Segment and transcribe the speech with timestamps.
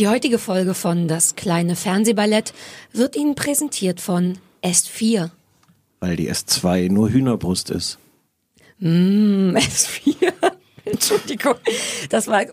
[0.00, 2.52] Die heutige Folge von Das kleine Fernsehballett
[2.92, 5.30] wird Ihnen präsentiert von S4.
[6.00, 7.98] Weil die S2 nur Hühnerbrust ist.
[8.80, 10.32] Mm, S4.
[10.84, 11.54] Entschuldigung.
[12.08, 12.44] Das war.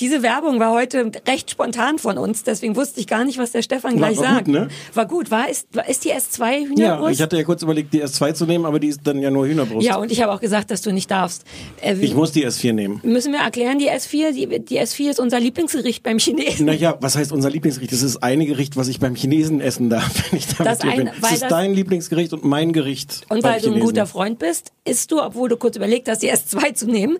[0.00, 3.62] Diese Werbung war heute recht spontan von uns, deswegen wusste ich gar nicht, was der
[3.62, 4.44] Stefan gleich war sagt.
[4.44, 4.68] gut, ne?
[4.94, 5.30] War gut.
[5.32, 7.12] War ist, war, ist die S2 Ja, Hühnerbrust?
[7.14, 9.46] ich hatte ja kurz überlegt, die S2 zu nehmen, aber die ist dann ja nur
[9.48, 9.84] Hühnerbrust.
[9.84, 11.44] ja, und ich habe auch gesagt, dass du nicht darfst.
[11.80, 13.00] Äh, ich muss die S4 nehmen.
[13.02, 16.66] müssen wir erklären, die S4, die, die S4 ist unser Lieblingsgericht beim Chinesen.
[16.66, 17.92] Naja, was heißt unser Lieblingsgericht?
[17.92, 20.92] Das ist eine Gericht, was ich beim Chinesen essen darf, wenn ich da Das mit
[20.92, 21.08] dir bin.
[21.08, 23.22] ein- weil Das ist das- dein Lieblingsgericht und mein Gericht.
[23.30, 26.30] Und weil du ein guter Freund bist, isst du, obwohl du kurz überlegt hast, die
[26.32, 27.18] S2 zu nehmen,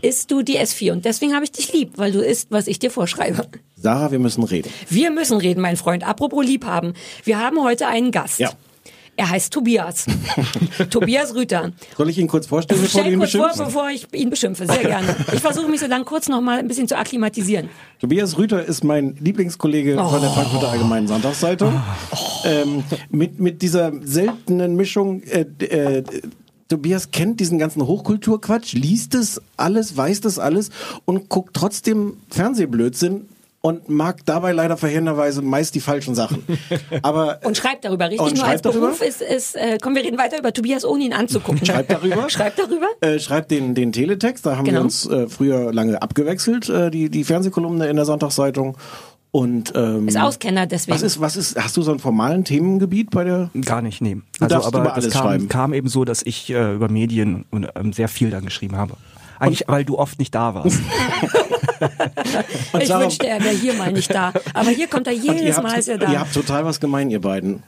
[0.00, 0.92] isst du die S4.
[0.92, 3.46] Und deswegen habe ich dich lieb, weil du isst, was ich dir vorschreibe.
[3.76, 4.70] Sarah, wir müssen reden.
[4.88, 6.06] Wir müssen reden, mein Freund.
[6.06, 6.94] Apropos lieb haben.
[7.24, 8.38] Wir haben heute einen Gast.
[8.38, 8.52] Ja.
[9.14, 10.06] Er heißt Tobias.
[10.90, 11.72] Tobias Rüter.
[11.98, 14.66] Soll ich ihn kurz vorstellen, bevor Stell du ihn kurz vor, bevor ich ihn beschimpfe.
[14.66, 15.14] Sehr gerne.
[15.34, 17.68] Ich versuche mich so lang kurz noch mal ein bisschen zu akklimatisieren.
[18.00, 21.82] Tobias Rüter ist mein Lieblingskollege von der Frankfurter Allgemeinen Sonntagszeitung.
[22.44, 26.02] Ähm, mit, mit dieser seltenen Mischung, äh, äh,
[26.72, 30.70] Tobias kennt diesen ganzen Hochkulturquatsch, liest es alles, weiß das alles
[31.04, 33.28] und guckt trotzdem Fernsehblödsinn
[33.60, 36.42] und mag dabei leider verheerenderweise meist die falschen Sachen.
[37.02, 38.20] Aber Und schreibt darüber, richtig?
[38.22, 38.86] Und Nur als schreibt darüber?
[38.86, 41.64] Beruf ist, ist äh, komm, wir reden weiter über Tobias, ohne ihn anzugucken.
[41.64, 42.24] Schreibt darüber?
[42.30, 42.86] Schreibt darüber?
[43.02, 44.78] äh, schreibt den, den Teletext, da haben Genau.
[44.78, 48.76] wir uns äh, früher lange abgewechselt, äh, die, die Fernsehkolumne in der Sonntagszeitung.
[49.32, 50.94] Und ähm, Ist Auskenner deswegen.
[50.94, 53.48] was ist, was ist, hast du so einen formalen Themengebiet bei der?
[53.64, 54.18] Gar nicht, nee.
[54.40, 55.48] Also, aber über das alles kam, schreiben.
[55.48, 58.94] kam eben so, dass ich äh, über Medien und ähm, sehr viel dann geschrieben habe.
[59.38, 60.78] Eigentlich, weil du oft nicht da warst.
[62.78, 64.32] Ich Sarah- wünschte, er wäre hier mal nicht da.
[64.54, 66.20] Aber hier kommt er ihr jedes habt, Mal, ist er ihr da.
[66.20, 67.62] habt total was gemein, ihr beiden.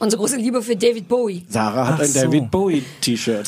[0.00, 1.44] Unsere große Liebe für David Bowie.
[1.48, 2.22] Sarah hat Ach ein so.
[2.22, 3.46] David Bowie T-Shirt.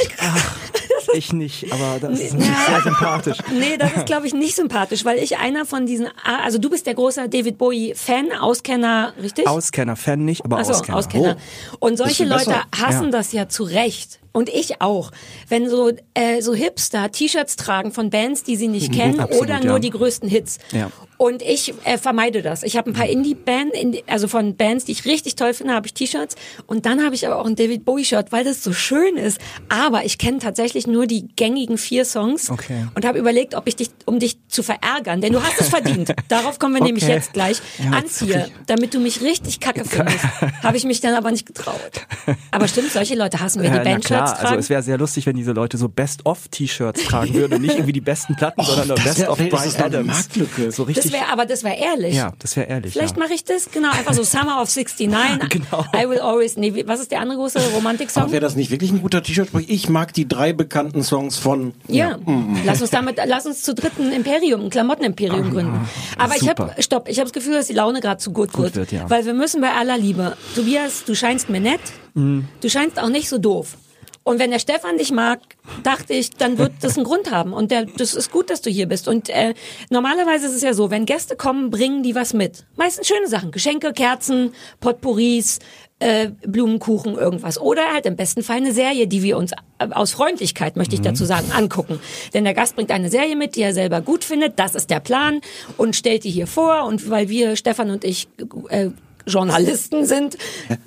[1.14, 3.38] Ich nicht, aber das ist Nee, sehr sympathisch.
[3.52, 6.70] Nee, das ist, glaube ich, nicht sympathisch, weil ich einer von diesen, ah, also du
[6.70, 9.46] bist der große David Bowie-Fan, Auskenner, richtig?
[9.46, 10.98] Auskenner, Fan nicht, aber Achso, Auskenner.
[10.98, 11.36] Auskenner.
[11.78, 12.64] Und solche Leute besser.
[12.76, 13.10] hassen Ja.
[13.10, 14.20] das ja zu Recht.
[14.36, 15.12] Und ich auch.
[15.48, 19.60] Wenn so, äh, so Hipster T-Shirts tragen von Bands, die sie nicht kennen absolut, oder
[19.60, 19.78] nur ja.
[19.78, 20.58] die größten Hits.
[20.72, 20.90] Ja.
[21.16, 22.64] Und ich äh, vermeide das.
[22.64, 25.86] Ich habe ein paar Indie-Band, Indie, also von Bands, die ich richtig toll finde, habe
[25.86, 26.34] ich T-Shirts.
[26.66, 29.40] Und dann habe ich aber auch ein David Bowie-Shirt, weil das so schön ist.
[29.68, 32.50] Aber ich kenne tatsächlich nur die gängigen vier Songs.
[32.50, 32.88] Okay.
[32.96, 36.12] Und habe überlegt, ob ich dich, um dich zu verärgern, denn du hast es verdient.
[36.28, 37.12] Darauf kommen wir nämlich Okay.
[37.12, 37.58] jetzt gleich.
[37.78, 40.24] Ja, anziehe, damit du mich richtig kacke findest.
[40.64, 41.76] habe ich mich dann aber nicht getraut.
[42.50, 44.46] Aber stimmt, solche Leute hassen wir, die na Bandshirts klar, tragen.
[44.56, 47.92] also es wäre sehr lustig, wenn diese Leute so Best-of-T-Shirts tragen würden und nicht irgendwie
[47.92, 50.06] die besten Platten, sondern nur das Best-of das Brian Adams.
[50.06, 50.70] Marktlücke.
[50.72, 51.12] So das richtig.
[51.12, 52.14] wäre, aber das wäre ehrlich.
[52.14, 52.92] ja, das wäre ehrlich.
[52.92, 53.22] Vielleicht ja.
[53.22, 55.48] mache ich das, genau, einfach so Summer of 69.
[55.50, 55.84] Genau.
[55.94, 58.30] I will always, nee, was ist der andere große Romantik-Song?
[58.32, 59.48] Wäre das nicht wirklich ein guter T-Shirt?
[59.66, 61.74] Ich mag die drei bekannten Songs von.
[61.88, 62.18] Ja,
[62.64, 65.88] lass uns damit, lass uns zu dritten Imperium, ein Klamottenimperium gründen.
[66.18, 66.82] Aber ich habe, super.
[66.82, 69.08] stopp, ich habe das Gefühl, dass die Laune gerade zu gut, Gut wird, wird, ja.
[69.10, 70.36] weil wir müssen bei aller Liebe.
[70.54, 71.80] Tobias, du scheinst mir nett,
[72.14, 72.46] Mhm.
[72.60, 73.76] du scheinst auch nicht so doof.
[74.24, 75.40] Und wenn der Stefan dich mag,
[75.82, 77.52] dachte ich, dann wird das einen Grund haben.
[77.52, 79.06] Und der, das ist gut, dass du hier bist.
[79.06, 79.54] Und äh,
[79.90, 82.64] normalerweise ist es ja so, wenn Gäste kommen, bringen die was mit.
[82.76, 83.52] Meistens schöne Sachen.
[83.52, 85.58] Geschenke, Kerzen, Potpourris,
[85.98, 87.60] äh, Blumenkuchen, irgendwas.
[87.60, 91.02] Oder halt im besten Fall eine Serie, die wir uns äh, aus Freundlichkeit, möchte ich
[91.02, 92.00] dazu sagen, angucken.
[92.32, 94.58] Denn der Gast bringt eine Serie mit, die er selber gut findet.
[94.58, 95.40] Das ist der Plan.
[95.76, 96.84] Und stellt die hier vor.
[96.84, 98.28] Und weil wir, Stefan und ich,
[98.70, 98.88] äh,
[99.26, 100.36] Journalisten sind,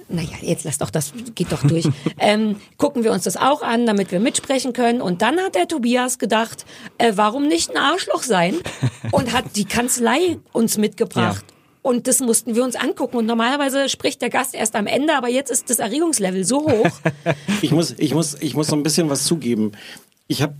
[0.09, 1.87] naja, jetzt lass doch, das geht doch durch,
[2.19, 5.01] ähm, gucken wir uns das auch an, damit wir mitsprechen können.
[5.01, 6.65] Und dann hat der Tobias gedacht,
[6.97, 8.55] äh, warum nicht ein Arschloch sein?
[9.11, 11.45] Und hat die Kanzlei uns mitgebracht.
[11.81, 13.15] Und das mussten wir uns angucken.
[13.15, 16.89] Und normalerweise spricht der Gast erst am Ende, aber jetzt ist das Erregungslevel so hoch.
[17.61, 19.71] Ich muss, ich muss, ich muss so ein bisschen was zugeben.
[20.29, 20.55] Ich habe,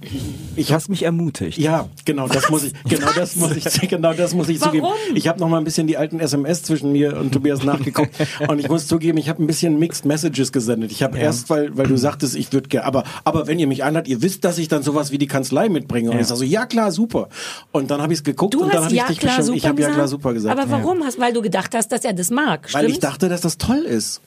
[0.55, 1.57] ich Du habe hast mich ermutigt.
[1.57, 4.71] Ja, genau, das muss ich, genau das muss ich, genau das muss ich Warum?
[4.79, 4.87] zugeben.
[5.15, 8.11] Ich habe noch mal ein bisschen die alten SMS zwischen mir und Tobias nachgeguckt
[8.47, 10.91] und ich muss zugeben, ich habe ein bisschen Mixed Messages gesendet.
[10.93, 13.83] Ich habe erst, weil, weil du sagtest, ich würde gerne, aber, aber wenn ihr mich
[13.83, 16.11] einladet, ihr wisst, dass ich dann sowas wie die Kanzlei mitbringe.
[16.11, 16.21] Und Ja.
[16.21, 17.27] ich sage so, ja klar, super.
[17.73, 19.57] Und dann habe ich es geguckt Du und dann habe ich ja dich klar super
[19.57, 19.95] Ich habe ja gesagt.
[19.95, 20.57] klar super gesagt.
[20.57, 23.41] Aber warum hast, weil du gedacht hast, dass er das mag, Weil ich dachte, dass
[23.41, 24.21] das toll ist.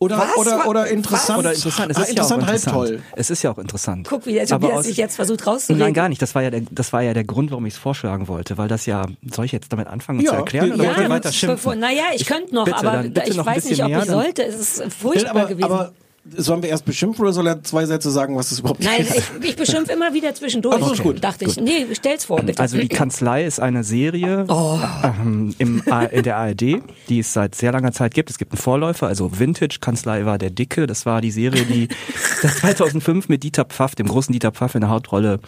[0.00, 0.36] Oder, Was?
[0.36, 0.90] oder, oder Was?
[0.90, 1.38] interessant.
[1.38, 1.90] Oder interessant.
[1.92, 2.76] Es Ah, ist ja auch interessant, halb interessant.
[2.88, 3.02] toll.
[3.16, 4.06] Es ist ja auch interessant.
[4.08, 5.84] Guck, wie der Tobias aus- sich jetzt versucht rauszureden.
[5.84, 6.20] Nein, gar nicht.
[6.20, 8.68] Das war ja der, das war ja der Grund, warum ich es vorschlagen wollte, weil
[8.68, 11.56] das ja, soll ich jetzt damit anfangen Ja, zu erklären oder können weiter schimpfen?
[11.56, 14.00] Bevor, naja, ich könnte noch, Bitte, aber dann bitte ich noch weiß nicht, ob mehr,
[14.00, 14.42] ich dann- sollte.
[14.44, 15.64] Es ist furchtbar aber, gewesen.
[15.64, 15.92] aber
[16.36, 19.16] sollen wir erst beschimpfen oder soll er zwei Sätze sagen, was das überhaupt Nein, ist?
[19.40, 20.80] ich, ich beschimpfe immer wieder zwischendurch.
[20.82, 21.56] Ach, ist gut, dachte ich.
[21.60, 22.60] Nee, stell's vor, bitte.
[22.60, 24.78] Also die Kanzlei ist eine Serie Oh.
[25.02, 28.30] ähm, im, in der ARD, die es seit sehr langer Zeit gibt.
[28.30, 30.86] Es gibt einen Vorläufer, also Vintage Kanzlei war der Dicke.
[30.86, 31.88] Das war die Serie, die
[32.42, 35.40] das 2005 mit Dieter Pfaff, dem großen Dieter Pfaff in der Hauptrolle,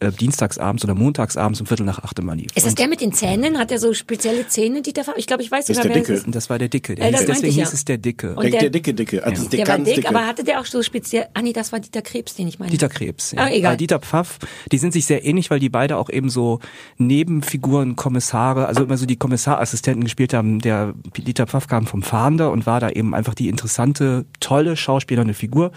[0.00, 2.46] äh, dienstagsabends oder montagsabends um Viertel nach acht immer lief.
[2.54, 3.58] ist das Und der mit den Zähnen?
[3.58, 5.96] Hat er so spezielle Zähne, die der Ich glaube, ich weiß Das ist sogar, der
[5.96, 6.26] wer das Dicke.
[6.26, 6.94] und das war der Dicke.
[6.94, 7.64] Der Äh, das hieß, deswegen ich ja.
[7.64, 8.34] hieß es der Dicke.
[8.34, 9.24] Und der, der- der dicke, dicke.
[9.24, 10.08] Also der, Der war dick, dicke.
[10.08, 11.26] aber hatte der auch so speziell.
[11.34, 12.70] Ah nee, das war Dieter Krebs, den ich meine.
[12.70, 13.32] Dieter Krebs.
[13.32, 13.42] Ja.
[13.44, 13.72] Ah, egal.
[13.72, 14.38] Weil Dieter Pfaff,
[14.70, 16.60] die sind sich sehr ähnlich, weil die beide auch eben so
[16.98, 20.60] Nebenfiguren, Kommissare, also immer so die Kommissarassistenten gespielt haben.
[20.60, 25.34] Der Dieter Pfaff kam vom Fahnder und war da eben einfach die interessante, tolle schauspielernde
[25.34, 25.72] Figur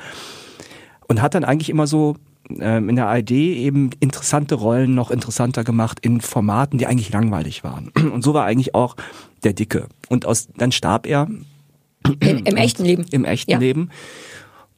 [1.08, 2.16] und hat dann eigentlich immer so
[2.60, 7.64] ähm, in der ARD eben interessante Rollen noch interessanter gemacht in Formaten, die eigentlich langweilig
[7.64, 7.90] waren.
[8.12, 8.96] Und so war eigentlich auch
[9.44, 9.88] der Dicke.
[10.10, 11.28] Und aus, dann starb er
[12.20, 13.06] Im, Im echten Leben.
[13.12, 13.60] im echten ja.
[13.60, 13.90] Leben.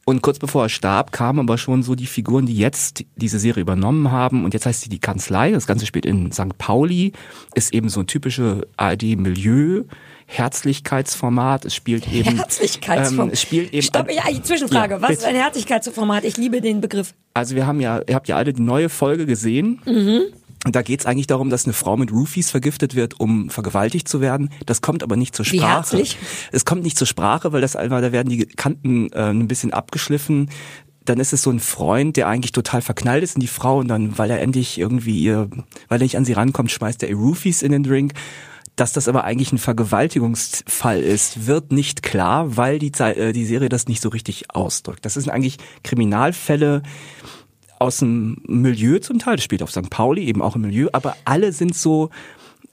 [0.05, 3.61] Und kurz bevor er starb, kamen aber schon so die Figuren, die jetzt diese Serie
[3.61, 4.43] übernommen haben.
[4.43, 5.51] Und jetzt heißt sie die Kanzlei.
[5.51, 6.57] Das Ganze spielt in St.
[6.57, 7.13] Pauli.
[7.55, 9.83] Ist eben so ein typische ARD-Milieu.
[10.37, 11.65] Herzlichkeitsformat.
[11.65, 12.35] Es spielt eben.
[12.37, 13.27] Herzlichkeitsformat.
[13.27, 13.83] Ähm, es spielt eben.
[13.83, 14.95] Stopp, ja, Zwischenfrage.
[14.95, 16.23] Ja, Was ist ein Herzlichkeitsformat?
[16.23, 17.13] Ich liebe den Begriff.
[17.33, 19.79] Also wir haben ja, ihr habt ja alle die neue Folge gesehen.
[20.65, 24.21] Und da geht's eigentlich darum, dass eine Frau mit Roofies vergiftet wird, um vergewaltigt zu
[24.21, 24.49] werden.
[24.65, 25.71] Das kommt aber nicht zur Wie Sprache.
[25.73, 26.17] herzlich.
[26.51, 29.73] Es kommt nicht zur Sprache, weil das einfach, da werden die Kanten äh, ein bisschen
[29.73, 30.49] abgeschliffen.
[31.03, 33.89] Dann ist es so ein Freund, der eigentlich total verknallt ist in die Frau und
[33.89, 35.49] dann, weil er endlich irgendwie ihr,
[35.89, 38.13] weil er nicht an sie rankommt, schmeißt er ihr Roofies in den Drink.
[38.75, 43.69] Dass das aber eigentlich ein Vergewaltigungsfall ist, wird nicht klar, weil die, äh, die Serie
[43.69, 45.05] das nicht so richtig ausdrückt.
[45.05, 46.81] Das sind eigentlich Kriminalfälle,
[47.83, 49.89] aus dem Milieu zum Teil, das spielt auf St.
[49.89, 52.11] Pauli eben auch im Milieu, aber alle sind so,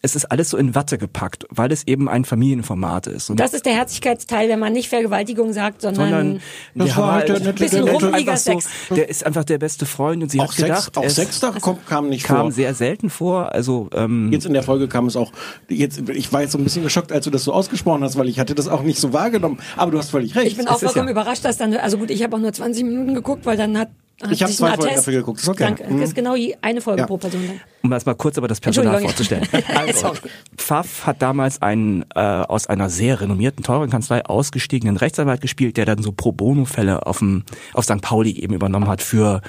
[0.02, 3.28] es ist alles so in Watte gepackt, weil es eben ein Familienformat ist.
[3.30, 6.40] Und Das ist der Herzlichkeitsteil, wenn man nicht Vergewaltigung sagt, sondern, sondern
[6.74, 8.68] Das der war halt der nette- Bisschen der rummeliger so, Sex.
[8.90, 11.40] der ist einfach der beste Freund und sie Auch hat Sex, gedacht, auch es Sex
[11.40, 12.52] da kom, kam nicht kam vor.
[12.52, 13.52] sehr selten vor.
[13.52, 15.32] Also ähm, Jetzt in der Folge kam es auch,
[15.68, 18.28] jetzt, ich war jetzt so ein bisschen geschockt, als du das so ausgesprochen hast, weil
[18.28, 19.58] ich hatte das auch nicht so wahrgenommen.
[19.76, 20.46] Aber du hast völlig recht.
[20.46, 22.84] ich bin auch vollkommen ja- überrascht, dass dann, also gut, ich habe auch nur 20
[22.84, 23.88] Minuten geguckt, weil dann hat
[24.30, 25.64] Ich hab sich zwei Folgen dafür geguckt, ist okay.
[25.64, 25.84] Danke.
[25.88, 26.00] Mhm.
[26.00, 27.06] Das ist genau eine Folge Ja.
[27.06, 27.60] pro Person dann.
[27.82, 29.46] um erstmal kurz aber das Personal vorzustellen.
[29.74, 30.12] Also.
[30.56, 35.86] Pfaff hat damals einen äh, aus einer sehr renommierten, teuren Kanzlei ausgestiegenen Rechtsanwalt gespielt, der
[35.86, 38.00] dann so Pro Bono-Fälle auf, dem, auf St.
[38.02, 39.40] Pauli eben übernommen hat für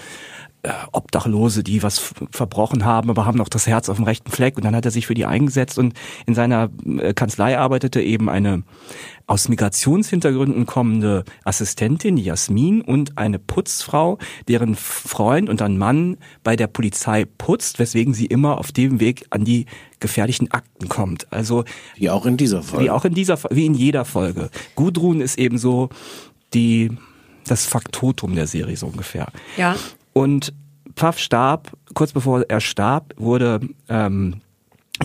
[0.91, 4.57] Obdachlose, die was verbrochen haben, aber haben noch das Herz auf dem rechten Fleck.
[4.57, 5.93] Und dann hat er sich für die eingesetzt und
[6.25, 8.63] in seiner äh, Kanzlei arbeitete eben eine
[9.25, 14.17] aus Migrationshintergründen kommende Assistentin, die Jasmin, und eine Putzfrau,
[14.47, 19.25] deren Freund und ein Mann bei der Polizei putzt, weswegen sie immer auf dem Weg
[19.29, 19.67] an die
[19.99, 21.31] gefährlichen Akten kommt.
[21.31, 21.63] Also
[21.95, 22.85] Wie auch in dieser Folge.
[22.85, 24.49] wie auch in dieser, wie in jeder Folge.
[24.75, 25.89] Gudrun ist eben so
[26.53, 26.91] die,
[27.45, 29.27] das Faktotum der Serie so ungefähr.
[29.55, 29.75] Ja.
[30.13, 30.53] Und
[30.95, 34.41] Pfaff starb, kurz bevor er starb, wurde ähm,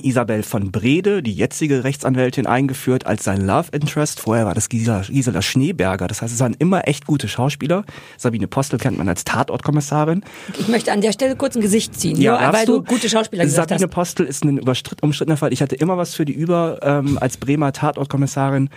[0.02, 4.20] Isabel von Brede, die jetzige Rechtsanwältin, eingeführt als sein Love Interest.
[4.20, 6.06] Vorher war das Gisela, Gisela Schneeberger.
[6.06, 7.84] Das heißt, es waren immer echt gute Schauspieler.
[8.18, 10.22] Sabine Postel kennt man als Tatortkommissarin.
[10.58, 13.44] Ich möchte an der Stelle kurz ein Gesicht ziehen, nur darfst weil du, gute Schauspieler
[13.44, 13.94] gesagt Sabine hast.
[13.94, 14.60] Postel ist ein
[15.00, 15.52] umstrittener Fall.
[15.52, 18.68] Ich hatte immer was für die über ähm, als Bremer Tatortkommissarin.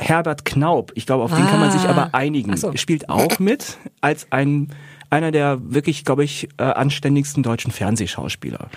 [0.00, 1.90] Herbert Knaub, ich glaube, auf den kann man sich Ah.
[1.90, 2.56] aber einigen.
[2.56, 2.76] So.
[2.76, 4.68] Spielt auch mit als ein
[5.10, 8.68] einer der wirklich, glaube ich, äh, anständigsten deutschen Fernsehschauspieler.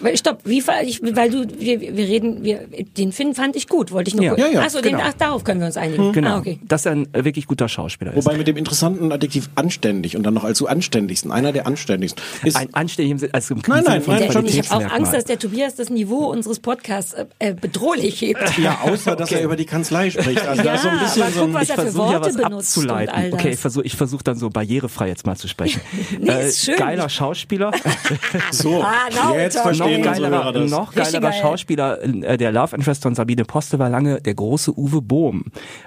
[0.00, 2.66] Weil- Stopp, wie, ver- ich, weil du, wir, wir reden, wir,
[2.96, 4.30] den Finn fand ich gut, wollte ich nur Ja.
[4.34, 4.40] kurz.
[4.40, 5.04] Ja, ja, Achso, den, genau.
[5.06, 6.12] ach, darauf können wir uns einigen.
[6.12, 6.28] Genau.
[6.36, 6.58] Ah, okay.
[6.66, 8.24] Dass er ein äh, wirklich guter Schauspieler ist.
[8.26, 12.22] Wobei mit dem interessanten Adjektiv anständig und dann noch als so anständigsten, einer der anständigsten.
[12.44, 14.92] Ist, ein anständiger Sinn- also im Nein, nein, nein, schon- ich habe auch.
[14.92, 18.58] Angst, dass der Tobias das Niveau unseres Podcasts äh, äh, bedrohlich hebt.
[18.58, 20.46] ja, außer dass er über die Kanzlei spricht.
[20.46, 21.82] Also da ist so ein Ja, bisschen aber so guck, ein, was ich er für
[21.82, 23.32] versuche ja Worte was abzuleiten.
[23.32, 25.77] Okay, ich versuche ich versuch dann so barrierefrei jetzt mal zu sprechen.
[26.20, 26.76] Nee, ist schön.
[26.76, 27.70] Geiler Schauspieler.
[28.50, 28.82] so.
[28.82, 29.76] Ah, now Jetzt we're talking.
[29.78, 30.70] verstehen noch geilerer, das.
[30.70, 31.40] noch Richtig geilerer geil.
[31.40, 35.44] Schauspieler, äh, der Love Interest von Sabine Postel war lange der große Uwe Bohm,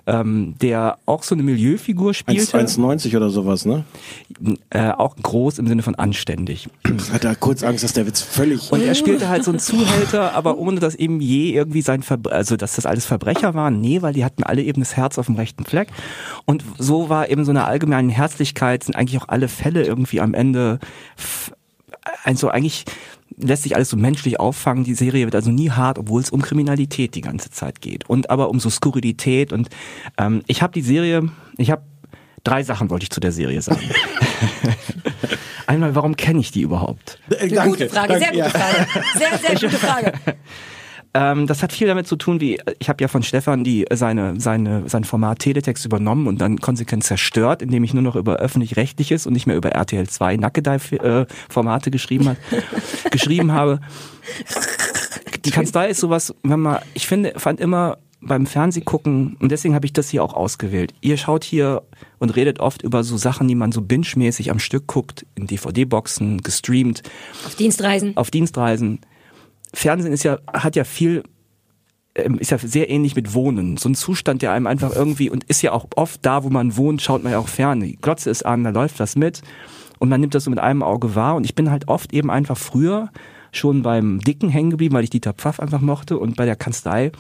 [0.08, 3.84] ähm, der auch so eine Milieufigur spielte, 1,90 oder sowas, ne?
[4.70, 6.68] äh, auch groß im Sinne von anständig.
[7.02, 8.72] Ich hatte kurz Angst, dass der Witz völlig...
[8.72, 12.32] Und er spielte halt so einen Zuhälter, aber ohne dass eben je irgendwie sein Verbre
[12.32, 13.82] also dass das alles Verbrecher waren.
[13.82, 15.90] Nee, weil die hatten alle eben das Herz auf dem rechten Fleck.
[16.46, 20.34] Und so war eben so eine allgemeine Herzlichkeit, sind eigentlich auch alle Fälle irgendwie am
[20.34, 20.80] Ende
[22.24, 22.86] also eigentlich
[23.38, 24.84] lässt sich alles so menschlich auffangen.
[24.84, 28.30] Die Serie wird also nie hart, obwohl es um Kriminalität die ganze Zeit geht und
[28.30, 29.70] aber um so Skurrilität und
[30.18, 31.84] ähm, ich habe die Serie, ich habe
[32.44, 33.82] drei Sachen wollte ich zu der Serie sagen.
[35.68, 37.20] Einmal, warum kenne ich die überhaupt?
[37.30, 38.50] Äh, Eine danke, gute Frage, sehr gute ja.
[38.50, 38.88] Frage.
[39.18, 40.14] Sehr, sehr gute Frage.
[41.14, 44.40] Ähm, das hat viel damit zu tun, wie ich habe ja von Stefan die seine
[44.40, 49.28] seine sein Format Teletext übernommen und dann konsequent zerstört, indem ich nur noch über öffentlich-rechtliches
[49.28, 52.38] und nicht mehr über RTL 2 Nackedei äh, Formate geschrieben hat,
[53.12, 53.82] geschrieben habe.
[55.46, 59.86] Die Kanzlei ist sowas, wenn man ich finde fand immer beim Fernsehgucken und deswegen habe
[59.88, 60.94] ich das hier auch ausgewählt.
[61.02, 61.82] Ihr schaut hier
[62.20, 66.42] und redet oft über so Sachen, die man so binge-mäßig am Stück guckt, in DVD-Boxen,
[66.42, 67.02] gestreamt
[67.46, 68.16] Auf Dienstreisen.
[68.16, 69.00] auf Dienstreisen.
[69.74, 71.24] Fernsehen ist ja, hat ja viel,
[72.16, 73.78] ähm, ist ja sehr ähnlich mit Wohnen.
[73.78, 76.76] So ein Zustand, der einem einfach irgendwie, und ist ja auch oft da, wo man
[76.78, 77.80] wohnt, schaut man ja auch fern.
[77.80, 79.42] Die Glotze ist an, da läuft was mit.
[80.00, 81.36] Und man nimmt das so mit einem Auge wahr.
[81.36, 83.10] Und ich bin halt oft eben einfach früher
[83.52, 86.18] schon beim Dicken hängen geblieben, weil ich Dieter Pfaff einfach mochte.
[86.18, 87.12] Und bei der Kanzlei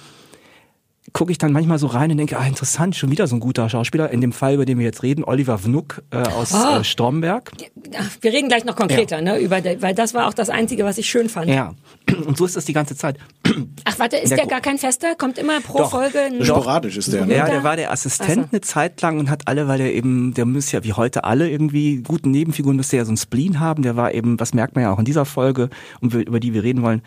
[1.13, 3.67] gucke ich dann manchmal so rein und denke, ah, interessant, schon wieder so ein guter
[3.69, 4.11] Schauspieler.
[4.11, 6.79] In dem Fall, über den wir jetzt reden, Oliver Wnuck äh, aus Ah.
[6.79, 7.51] äh, Stromberg.
[7.97, 10.97] Ach, Wir reden gleich noch konkreter, ne, über, weil das war auch das Einzige, was
[10.99, 11.49] ich schön fand.
[11.49, 11.73] Ja.
[12.25, 13.17] Und so ist das die ganze Zeit.
[13.85, 15.15] Ach, warte, ist Der der gar kein Fester?
[15.15, 15.91] Kommt immer pro Doch.
[15.91, 17.25] Folge ein Sporadisch ist der.
[17.25, 17.35] Ne?
[17.35, 18.47] Ja, der war der Assistent so.
[18.51, 21.49] eine Zeit lang und hat alle, weil der eben, der muss ja wie heute alle
[21.49, 23.81] irgendwie guten Nebenfiguren, müsste ja so ein Spleen haben.
[23.83, 26.63] Der war eben, was merkt man ja auch in dieser Folge, um, über die wir
[26.63, 27.01] reden wollen.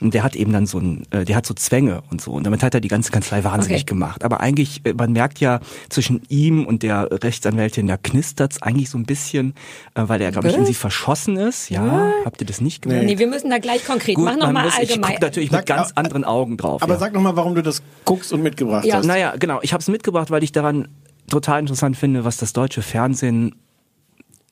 [0.00, 2.32] Und der hat eben dann so ein, äh, der hat so Zwänge und so.
[2.32, 3.86] Und damit hat er die ganze Kanzlei wahnsinnig Okay.
[3.86, 4.24] gemacht.
[4.24, 8.98] Aber eigentlich, äh, man merkt ja zwischen ihm und der Rechtsanwältin, da knistert's eigentlich so
[8.98, 9.54] ein bisschen,
[9.94, 11.70] äh, weil er, glaube ich, in sie verschossen ist.
[11.70, 13.06] Ja, habt ihr das nicht gemerkt?
[13.06, 14.18] Nee, wir müssen da gleich konkret.
[14.18, 15.12] Mach noch man mal muss, ich allgemein.
[15.12, 16.82] gucke natürlich mit Sag- ganz aber- anderen Augen drauf.
[16.82, 17.00] Aber ja.
[17.00, 18.96] sag noch mal, warum du das guckst und mitgebracht Ja.
[18.96, 19.06] hast.
[19.06, 19.60] Naja, genau.
[19.62, 20.88] Ich habe es mitgebracht, weil ich daran
[21.30, 23.54] total interessant finde, was das deutsche Fernsehen.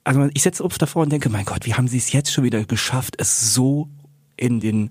[0.04, 2.44] Also ich setze Obst davor und denke, mein Gott, wie haben sie es jetzt schon
[2.44, 3.88] wieder geschafft, es so
[4.36, 4.90] in den.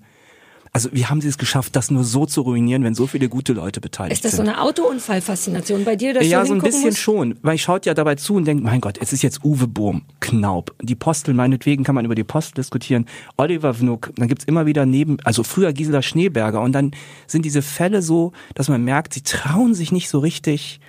[0.74, 3.52] Also wie haben sie es geschafft, das nur so zu ruinieren, wenn so viele gute
[3.52, 4.48] Leute beteiligt ist das so sind?
[4.48, 6.98] eine Autounfallfaszination bei dir, dass ja, du so ein bisschen musst?
[6.98, 7.38] schon.
[7.42, 10.02] Weil ich schaut ja dabei zu und denkt, mein Gott, es ist jetzt Uwe Bohm,
[10.18, 10.74] Knaub.
[10.82, 13.06] Die Postel, meinetwegen kann man über die Postel diskutieren.
[13.36, 16.60] Oliver Wnuck, dann gibt's immer wieder neben, also früher Gisela Schneeberger.
[16.60, 16.90] Und dann
[17.28, 20.80] sind diese Fälle so, dass man merkt, sie trauen sich nicht so richtig.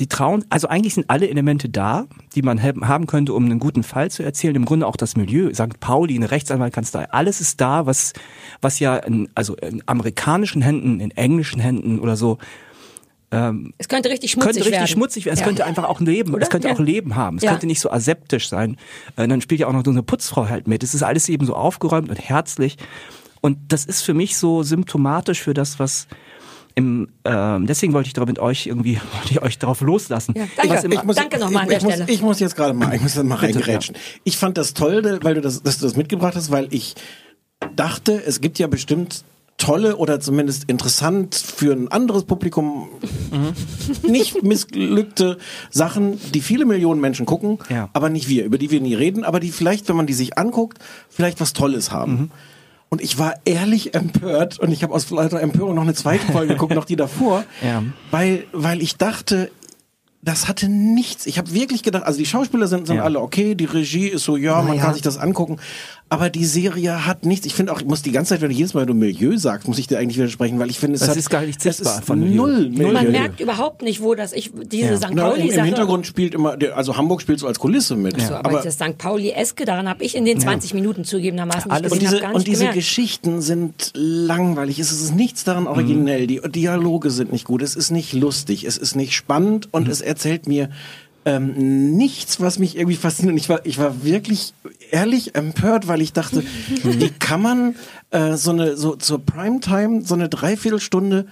[0.00, 3.84] Die trauen, also eigentlich sind alle Elemente da, die man haben könnte, um einen guten
[3.84, 4.56] Fall zu erzählen.
[4.56, 5.78] Im Grunde auch das Milieu, St.
[5.78, 8.12] Pauli, eine Rechtsanwaltkanzlei, alles ist da, was,
[8.60, 12.38] was ja in, also in amerikanischen Händen, in englischen Händen oder so
[13.78, 14.86] Es könnte richtig schmutzig könnte richtig werden.
[14.86, 15.34] schmutzig werden.
[15.34, 15.46] Es Ja.
[15.46, 16.34] könnte einfach auch leben.
[16.34, 16.42] Oder?
[16.44, 16.74] Es könnte Ja.
[16.74, 17.38] auch Leben haben.
[17.38, 17.50] Es Ja.
[17.50, 18.76] könnte nicht so aseptisch sein.
[19.16, 20.84] Äh, dann spielt ja auch noch so eine Putzfrau halt mit.
[20.84, 22.76] Es ist alles eben so aufgeräumt und herzlich.
[23.40, 26.06] Und das ist für mich so symptomatisch für das, was
[26.76, 30.34] im, ähm, deswegen wollte ich mit euch irgendwie, wollte ich euch darauf loslassen.
[30.36, 30.74] Ja, danke.
[30.74, 32.10] Was im, Ich muss- Danke nochmal an ich, der ich muss, Stelle.
[32.12, 33.96] Ich muss jetzt gerade mal, ich muss mal Bitte, reingerätschen.
[34.24, 36.94] Ich fand das toll, weil du das, dass du das mitgebracht hast, weil ich
[37.76, 39.24] dachte, es gibt ja bestimmt
[39.56, 42.88] tolle oder zumindest interessant für ein anderes Publikum
[43.30, 43.52] Mhm.
[44.10, 45.38] nicht missglückte
[45.70, 47.88] Sachen, die viele Millionen Menschen gucken, Ja.
[47.92, 50.36] aber nicht wir, über die wir nie reden, aber die vielleicht, wenn man die sich
[50.38, 50.78] anguckt,
[51.08, 52.12] vielleicht was Tolles haben.
[52.12, 52.30] Mhm.
[52.94, 56.52] Und ich war ehrlich empört und ich habe aus lauter Empörung noch eine zweite Folge
[56.52, 57.82] geguckt, noch die davor, Ja.
[58.12, 59.50] weil, weil ich dachte,
[60.22, 61.26] das hatte nichts.
[61.26, 63.02] Ich habe wirklich gedacht, also die Schauspieler sind, sind Ja.
[63.02, 64.82] alle okay, die Regie ist so, ja, man ja.
[64.84, 65.58] kann sich das angucken,
[66.14, 67.44] aber die Serie hat nichts.
[67.44, 69.36] Ich finde auch, ich muss die ganze Zeit, wenn du jedes Mal, wenn du Milieu
[69.36, 71.58] sagst, muss ich dir eigentlich widersprechen, weil ich finde, es Das hat, ist gar nicht
[71.58, 72.92] es sichtbar ist von null Milieu.
[72.92, 74.96] Man merkt überhaupt nicht, wo das ich diese Ja.
[74.96, 75.08] St.
[75.12, 75.64] Na, Pauli im, Im Sache.
[75.66, 78.20] Hintergrund spielt immer, also Hamburg spielt so als Kulisse mit.
[78.20, 78.96] so, aber, das St.
[78.96, 82.22] Pauli Eske daran habe ich in den 20 Minuten zugegebenermaßen nicht Alles- und gesehen, diese,
[82.22, 82.76] hab gar und diese gemerkt.
[82.76, 84.78] Geschichten sind langweilig.
[84.78, 86.28] Es ist nichts daran originell.
[86.28, 87.60] Die Dialoge sind nicht gut.
[87.60, 88.62] Es ist nicht lustig.
[88.64, 90.70] Es ist nicht spannend und es erzählt mir
[91.26, 93.36] ähm, nichts, was mich irgendwie fasziniert.
[93.38, 94.52] Ich war, ich war wirklich
[94.94, 96.42] ehrlich empört, weil ich dachte,
[96.82, 97.74] wie kann man
[98.10, 101.26] äh, so eine so zur Primetime so eine Dreiviertelstunde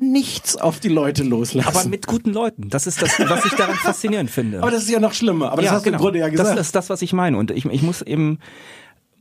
[0.00, 1.68] nichts auf die Leute loslassen.
[1.68, 2.68] aber mit guten Leuten.
[2.68, 4.58] Das ist das, was ich daran faszinierend finde.
[4.58, 5.52] Aber das ist ja noch schlimmer.
[5.52, 6.48] Aber das hast du im Grunde ja gesagt.
[6.48, 6.58] genau.
[6.58, 7.38] Das ist das, was ich meine.
[7.38, 8.40] Und ich, ich muss eben,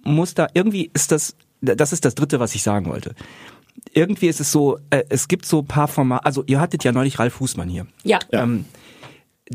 [0.03, 3.13] muss da, irgendwie ist das, das ist das Dritte, was ich sagen wollte.
[3.93, 6.91] Irgendwie ist es so, äh, es gibt so ein paar Formate, also ihr hattet ja
[6.91, 7.85] neulich Ralf Fußmann hier.
[8.03, 8.19] ja.
[8.31, 8.65] Ähm,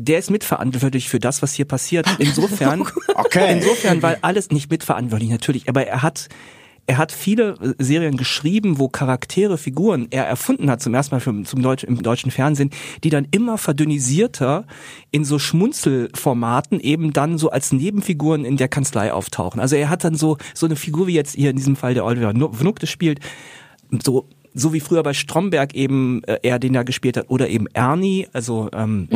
[0.01, 2.07] der ist mitverantwortlich für das, was hier passiert.
[2.19, 2.83] Insofern,
[3.15, 3.53] Okay.
[3.53, 6.29] insofern, weil alles nicht mitverantwortlich natürlich, aber er hat
[6.89, 11.19] er hat viele äh, Serien geschrieben, wo Charaktere, Figuren er erfunden hat, zum ersten Mal
[11.19, 12.71] für, zum Deutsch, im deutschen Fernsehen,
[13.03, 14.65] die dann immer verdünnisierter
[15.11, 19.61] in so Schmunzelformaten eben dann so als Nebenfiguren in der Kanzlei auftauchen.
[19.61, 22.05] Also er hat dann so, so eine Figur wie jetzt hier in diesem Fall der
[22.05, 23.19] Oliver das spielt,
[24.03, 27.67] so so wie früher bei Stromberg eben äh, er den da gespielt hat oder eben
[27.67, 29.07] Ernie, also ähm,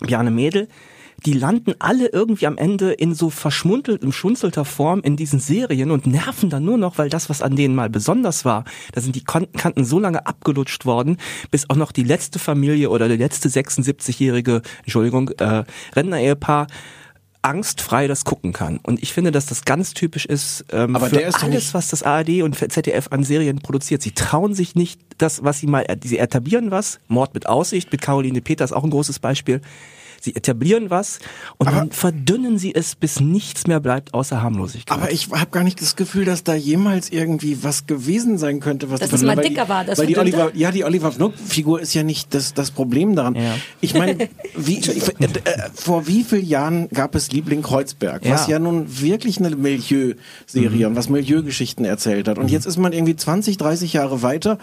[0.00, 0.68] Bjarne Mädel,
[1.24, 6.06] die landen alle irgendwie am Ende in so verschmuntelt, schunzelter Form in diesen Serien und
[6.06, 9.24] nerven dann nur noch, weil das, was an denen mal besonders war, da sind die
[9.24, 11.18] Kanten so lange abgelutscht worden,
[11.50, 16.66] bis auch noch die letzte Familie oder der letzte 76-jährige, Entschuldigung, äh, Rentner-Ehepaar
[17.42, 18.78] angstfrei das gucken kann.
[18.82, 22.02] Und ich finde, dass das ganz typisch ist ähm, Aber für ist alles, was das
[22.02, 24.00] ARD und ZDF an Serien produziert.
[24.00, 28.00] Sie trauen sich nicht, das, was sie mal, sie etablieren was, Mord mit Aussicht, mit
[28.00, 29.60] Caroline Peters auch ein großes Beispiel.
[30.22, 31.18] Sie etablieren was
[31.58, 34.96] und dann verdünnen sie es, bis nichts mehr bleibt außer Harmlosigkeit.
[34.96, 38.88] Aber ich habe gar nicht das Gefühl, dass da jemals irgendwie was gewesen sein könnte,
[38.92, 40.16] was es mal dicker die, war, das weil die?
[40.16, 43.34] Oliver, ja, die Oliver Fnuck-Figur ist ja nicht das, das Problem daran.
[43.34, 43.56] Ja.
[43.80, 45.30] Ich meine, wie, äh,
[45.74, 48.52] vor wie vielen Jahren gab es Liebling Kreuzberg, was Ja.
[48.52, 52.38] ja nun wirklich eine Milieu-Serie und was Milieugeschichten erzählt hat.
[52.38, 54.58] Und jetzt ist man irgendwie 20, 30 Jahre weiter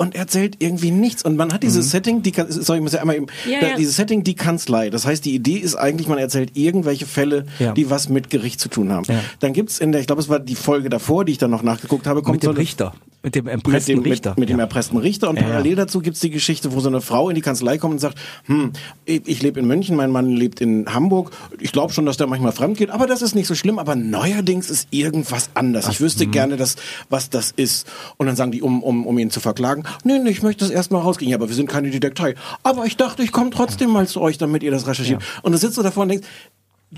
[0.00, 1.22] und erzählt irgendwie nichts.
[1.22, 3.76] Und man hat dieses Setting, die, sorry, ich muss ja einmal eben, Ja, da, ja.
[3.76, 4.88] dieses Setting, die Kanzlei.
[4.90, 7.72] Das heißt, die Idee ist eigentlich, man erzählt irgendwelche Fälle, Ja.
[7.72, 9.04] die was mit Gericht zu tun haben.
[9.08, 9.20] Ja.
[9.40, 11.62] Dann gibt's in der, ich glaube, es war die Folge davor, die ich dann noch
[11.62, 14.30] nachgeguckt habe, kommt mit dem so Richter, mit dem mit erpressten dem, Richter.
[14.30, 17.28] mit, mit dem erpressten Richter und parallel dazu gibt's die Geschichte, wo so eine Frau
[17.28, 18.16] in die Kanzlei kommt und sagt,
[18.46, 18.72] hm,
[19.04, 21.30] ich, ich lebe in München, mein Mann lebt in Hamburg,
[21.60, 23.94] ich glaube schon, dass der manchmal fremd geht, aber das ist nicht so schlimm, aber
[23.96, 25.88] neuerdings ist irgendwas anders.
[25.88, 26.30] Ich wüsste Mhm.
[26.30, 26.76] gerne, dass,
[27.10, 27.86] was das ist.
[28.16, 30.70] Und dann sagen die, um, um, um ihn zu verklagen, nee, nee, ich möchte das
[30.72, 32.34] erstmal rausgehen, ja, aber wir sind keine Detektei.
[32.62, 35.22] Aber ich dachte, ich komme trotzdem mal zu euch, damit ihr das recherchiert.
[35.42, 36.26] Und du sitzt so davor und denkst,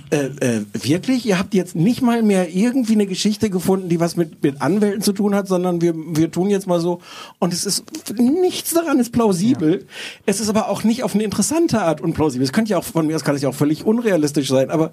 [0.09, 1.27] äh, äh, wirklich?
[1.27, 5.03] Ihr habt jetzt nicht mal mehr irgendwie eine Geschichte gefunden, die was mit, mit Anwälten
[5.03, 7.03] zu tun hat, sondern wir, wir tun jetzt mal so.
[7.39, 7.85] Und es ist,
[8.19, 9.87] nichts daran ist plausibel.
[10.25, 12.43] Es ist aber auch nicht auf eine interessante Art unplausibel.
[12.43, 14.93] Es könnte ja auch, von mir aus kann es ja auch völlig unrealistisch sein, aber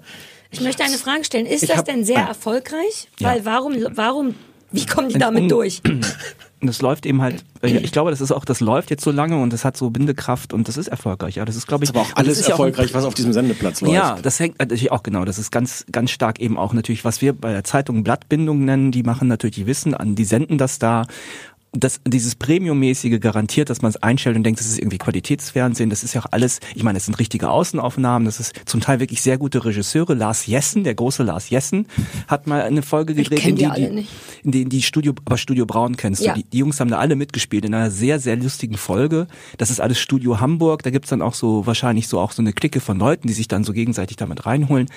[0.50, 1.46] Ich möchte eine Frage stellen.
[1.46, 3.08] Ist das hab- denn sehr erfolgreich?
[3.20, 3.30] Ja.
[3.30, 4.34] Weil warum, warum,
[4.70, 5.80] wie kommen die damit durch?
[6.60, 9.10] Und das läuft eben halt, äh, ich glaube, das ist auch, das läuft jetzt so
[9.10, 11.36] lange und das hat so Bindekraft und das ist erfolgreich.
[11.36, 13.04] Ja, das ist, glaube ich, ist aber auch das alles ist ja auch erfolgreich, was
[13.04, 13.94] auf diesem Sendeplatz läuft.
[13.94, 15.24] Ja, das hängt natürlich auch genau.
[15.24, 18.92] Das ist ganz, ganz stark eben auch natürlich, was wir bei der Zeitung Blattbindung nennen.
[18.92, 21.06] Die machen natürlich, die wissen an, die senden das da.
[21.72, 25.88] Das, dieses Premium-mäßige garantiert, dass man es einstellt und denkt, das ist irgendwie Qualitätsfernsehen.
[25.88, 28.26] Das ist ja auch alles, ich meine, das sind richtige Außenaufnahmen.
[28.26, 30.14] Das ist zum Teil wirklich sehr gute Regisseure.
[30.14, 31.86] Lars Jessen, der große Lars Jessen,
[32.26, 34.10] hat mal eine Folge gedreht, in die die, alle nicht.
[34.42, 36.34] in die, in die Studio, aber Studio Braun kennst Ja.
[36.34, 36.40] du.
[36.42, 39.28] Die, die Jungs haben da alle mitgespielt in einer sehr, sehr lustigen Folge.
[39.58, 40.82] Das ist alles Studio Hamburg.
[40.82, 43.46] Da gibt's dann auch so wahrscheinlich so auch so eine Clique von Leuten, die sich
[43.46, 44.88] dann so gegenseitig damit reinholen.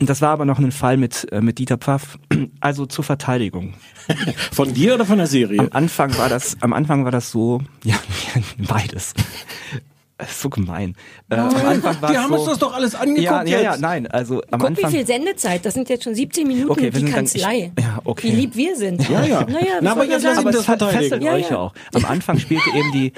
[0.00, 2.18] Und das war aber noch ein Fall mit, äh, mit Dieter Pfaff.
[2.60, 3.74] Also zur Verteidigung.
[4.52, 5.60] Von dir oder von der Serie?
[5.60, 7.94] Am Anfang war das, am Anfang war das so, ja,
[8.68, 9.12] beides.
[10.16, 10.96] Das ist so gemein.
[11.30, 13.76] Äh, am Anfang war Die haben so, uns das doch alles angeguckt ja, ja, ja,
[13.76, 14.90] nein, also am Guck, wie Anfang.
[14.90, 15.64] viel Sendezeit.
[15.64, 17.72] Das sind jetzt schon 17 Minuten, Okay, wir die sind dann- ich- Kanzlei.
[17.78, 18.28] ja, okay.
[18.32, 19.08] Wie lieb wir sind.
[19.08, 19.44] Ja, ja.
[19.44, 20.38] Naja, Na, aber jetzt man lass ihn sagen?
[20.38, 21.02] aber das verteidigen.
[21.02, 21.74] fesselt Ja, euch ja auch.
[21.94, 23.12] Am Anfang spielte eben die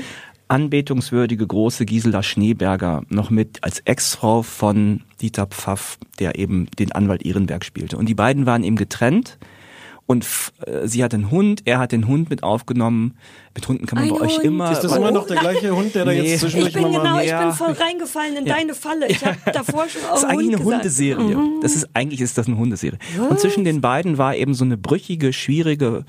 [0.51, 7.25] anbetungswürdige große Gisela Schneeberger noch mit als Ex-Frau von Dieter Pfaff, der eben den Anwalt
[7.25, 7.97] Ehrenberg spielte.
[7.97, 9.39] Und die beiden waren eben getrennt.
[10.11, 13.15] Und f- äh, sie hat den Hund, er hat den Hund mit aufgenommen.
[13.55, 14.45] Mit Hunden kann man Ein bei euch Hund.
[14.45, 14.73] immer.
[14.73, 16.23] Ist das immer noch der gleiche Hund, der da Nee.
[16.31, 17.23] jetzt zwischendurch Ich bin genau, mal...
[17.23, 17.45] ich Ja.
[17.47, 19.07] bin voll reingefallen in deine Falle.
[19.09, 21.19] Ich habe davor schon auch Das ist eigentlich Hund eine gesagt.
[21.21, 21.37] Hundeserie.
[21.37, 21.61] Mhm.
[21.63, 22.99] Das ist eigentlich ist das eine Hundeserie.
[23.29, 26.05] Und zwischen den beiden war eben so eine brüchige, schwierige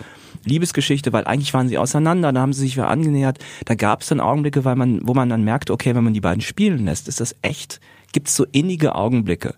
[0.46, 3.38] Liebesgeschichte, weil eigentlich waren sie auseinander, da haben sie sich wieder angenähert.
[3.66, 6.22] Da gab es dann Augenblicke, weil man, wo man dann merkte, okay, wenn man die
[6.22, 7.80] beiden spielen lässt, ist das echt,
[8.14, 9.54] gibt es so innige Augenblicke.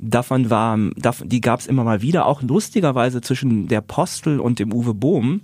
[0.00, 4.58] Davon war, davon, die gab es immer mal wieder, auch lustigerweise zwischen der Postel und
[4.60, 5.40] dem Uwe Bohm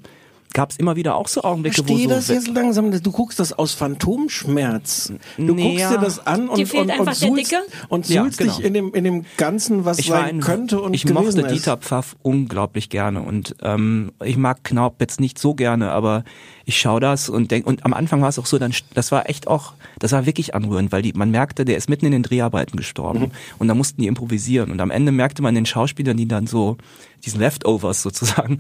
[0.55, 2.91] gab es immer wieder auch so Augenblicke, Verstehe wo so das jetzt langsam.
[2.91, 5.13] Du guckst das aus Phantomschmerz.
[5.37, 5.91] Du Nee, guckst ja.
[5.91, 7.55] dir das an und, und, und suhlst,
[7.89, 8.57] und Ja, suhlst genau.
[8.57, 11.51] dich in dem, in dem Ganzen, was ich sein ein, könnte und ich mochte ist.
[11.51, 16.23] Dieter Pfaff unglaublich gerne und ähm, ich mag Knaub jetzt nicht so gerne, aber
[16.65, 19.29] ich schaue das und denk und am Anfang war es auch so, dann das war
[19.29, 22.23] echt auch, das war wirklich anrührend, weil die, man merkte, der ist mitten in den
[22.23, 23.31] Dreharbeiten gestorben Mhm.
[23.59, 26.77] und da mussten die improvisieren und am Ende merkte man den Schauspielern, die dann so
[27.25, 28.59] diesen Leftovers sozusagen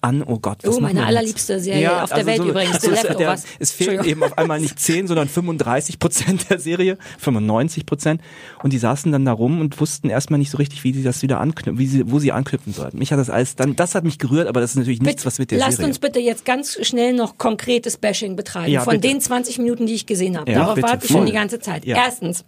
[0.00, 3.02] an, oh Gott, was Oh, meine allerliebste Serie auf der Welt übrigens, so The ist
[3.02, 3.44] der- Leftovers.
[3.58, 8.22] Es fehlen eben auf einmal nicht 10, sondern 35 Prozent der Serie, 95 Prozent.
[8.62, 11.20] Und die saßen dann da rum und wussten erstmal nicht so richtig, wie sie das
[11.20, 12.98] wieder anknüpfen, wie sie, wo sie anknüpfen sollten.
[12.98, 15.38] Mich hat das alles dann, das hat mich gerührt, aber das ist natürlich nichts, was
[15.38, 15.88] mit der Lasst Serie.
[15.88, 18.72] uns bitte jetzt ganz schnell noch konkretes Bashing betreiben.
[18.72, 19.08] Ja, von bitte.
[19.08, 20.50] den 20 Minuten, die ich gesehen habe.
[20.50, 20.88] Ja, Darauf bitte.
[20.88, 21.26] warte ich schon Voll.
[21.26, 21.84] die ganze Zeit.
[21.84, 21.96] Ja.
[21.96, 22.44] Erstens,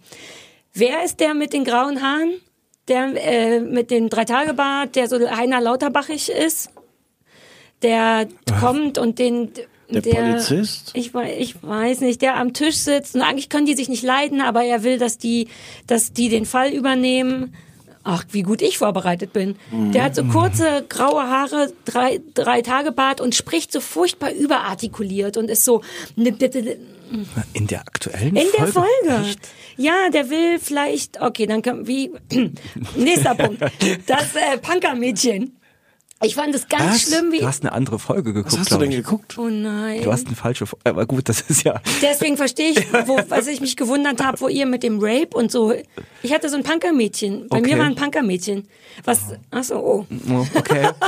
[0.73, 2.33] wer ist der mit den grauen Haaren?
[2.89, 6.69] Der äh, mit dem Dreitagebart, der so Heiner Lauterbachig ist?
[7.81, 8.27] Der
[8.59, 9.51] kommt und den...
[9.91, 10.91] Der Polizist?
[10.93, 14.39] Ich, ich weiß nicht, der am Tisch sitzt und eigentlich können die sich nicht leiden,
[14.41, 15.47] aber er will, dass die,
[15.87, 17.55] dass die den Fall übernehmen
[18.03, 19.57] Ach, wie gut ich vorbereitet bin.
[19.71, 25.35] Der hat so kurze graue Haare, drei, drei Tage Bart und spricht so furchtbar überartikuliert
[25.37, 25.81] und ist so
[27.53, 28.89] In der aktuellen in der Folge.
[29.09, 29.27] Folge.
[29.27, 29.39] Echt?
[29.77, 32.11] Ja, der will vielleicht, okay, dann können wie,
[32.95, 33.61] nächster Punkt.
[34.07, 35.58] Das äh, Punkermädchen.
[36.21, 37.01] Ich fand es ganz Was?
[37.03, 38.51] schlimm, wie, Du hast eine andere Folge geguckt.
[38.51, 38.97] Was hast du denn ich.
[38.97, 39.37] geguckt?
[39.37, 40.01] oh nein.
[40.03, 40.85] Du hast eine falsche Folge.
[40.89, 41.79] Aber gut, das ist ja.
[42.01, 45.49] Deswegen verstehe ich, wo, was ich mich gewundert habe, wo ihr mit dem Rape und
[45.49, 45.73] so.
[46.21, 47.47] Ich hatte so ein Punkermädchen.
[47.47, 47.71] Bei Okay.
[47.71, 48.67] mir war ein Punkermädchen.
[49.05, 49.19] Was?
[49.51, 50.05] Ach so, oh.
[50.29, 50.89] Oh, Okay.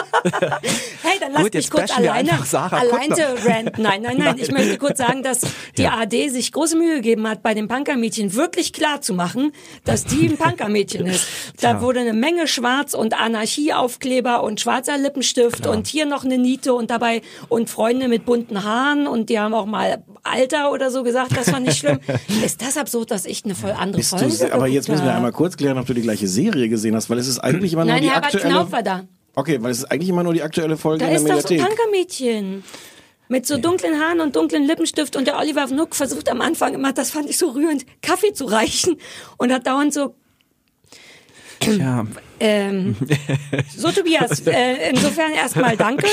[1.03, 3.45] Hey, dann lass Gut, mich kurz alleine, alleine Kuttner.
[3.45, 3.81] ranten.
[3.81, 4.35] Nein, nein, nein.
[4.41, 5.41] Ich möchte kurz sagen, dass
[5.77, 5.93] die Ja.
[5.95, 9.51] ARD sich große Mühe gegeben hat, bei dem Punkermädchen wirklich klar zu machen,
[9.83, 11.25] dass die ein Punkermädchen ist.
[11.59, 11.81] Da Tja.
[11.81, 16.89] wurde eine Menge Schwarz und Anarchieaufkleber und schwarzer Lippenstift und hier noch eine Niete und
[16.89, 21.35] dabei und Freunde mit bunten Haaren und die haben auch mal Alter oder so gesagt.
[21.35, 21.99] Das fand ich schlimm.
[22.45, 25.13] ist das absurd, dass ich eine voll andere Bist Folge du, aber jetzt müssen wir
[25.13, 27.83] einmal kurz klären, ob du die gleiche Serie gesehen hast, weil es ist eigentlich immer
[27.85, 28.49] nur Nein, die Herbert aktuelle.
[28.49, 29.03] Knauf war da.
[29.35, 31.41] Okay, weil es ist eigentlich immer nur die aktuelle Folge Da in ist der doch
[31.41, 31.77] so ein Mediathek.
[31.77, 32.63] Punkermädchen.
[33.29, 36.91] Mit so dunklen Haaren und dunklen Lippenstift und der Oliver Vnuck versucht am Anfang immer,
[36.91, 38.97] das fand ich so rührend, Kaffee zu reichen
[39.37, 40.15] und hat dauernd so,
[41.63, 42.05] Ja.
[42.41, 42.95] Ähm,
[43.77, 46.07] so Tobias, äh, insofern erstmal danke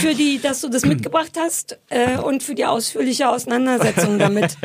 [0.00, 4.56] für die, dass du das mitgebracht hast äh, und für die ausführliche Auseinandersetzung damit.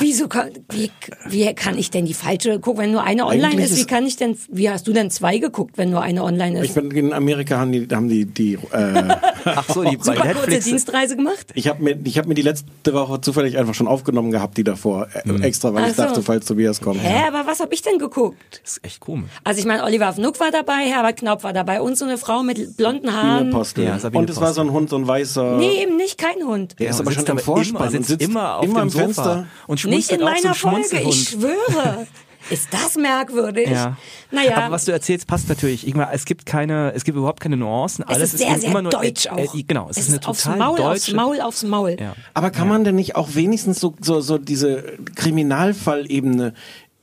[0.00, 0.90] Wieso kann, wie,
[1.28, 3.78] wie kann ich denn die falsche gucken, wenn nur eine online Eigentlich ist?
[3.78, 6.70] Wie kann ich denn, wie hast du denn zwei geguckt, wenn nur eine online Ich
[6.70, 6.74] ist?
[6.74, 10.36] bin in Amerika haben die, haben die, die äh, Ach so, die bei Super kurze
[10.36, 10.64] Netflix.
[10.66, 11.46] Dienstreise gemacht?
[11.54, 14.64] ich habe mir, ich habe mir die letzte Woche zufällig einfach schon aufgenommen gehabt, die
[14.64, 16.02] davor äh, extra, weil ich Ach so.
[16.02, 17.02] dachte, falls Tobias kommt.
[17.02, 18.60] Hä, aber was habe ich denn geguckt?
[18.62, 19.27] Das ist echt komisch.
[19.44, 22.42] Also ich meine, Oliver Vnuck war dabei, Herbert Knaup war dabei und so eine Frau
[22.42, 23.50] mit blonden Sabine Haaren.
[23.50, 23.84] Postel.
[23.84, 25.56] Ja, Sabine Und es war so ein Hund, so ein weißer.
[25.56, 26.76] Nee, eben nicht, kein Hund.
[26.78, 29.04] Der ist Ja, aber schon sitzt im Vorspann immer, sitzt immer auf immer dem Sofa
[29.04, 29.46] Fenster.
[29.66, 32.06] und Nicht in meiner ein Folge, ich schwöre.
[32.50, 33.68] Ist das merkwürdig?
[33.68, 33.98] Ja.
[34.30, 35.86] Naja, Aber was du erzählst, passt natürlich.
[35.86, 38.04] Ich meine, es gibt keine, es gibt überhaupt keine Nuancen.
[38.08, 39.54] es Alles ist sehr, sehr immer nur deutsch äh, auch.
[39.54, 40.90] äh, genau, es, ist eine aufs total Maul, deutsche.
[40.92, 41.96] aufs Maul, aufs Maul.
[42.00, 42.14] Ja.
[42.32, 44.82] Aber kann man denn nicht auch wenigstens so, so, so diese
[45.14, 46.54] Kriminalfallebene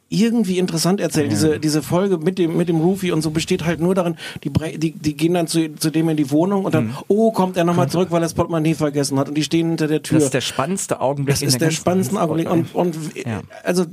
[0.09, 1.29] irgendwie interessant erzählen?
[1.29, 4.51] Diese, diese Folge mit dem, mit dem Roofy und so besteht halt nur darin, die,
[4.77, 7.63] die, die gehen dann zu, zu dem in die Wohnung und dann, oh, kommt er
[7.63, 10.17] nochmal zurück, weil er das Portemonnaie vergessen hat und die stehen hinter der Tür.
[10.17, 11.33] Das ist der spannendste Augenblick.
[11.33, 12.49] Das ist der der spannendste Augenblick.
[12.49, 13.41] Und, und Ja.
[13.63, 13.85] also,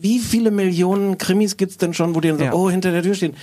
[0.00, 2.52] wie viele Millionen Krimis gibt's denn schon, wo die dann so, Ja.
[2.54, 3.34] oh, hinter der Tür stehen?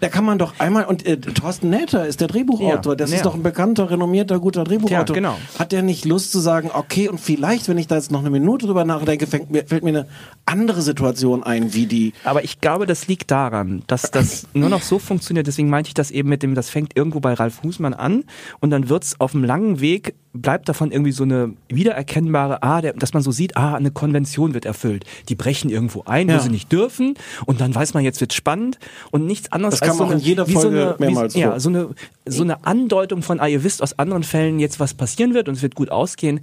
[0.00, 3.16] Da kann man doch einmal, und äh, Thorsten Nähter ist der Drehbuchautor, Ja, das ja.
[3.16, 5.14] ist doch ein bekannter, renommierter, guter Drehbuchautor.
[5.16, 5.38] Ja, genau.
[5.58, 8.30] Hat der nicht Lust zu sagen, okay, und vielleicht, wenn ich da jetzt noch eine
[8.30, 10.06] Minute drüber nachdenke, fängt mir, fällt mir eine
[10.44, 12.12] andere Situation ein, wie die.
[12.24, 15.46] Aber ich glaube, das liegt daran, dass das nur noch so funktioniert.
[15.46, 18.24] Deswegen meinte ich das eben mit dem, das fängt irgendwo bei Ralf Husmann an
[18.60, 22.92] und dann wird's auf dem langen Weg, bleibt davon irgendwie so eine wiedererkennbare, ah, der,
[22.94, 25.04] dass man so sieht, ah, eine Konvention wird erfüllt.
[25.28, 26.36] Die brechen irgendwo ein, Ja.
[26.36, 27.14] wo sie nicht dürfen
[27.46, 28.78] und dann weiß man, jetzt wird spannend
[29.10, 31.58] und nichts anderes Das als so eine, in jeder wie so eine, mehrmals wie, Ja,
[31.60, 31.88] so eine,
[32.26, 35.54] so eine Andeutung von, ah, ihr wisst aus anderen Fällen jetzt, was passieren wird und
[35.56, 36.40] es wird gut ausgehen.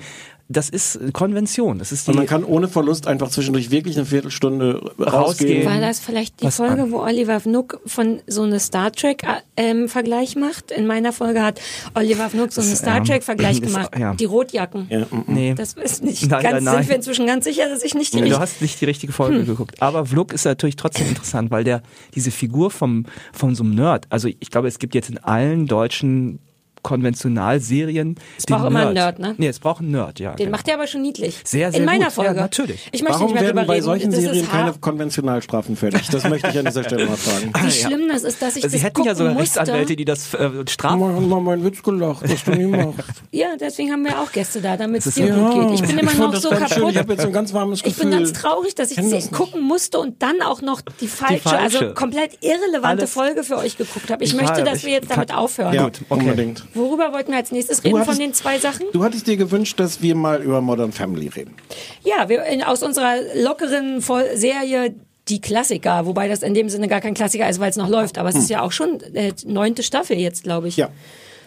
[0.54, 1.80] Das ist Konvention.
[1.80, 5.66] Das ist die, Und man kann ohne Verlust einfach zwischendurch wirklich eine Viertelstunde rausgehen.
[5.66, 6.92] War das vielleicht die Was Folge, an?
[6.92, 10.72] wo Oliver Vnuck von so eine Star Trek äh, ähm, Vergleich macht?
[10.72, 11.60] In meiner Folge hat
[11.96, 13.92] Oliver Vnuck so einen Star ähm, Trek Vergleich ist- gemacht.
[13.98, 14.14] ja.
[14.14, 14.88] Die Rotjacken.
[14.90, 15.24] Ja, mm, mm.
[15.28, 15.54] nee.
[15.56, 16.78] Das ist nicht Nein, ganz, nein, nein.
[16.78, 19.14] sind wir inzwischen ganz sicher, dass ich nicht die Du richtige hast nicht die richtige
[19.14, 19.46] Folge Hm.
[19.46, 19.82] geguckt.
[19.82, 21.82] Aber Vlog ist natürlich trotzdem interessant, weil der
[22.16, 25.66] diese Figur vom von so einem Nerd, also ich glaube, es gibt jetzt in allen
[25.68, 26.40] deutschen
[26.84, 29.36] Konventionalserien es braucht immer einen Nerd, ne?
[29.38, 30.32] Nee, es braucht einen Nerd, ja.
[30.32, 30.52] Den genau.
[30.58, 31.40] macht er aber schon niedlich.
[31.44, 32.18] Sehr, sehr In meiner gut.
[32.18, 32.40] Ja, Folge.
[32.42, 32.90] natürlich.
[32.92, 33.86] Ich möchte Warum nicht mehr werden bei reden.
[33.86, 34.74] solchen Das Serien ist keine.
[34.74, 36.08] Konventionalstrafen fällig?
[36.10, 37.52] Das möchte ich an dieser Stelle mal fragen.
[37.54, 37.72] Ah, Wie ja.
[37.72, 39.60] schlimm das ist, dass ich Sie das hätten ja sogar musste.
[39.60, 41.00] Rechtsanwälte, die das äh, strafen.
[41.00, 43.00] Mal, mal meinen Witz gelacht, was du nie machst.
[43.32, 45.66] Ja, deswegen haben wir auch Gäste da, damit es Das dir ist gut Ja.
[45.70, 45.74] geht.
[45.82, 46.78] Ich bin immer Ich noch das so ganz schön.
[46.80, 46.92] kaputt.
[46.92, 48.10] Ich habe jetzt ein ganz warmes Ich Gefühl.
[48.10, 51.80] bin ganz traurig, dass ich das gucken musste und dann auch noch die falsche, falsche.
[51.80, 54.24] also komplett irrelevante Alles- Folge für euch geguckt habe.
[54.24, 55.74] Ich Ich möchte, dass ich wir jetzt damit aufhören.
[55.74, 56.64] Ja, unbedingt.
[56.74, 58.86] Worüber wollten wir als nächstes reden von hattest- den zwei Sachen?
[58.94, 61.56] Du hattest dir gewünscht, dass wir mal über Modern Family reden.
[62.04, 64.94] Ja, wir in, aus unserer lockeren Voll Serie
[65.30, 68.18] die Klassiker, wobei das in dem Sinne gar kein Klassiker ist, weil es noch läuft.
[68.18, 70.76] Aber es ist ja auch schon äh, neunte Staffel jetzt, glaube ich.
[70.76, 70.82] Hm.
[70.82, 70.90] Ja.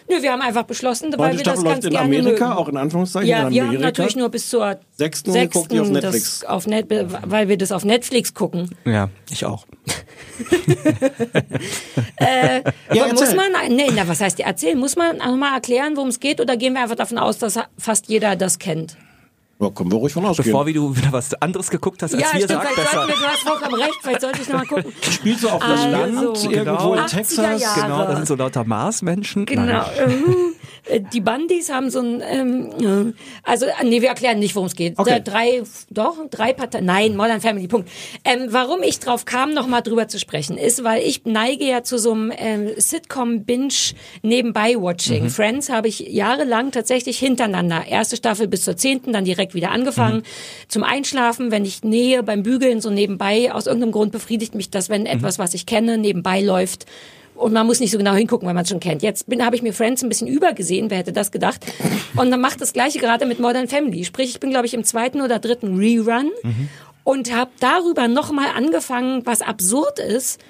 [0.09, 2.57] Nö, wir haben einfach beschlossen, weil wir das ganz läuft in gerne Amerika, mögen.
[2.57, 3.27] auch in Anführungszeichen.
[3.27, 6.39] Ja, in wir haben natürlich nur bis zur Sechsten sechsten auf Netflix.
[6.39, 8.69] Das auf Net, weil wir das auf Netflix gucken.
[8.85, 9.65] Ja, ich auch.
[12.19, 12.61] Äh,
[12.93, 14.77] Ja, aber muss man, nee, na, was heißt erzählen?
[14.77, 18.07] Muss man nochmal erklären, worum es geht, oder gehen wir einfach davon aus, dass fast
[18.07, 18.97] jeder das kennt?
[19.59, 20.45] Ja, können wir ruhig von ausgehen.
[20.45, 23.07] Bevor wie du wieder was anderes geguckt hast als ja, wir, stimmt, sag vielleicht sollten
[23.07, 23.19] besser.
[23.19, 24.93] wir, du hast vollkommen recht, vielleicht sollte ich nochmal gucken.
[25.01, 27.61] Spielst du auf einem Also, Land irgendwo in 80er Texas?
[27.61, 27.81] Jahre.
[27.81, 29.45] Genau, das sind so lauter Marsmenschen.
[29.47, 29.63] Genau.
[30.05, 30.53] Mhm.
[30.85, 34.67] äh, die Bundys haben so ein, ähm, äh, also äh, nee, wir erklären nicht, worum
[34.67, 34.99] es geht.
[34.99, 35.21] Okay.
[35.23, 36.85] Drei, doch drei Parteien.
[36.85, 37.67] Nein, Modern Family.
[37.67, 37.89] Punkt.
[38.25, 41.81] Ähm, warum ich drauf kam, noch mal drüber zu sprechen, ist, weil ich neige ja
[41.81, 43.73] zu so einem ähm, Sitcom-Binge
[44.21, 45.31] nebenbei Watching.
[45.31, 47.87] Friends habe ich jahrelang tatsächlich hintereinander.
[47.87, 50.23] Erste Staffel bis zur zehnten, dann direkt wieder angefangen.
[50.67, 53.51] Zum Einschlafen, wenn ich nähe beim Bügeln so nebenbei.
[53.51, 56.85] Aus irgendeinem Grund befriedigt mich das, wenn etwas, was ich kenne, nebenbei läuft.
[57.35, 59.03] Und man muss nicht so genau hingucken, weil man es schon kennt.
[59.03, 61.65] Jetzt bin habe ich mir Friends ein bisschen übergesehen, wer hätte das gedacht?
[62.15, 64.05] Und dann macht das gleiche gerade mit Modern Family.
[64.05, 66.31] Sprich, ich bin glaube ich im zweiten oder dritten Rerun
[67.03, 70.41] und habe darüber nochmal angefangen, was absurd ist,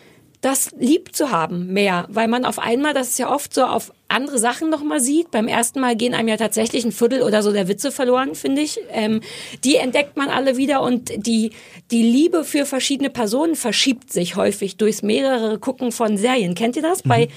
[0.41, 3.91] das lieb zu haben mehr, weil man auf einmal, das ist ja oft so auf
[4.09, 5.31] andere Sachen nochmal sieht.
[5.31, 8.61] Beim ersten Mal gehen einem ja tatsächlich ein Viertel oder so der Witze verloren, finde
[8.61, 8.79] ich.
[8.91, 9.21] Ähm,
[9.63, 11.51] die entdeckt man alle wieder und die,
[11.91, 16.55] die Liebe für verschiedene Personen verschiebt sich häufig durchs mehrere Gucken von Serien.
[16.55, 17.01] Kennt ihr das?
[17.03, 17.27] Bei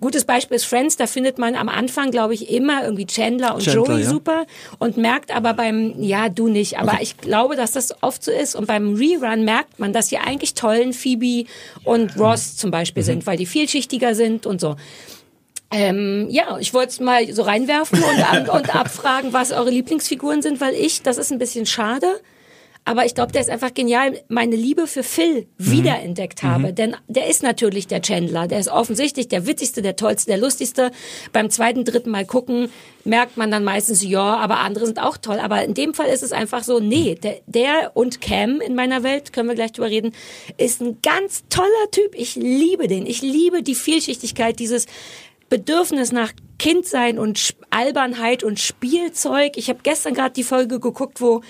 [0.00, 3.62] gutes Beispiel ist Friends, da findet man am Anfang, glaube ich, immer irgendwie Chandler und
[3.62, 4.08] Chandler, Joey ja.
[4.08, 4.46] super
[4.78, 8.54] und merkt aber beim, ja, du nicht, aber ich glaube, dass das oft so ist
[8.56, 11.48] und beim Rerun merkt man, dass die eigentlich tollen Phoebe
[11.84, 14.76] und Ross zum Beispiel sind, weil die vielschichtiger sind und so.
[15.70, 20.60] Ähm, ja, ich wollte es mal so reinwerfen und, und abfragen, was eure Lieblingsfiguren sind,
[20.60, 22.20] weil ich, das ist ein bisschen schade,
[22.88, 26.72] aber ich glaube, der ist einfach genial, meine Liebe für Phil wiederentdeckt habe.
[26.72, 28.46] Denn der ist natürlich der Chandler.
[28.46, 30.92] Der ist offensichtlich der witzigste, der tollste, der lustigste.
[31.32, 32.70] Beim zweiten, dritten Mal gucken,
[33.02, 35.40] merkt man dann meistens, ja, aber andere sind auch toll.
[35.40, 39.02] Aber in dem Fall ist es einfach so, nee, der, der und Cam in meiner
[39.02, 40.12] Welt, können wir gleich drüber reden,
[40.56, 42.14] ist ein ganz toller Typ.
[42.14, 43.04] Ich liebe den.
[43.06, 44.86] Ich liebe die Vielschichtigkeit, dieses
[45.48, 49.56] Bedürfnis nach Kindsein und Albernheit und Spielzeug.
[49.56, 51.42] Ich habe gestern gerade die Folge geguckt, wo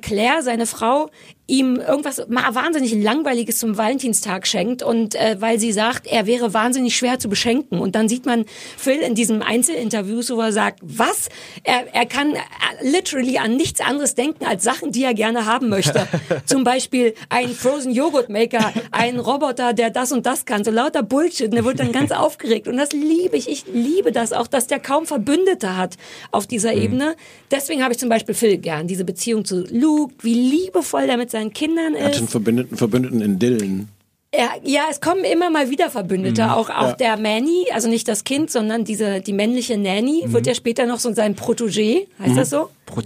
[0.00, 1.10] Claire, seine Frau,
[1.46, 6.96] ihm irgendwas wahnsinnig langweiliges zum Valentinstag schenkt und äh, weil sie sagt, er wäre wahnsinnig
[6.96, 8.46] schwer zu beschenken und dann sieht man
[8.78, 11.28] Phil in diesem Einzelinterview, wo er sagt, was?
[11.62, 12.38] Er, er kann äh,
[12.80, 16.08] literally an nichts anderes denken als Sachen, die er gerne haben möchte.
[16.46, 21.02] Zum Beispiel ein Frozen Joghurt Maker, ein Roboter, der das und das kann, so lauter
[21.02, 23.50] Bullshit und er wird dann ganz aufgeregt und das liebe ich.
[23.50, 25.96] Ich liebe das auch, dass der kaum Verbündete hat
[26.30, 27.16] auf dieser Ebene.
[27.50, 31.33] Deswegen habe ich zum Beispiel Phil gern, diese Beziehung zu Luke, wie liebevoll der mit
[31.34, 32.18] seinen Kindern Er hat ist.
[32.18, 33.88] einen Verbündeten, Verbündeten in Dylan.
[34.34, 36.52] Ja, ja, es kommen immer mal wieder Verbündete.
[36.54, 40.54] Auch, auch der Manny, also nicht das Kind, sondern diese, die männliche Nanny, wird ja
[40.54, 42.70] später noch so sein Protégé, heißt das so?
[42.86, 43.02] Pro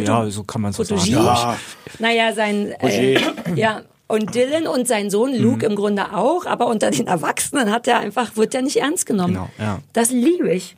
[0.00, 1.02] ja, so kann man so sagen.
[1.02, 2.00] Ich.
[2.00, 3.18] Naja, sein, äh,
[3.54, 3.82] ja.
[4.08, 7.98] Und Dylan und sein Sohn Luke im Grunde auch, aber unter den Erwachsenen hat er
[7.98, 9.34] einfach, wird er nicht ernst genommen.
[9.34, 9.80] Genau, ja.
[9.92, 10.76] Das liebe ich.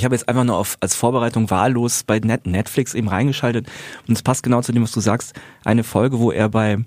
[0.00, 3.66] Ich habe jetzt einfach nur auf, als Vorbereitung wahllos bei Net Netflix eben reingeschaltet
[4.08, 5.34] und es passt genau zu dem, was du sagst.
[5.62, 6.78] Eine Folge, wo er bei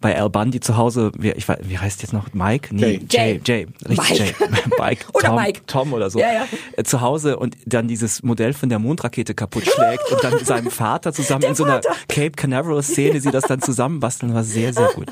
[0.00, 2.74] bei Al Bundy zu Hause, wie, ich, weiß- wie heißt jetzt noch Mike?
[2.74, 3.40] Nee, Jay.
[3.44, 4.14] Jay, Jay, richtig Mike.
[4.24, 4.34] Jay.
[4.78, 5.60] Mike, Oder Tom, Mike.
[5.66, 6.18] Tom oder so.
[6.18, 6.46] Ja, ja.
[6.76, 10.46] Äh, Zu Hause und dann dieses Modell von der Mondrakete kaputt schlägt und dann mit
[10.46, 11.94] seinem Vater zusammen in so einer Vater.
[12.08, 15.06] Cape Canaveral Szene sie das dann zusammenbasteln, war sehr, sehr gut.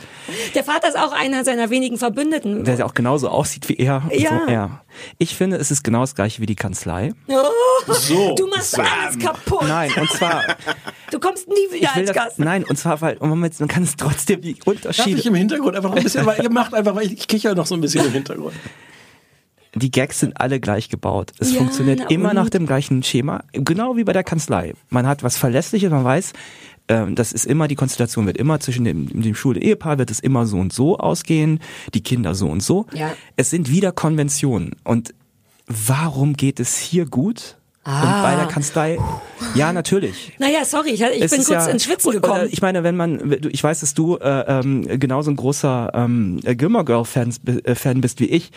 [0.55, 2.65] Der Vater ist auch einer seiner wenigen Verbündeten.
[2.65, 4.03] Der ja auch genauso aussieht wie er.
[4.13, 4.43] Ja.
[4.47, 4.81] So, ja.
[5.19, 7.13] Ich finde, es ist genau das gleiche wie die Kanzlei.
[7.87, 8.35] So.
[8.37, 9.63] Du machst alles kaputt.
[9.67, 10.45] Nein, und zwar
[11.11, 12.39] Du kommst nie wieder als das, Gast.
[12.39, 14.41] nein, und zwar, weil man, man kann es trotzdem
[14.77, 17.07] die Darf Unterschiede, ich im Hintergrund einfach noch ein bisschen, weil ihr macht einfach, weil
[17.07, 18.55] ich, ich kicher noch so ein bisschen im Hintergrund.
[19.75, 21.33] die Gags sind alle gleich gebaut.
[21.39, 22.37] Es Ja, funktioniert na immer und?
[22.37, 24.75] nach dem gleichen Schema, genau wie bei der Kanzlei.
[24.91, 26.33] Man hat was Verlässliches, man weiß,
[26.87, 30.11] ähm, das ist immer, die Konstellation wird immer zwischen dem, dem Schul- und Ehepaar wird
[30.11, 31.61] es immer so und so ausgehen,
[31.95, 32.87] die Kinder so und so.
[32.93, 33.15] Ja.
[33.37, 34.77] Es sind wieder Konventionen.
[34.85, 35.15] Und
[35.67, 37.57] warum geht es hier gut?
[37.87, 38.99] Und bei der Kanzlei,
[39.55, 40.33] ja, natürlich.
[40.39, 42.49] Naja, sorry, ich, ich bin kurz ja- ins Schwitzen oder gekommen.
[42.51, 46.85] Ich meine, wenn man, ich weiß, dass du äh, ähm, genauso ein großer ähm, Gilmore
[46.87, 48.53] Girl äh, Fan bist wie ich.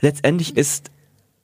[0.00, 0.90] Letztendlich ist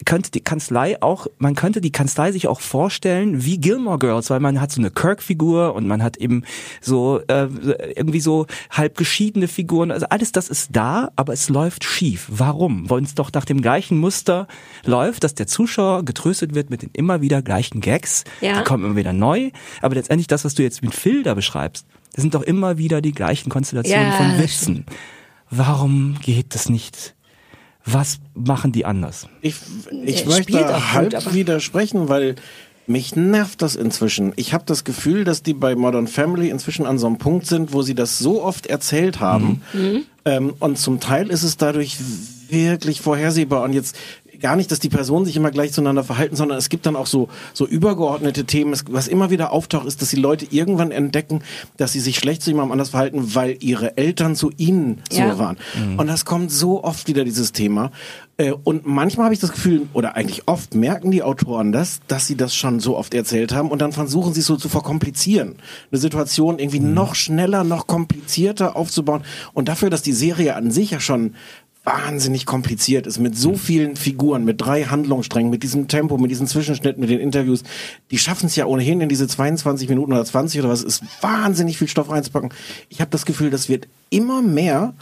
[0.05, 4.41] könnte die Kanzlei auch, man könnte die Kanzlei sich auch vorstellen wie Gilmore Girls, weil
[4.41, 6.45] man hat so eine Kirk-Figur und man hat eben
[6.83, 7.49] so äh,
[7.97, 9.91] irgendwie so halb geschiedene Figuren.
[9.91, 12.27] Also alles das ist da, aber es läuft schief.
[12.29, 12.91] Warum?
[12.91, 14.47] Weil es doch nach dem gleichen Muster
[14.85, 18.25] läuft, dass der Zuschauer getröstet wird mit den immer wieder gleichen Gags.
[18.43, 18.59] Ja.
[18.59, 19.51] Die kommen immer wieder neu.
[19.81, 23.01] Aber letztendlich das, was du jetzt mit Phil da beschreibst, das sind doch immer wieder
[23.01, 24.87] die gleichen Konstellationen Ja, von Witzen.
[25.51, 27.16] Warum geht das nicht?
[27.87, 29.29] Was machen die anders?
[29.41, 29.55] Ich,
[30.05, 32.35] ich Der möchte gut, halb aber- widersprechen, weil
[32.89, 34.33] mich nervt das inzwischen.
[34.37, 37.73] Ich habe das Gefühl, dass die bei Modern Family inzwischen an so einem Punkt sind,
[37.73, 39.63] wo sie das so oft erzählt haben.
[39.73, 40.03] Mhm.
[40.25, 41.97] Ähm, und zum Teil ist es dadurch
[42.49, 43.63] wirklich vorhersehbar.
[43.63, 43.97] Und jetzt
[44.47, 47.09] gar nicht, dass die Personen sich immer gleich zueinander verhalten, sondern es gibt dann auch
[47.09, 48.73] so, so übergeordnete Themen.
[48.73, 51.43] Es, was immer wieder auftaucht, ist, dass die Leute irgendwann entdecken,
[51.79, 55.37] dass sie sich schlecht zu jemandem anders verhalten, weil ihre Eltern zu ihnen so Ja.
[55.41, 55.57] waren.
[55.97, 57.91] Und das kommt so oft wieder, dieses Thema.
[58.37, 62.29] Äh, Und manchmal habe ich das Gefühl, oder eigentlich oft merken die Autoren das, dass
[62.29, 65.57] sie das schon so oft erzählt haben und dann versuchen sie es so zu verkomplizieren.
[65.91, 69.23] Eine Situation irgendwie noch schneller, noch komplizierter aufzubauen.
[69.55, 71.35] Und dafür, dass die Serie an sich ja schon
[71.87, 76.49] wahnsinnig kompliziert ist, mit so vielen Figuren, mit drei Handlungssträngen, mit diesem Tempo, mit diesen
[76.49, 77.63] Zwischenschnitten, mit den Interviews,
[78.11, 81.79] die schaffen es ja ohnehin in diese 22 Minuten oder 20 oder was, ist wahnsinnig
[81.79, 82.51] viel Stoff reinzupacken.
[82.89, 84.95] Ich habe das Gefühl, das wird immer mehr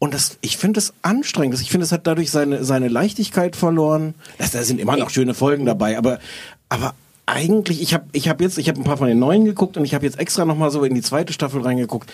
[0.00, 1.60] und das, ich finde es anstrengend.
[1.60, 4.14] Ich finde, es hat dadurch seine, seine Leichtigkeit verloren.
[4.38, 6.18] Das, da sind immer noch schöne Folgen dabei, aber,
[6.68, 6.94] aber
[7.26, 9.84] eigentlich, ich habe ich hab jetzt, ich habe ein paar von den neuen geguckt und
[9.84, 12.12] ich habe jetzt extra noch mal so in die zweite Staffel reingeguckt.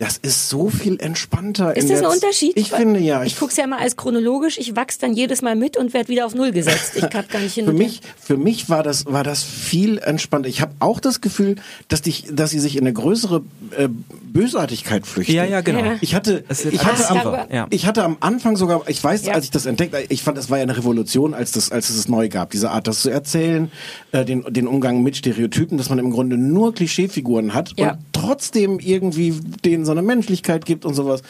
[0.00, 1.76] Das ist so viel entspannter.
[1.76, 2.52] Ist das ein Unterschied?
[2.56, 3.22] Ich finde ja.
[3.22, 4.56] Ich guck's ja immer als chronologisch.
[4.56, 6.92] Ich wachs dann jedes Mal mit und werde wieder auf Null gesetzt.
[6.96, 10.48] Ich kann gar nicht hin für mich, für mich war das, war das viel entspannter.
[10.48, 11.56] Ich habe auch das Gefühl,
[11.88, 13.42] dass, die, dass sie sich in eine größere
[13.76, 13.88] äh,
[14.32, 15.34] Bösartigkeit flüchten.
[15.34, 15.80] Ja, ja, genau.
[15.84, 15.96] Ja.
[16.00, 17.66] Ich hatte, Es ich hatte, am, ja.
[17.70, 19.34] ich hatte am Anfang sogar, ich weiß, Ja.
[19.34, 21.96] als ich das entdeckt, ich fand, das war ja eine Revolution, als das, als es
[21.98, 23.70] es neu gab, diese Art, das zu erzählen,
[24.12, 27.92] äh, den, den Umgang mit Stereotypen, dass man im Grunde nur Klischeefiguren hat Ja.
[27.92, 29.34] und trotzdem irgendwie
[29.64, 31.22] denen so eine Menschlichkeit gibt und sowas.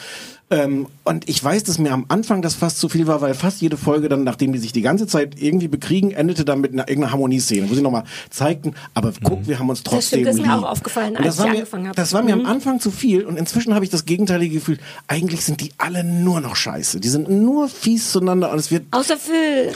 [0.51, 3.61] Ähm, und ich weiß, dass mir am Anfang das fast zu viel war, weil fast
[3.61, 6.87] jede Folge dann, nachdem die sich die ganze Zeit irgendwie bekriegen, endete dann mit einer
[6.87, 10.35] irgendeiner Harmonieszene, wo sie nochmal zeigten, aber guck, wir haben uns Das trotzdem stimmt, das
[10.35, 11.95] ist mir auch aufgefallen, als das war ich mir, angefangen hab.
[11.95, 12.41] Das war mir Mhm.
[12.41, 16.03] am Anfang zu viel und inzwischen habe ich das gegenteilige Gefühl, eigentlich sind die alle
[16.03, 16.99] nur noch scheiße.
[16.99, 19.71] Die sind nur fies zueinander und es wird Außer Phil.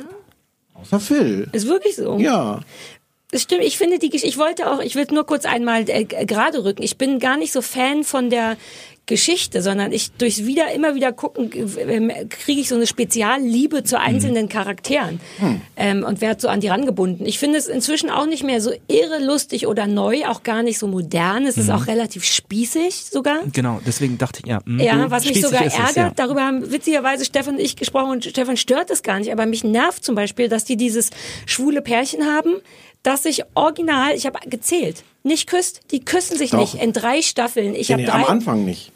[0.73, 1.47] außer Phil.
[1.53, 2.17] Ist wirklich so.
[2.19, 2.59] Ja.
[3.35, 6.05] Das stimmt, ich finde die Geschichte, ich wollte auch, ich will nur kurz einmal äh,
[6.05, 6.83] gerade rücken.
[6.83, 8.55] Ich bin gar nicht so Fan von der
[9.07, 14.49] Geschichte, sondern ich durchs wieder immer wieder gucken kriege ich so eine Spezialliebe zu einzelnen
[14.49, 15.19] Charakteren
[15.77, 17.25] ähm, und werde so an die rangebunden.
[17.25, 20.79] Ich finde es inzwischen auch nicht mehr so irre lustig oder neu, auch gar nicht
[20.79, 21.45] so modern.
[21.45, 23.43] Es ist auch relativ spießig sogar.
[23.53, 24.61] Genau, deswegen dachte ich, ja.
[24.65, 26.11] mm, Ja, was mich sogar ist es, ärgert, ja.
[26.15, 29.63] darüber haben witzigerweise Stefan und ich gesprochen und Stefan stört es gar nicht, aber mich
[29.63, 31.11] nervt zum Beispiel, dass die dieses
[31.45, 32.55] schwule Pärchen haben,
[33.05, 36.59] das sich original, ich habe gezählt, nicht küsst, die küssen sich Doch.
[36.59, 37.73] nicht in drei Staffeln.
[37.75, 38.13] Ich Nee, nee, drei.
[38.13, 38.91] am Anfang nicht.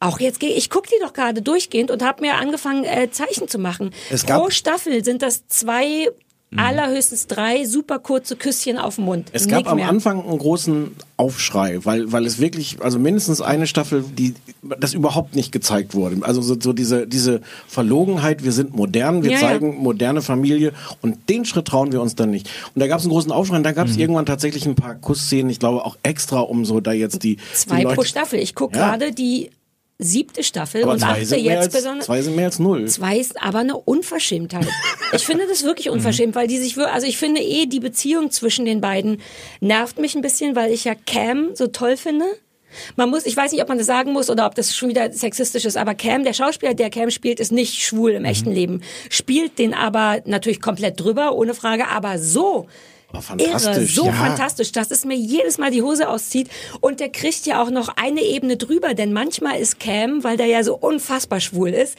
[0.00, 3.48] Auch jetzt gehe ich guck die doch gerade durchgehend und habe mir angefangen äh, Zeichen
[3.48, 3.92] zu machen.
[4.10, 6.08] Es gab- Pro Staffel sind das zwei
[6.56, 9.28] allerhöchstens drei super kurze Küsschen auf dem Mund.
[9.32, 9.88] Es gab Nick am mehr.
[9.88, 14.34] Anfang einen großen Aufschrei, weil, weil es wirklich, also mindestens eine Staffel, die
[14.80, 16.18] das überhaupt nicht gezeigt wurde.
[16.22, 19.46] Also so, so diese, diese Verlogenheit, wir sind modern, wir Ja, ja.
[19.48, 22.48] zeigen moderne Familie und den Schritt trauen wir uns dann nicht.
[22.74, 24.00] Und da gab es einen großen Aufschrei und da gab es Mhm.
[24.00, 27.76] irgendwann tatsächlich ein paar Kussszenen, ich glaube auch extra, um so da jetzt die, Zwei
[27.80, 28.38] die pro Leute, Staffel.
[28.38, 28.88] Ich gucke Ja.
[28.96, 29.50] gerade die
[29.98, 32.06] siebte Staffel aber und achte jetzt besonders.
[32.06, 32.86] zwei sind mehr als null.
[32.86, 34.68] Zwei ist aber eine Unverschämtheit.
[35.12, 38.64] Ich finde das wirklich unverschämt, weil die sich also ich finde eh die Beziehung zwischen
[38.64, 39.20] den beiden
[39.60, 42.26] nervt mich ein bisschen, weil ich ja Cam so toll finde.
[42.96, 45.10] Man muss, ich weiß nicht, ob man das sagen muss oder ob das schon wieder
[45.10, 48.82] sexistisch ist, aber Cam, der Schauspieler, der Cam spielt, ist nicht schwul im echten Leben.
[49.08, 52.68] Spielt den aber natürlich komplett drüber, ohne Frage, aber so.
[53.12, 54.12] Fantastisch, Irre, so ja.
[54.12, 56.48] fantastisch, dass es mir jedes Mal die Hose auszieht.
[56.80, 60.46] Und der kriegt ja auch noch eine Ebene drüber, denn manchmal ist Cam, weil der
[60.46, 61.96] ja so unfassbar schwul ist,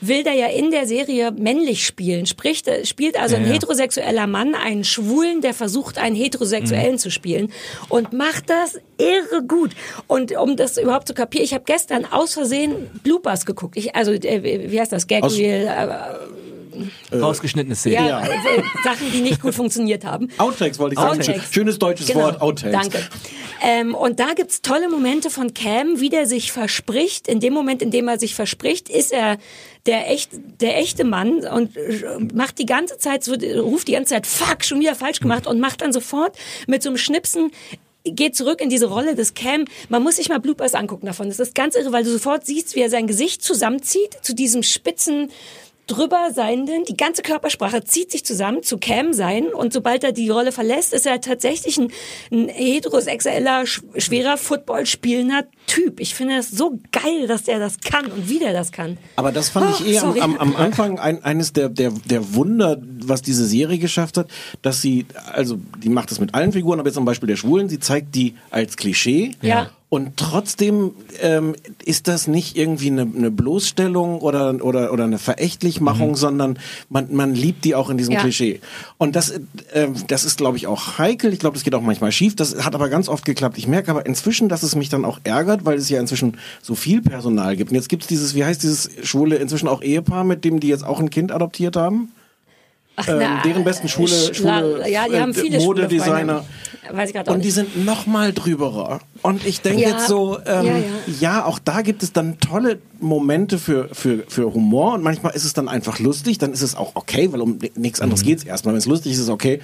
[0.00, 2.26] will der ja in der Serie männlich spielen.
[2.26, 3.54] Spricht, äh, spielt also ein Ja, ja.
[3.54, 7.52] heterosexueller Mann einen Schwulen, der versucht, einen Heterosexuellen zu spielen
[7.88, 9.72] und macht das irre gut.
[10.06, 13.76] Und um das überhaupt zu kapieren, ich habe gestern aus Versehen Bloopers geguckt.
[13.76, 15.06] Ich, also, äh, wie heißt das?
[15.06, 16.39] Gag Reel, äh,
[17.12, 18.08] Rausgeschnittene Szene.
[18.08, 18.28] ja, äh,
[18.84, 20.28] Sachen, die nicht gut funktioniert haben.
[20.38, 21.20] Outtakes wollte ich sagen.
[21.20, 21.52] Outtakes.
[21.52, 22.20] Schönes deutsches Genau.
[22.20, 22.72] Wort, Outtakes.
[22.72, 23.08] Danke.
[23.62, 27.28] Ähm, und da gibt's tolle Momente von Cam, wie der sich verspricht.
[27.28, 29.38] In dem Moment, in dem er sich verspricht, ist er
[29.86, 34.14] der, echt, der echte Mann und äh, macht die ganze Zeit, so, ruft die ganze
[34.14, 37.50] Zeit, fuck, schon wieder falsch gemacht und macht dann sofort mit so einem Schnipsen
[38.04, 39.64] geht zurück in diese Rolle des Cam.
[39.88, 41.28] Man muss sich mal Bloopers angucken davon.
[41.28, 44.62] Das ist ganz irre, weil du sofort siehst, wie er sein Gesicht zusammenzieht zu diesem
[44.62, 45.30] spitzen
[45.90, 50.28] drüber seienden, die ganze Körpersprache zieht sich zusammen zu Cam sein und sobald er die
[50.28, 51.90] Rolle verlässt, ist er tatsächlich ein,
[52.32, 56.00] ein heterosexueller, sch- schwerer Football spielender Typ.
[56.00, 58.98] Ich finde das so geil, dass der das kann und wie der das kann.
[59.16, 60.20] Aber das fand Oh, ich eher am, sorry.
[60.20, 64.28] am, am Anfang ein, eines der, der, der Wunder, was diese Serie geschafft hat,
[64.62, 67.68] dass sie, also die macht das mit allen Figuren, aber jetzt zum Beispiel der Schwulen,
[67.68, 69.32] sie zeigt die als Klischee.
[69.42, 69.70] Ja.
[69.90, 76.14] Und trotzdem ähm, ist das nicht irgendwie eine, eine Bloßstellung oder, oder, oder eine Verächtlichmachung,
[76.14, 78.20] sondern man, man liebt die auch in diesem Ja.
[78.20, 78.60] Klischee.
[78.98, 79.30] Und das,
[79.72, 81.32] äh, das ist, glaube ich, auch heikel.
[81.32, 82.36] Ich glaube, das geht auch manchmal schief.
[82.36, 83.58] Das hat aber ganz oft geklappt.
[83.58, 86.76] Ich merke aber inzwischen, dass es mich dann auch ärgert, weil es ja inzwischen so
[86.76, 87.72] viel Personal gibt.
[87.72, 90.68] Und jetzt gibt es dieses, wie heißt dieses schwule inzwischen auch Ehepaar, mit dem die
[90.68, 92.12] jetzt auch ein Kind adoptiert haben?
[93.08, 96.44] Ähm, na, deren besten Schule, Schla- Schule ja, die äh, haben viele Modedesigner.
[96.92, 99.00] Weiß ich Und die sind noch mal drüberer.
[99.22, 99.90] Und ich denke Ja.
[99.90, 100.82] jetzt so, ähm, Ja, ja,
[101.20, 101.44] ja.
[101.44, 105.52] auch da gibt es dann tolle Momente für, für, für Humor und manchmal ist es
[105.52, 108.04] dann einfach lustig, dann ist es auch okay, weil um ni- nichts Mhm.
[108.04, 108.74] anderes geht's erstmal.
[108.74, 109.60] Wenn es lustig ist, ist es okay.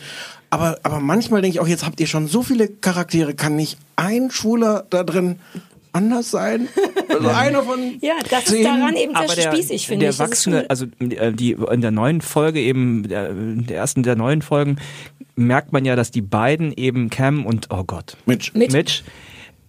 [0.51, 3.79] Aber, aber manchmal denke ich auch, jetzt habt ihr schon so viele Charaktere, kann nicht
[3.97, 5.41] ein Schwuler da drin
[5.97, 6.69] anders sein?
[7.09, 8.65] Also einer von Ja, das ist zehn?
[8.65, 10.17] daran eben sehr der, spießig, finde der ich.
[10.17, 14.43] Ist wachsende, also äh, die in der neuen Folge eben, der, der ersten der neuen
[14.43, 14.77] Folgen,
[15.35, 18.53] merkt man ja, dass die beiden eben Cam und oh Gott, Mitch.
[18.55, 18.73] Mitch.
[18.73, 19.03] Mitch,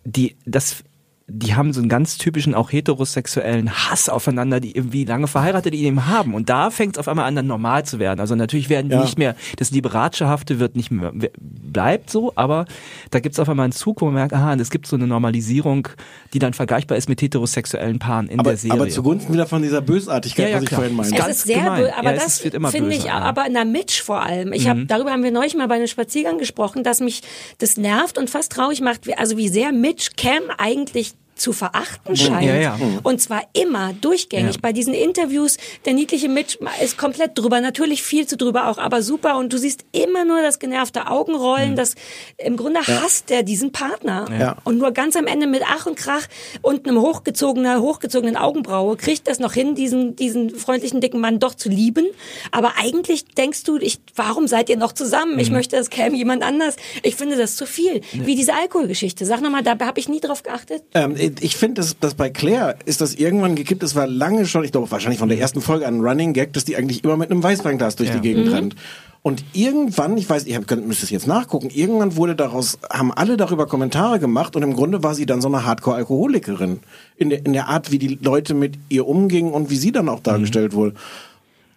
[0.04, 0.84] die das
[1.30, 5.84] die haben so einen ganz typischen auch heterosexuellen Hass aufeinander, die irgendwie lange verheiratet die
[5.84, 6.34] eben haben.
[6.34, 8.22] Und da fängt es auf einmal an, dann normal zu werden.
[8.22, 9.02] Also natürlich werden die Ja.
[9.02, 11.12] nicht mehr, das Liberatschehafte wird nicht mehr,
[11.42, 12.66] bleibt so, aber
[13.12, 15.06] da gibt es auf einmal einen Zug, wo man merkt, aha, es gibt so eine
[15.06, 15.90] Normalisierung,
[16.34, 18.80] die dann vergleichbar ist mit heterosexuellen Paaren in aber, der Serie.
[18.80, 20.80] aber zugunsten wieder von dieser Bösartigkeit, Ja, ja, was ich klar.
[20.82, 21.14] vorhin meinte.
[21.14, 21.82] Es ganz ist sehr gemein.
[21.82, 23.04] böse, aber das ist- wird immer finde ich.
[23.04, 23.10] Mhm.
[23.10, 24.54] aber in der Mitch vor allem.
[24.54, 27.22] Ich hab, darüber haben wir neulich mal bei einem Spaziergang gesprochen, dass mich
[27.58, 32.16] das nervt und fast traurig macht, wie- also wie sehr Mitch Cam eigentlich zu verachten
[32.16, 32.46] scheint.
[32.46, 32.80] Ja, ja.
[33.04, 34.56] Und zwar immer durchgängig.
[34.56, 34.62] Ja.
[34.62, 39.02] Bei diesen Interviews, der niedliche Mitch ist komplett drüber, natürlich viel zu drüber auch, aber
[39.02, 39.38] super.
[39.38, 41.96] Und du siehst immer nur das genervte Augenrollen, das
[42.38, 44.26] im Grunde hasst der diesen Partner.
[44.40, 44.58] Ja.
[44.64, 46.28] Und nur ganz am Ende mit Ach und Krach
[46.62, 51.56] und einem hochgezogenen, hochgezogenen Augenbraue kriegt das noch hin, diesen, diesen freundlichen dicken Mann doch
[51.56, 52.08] zu lieben.
[52.52, 55.34] Aber eigentlich denkst du, ich, warum seid ihr noch zusammen?
[55.34, 55.40] Mhm.
[55.40, 56.76] Ich möchte, es käme jemand anders.
[57.04, 58.02] Ich finde das zu viel.
[58.14, 59.26] Wie diese Alkoholgeschichte.
[59.26, 60.84] Sag nochmal, da habe ich nie drauf geachtet.
[60.94, 63.84] Ähm, ich finde, dass, dass bei Claire ist das irgendwann gekippt.
[63.84, 66.54] Es war lange schon, ich glaube wahrscheinlich von der ersten Folge an ein Running Gag,
[66.54, 68.16] dass die eigentlich immer mit einem Weißweinglas durch Ja.
[68.16, 68.76] die Gegend rennt.
[69.24, 73.66] Und irgendwann, ich weiß, ich müsste es jetzt nachgucken, irgendwann wurde daraus, haben alle darüber
[73.68, 76.80] Kommentare gemacht und im Grunde war sie dann so eine Hardcore-Alkoholikerin.
[77.18, 80.08] In der, in der Art, wie die Leute mit ihr umgingen und wie sie dann
[80.08, 80.94] auch dargestellt wurde.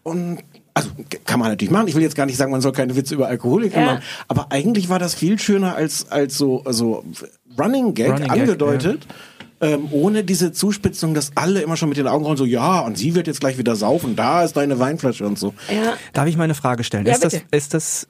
[0.02, 0.38] Und
[0.74, 0.90] also
[1.24, 1.88] kann man natürlich machen.
[1.88, 3.86] Ich will jetzt gar nicht sagen, man soll keine Witze über Alkoholiker Ja.
[3.86, 4.02] machen.
[4.28, 7.04] Aber eigentlich war das viel schöner als als so so
[7.58, 9.06] Running Gag Running Gag, angedeutet.
[9.62, 12.96] Ähm, ohne diese Zuspitzung, dass alle immer schon mit den Augen rollen, so, ja, und
[12.96, 15.52] sie wird jetzt gleich wieder saufen, da ist deine Weinflasche und so.
[15.68, 15.94] Ja.
[16.14, 17.04] Darf ich mal eine Frage stellen?
[17.04, 17.44] Ja, ist, das, bitte.
[17.50, 18.08] ist das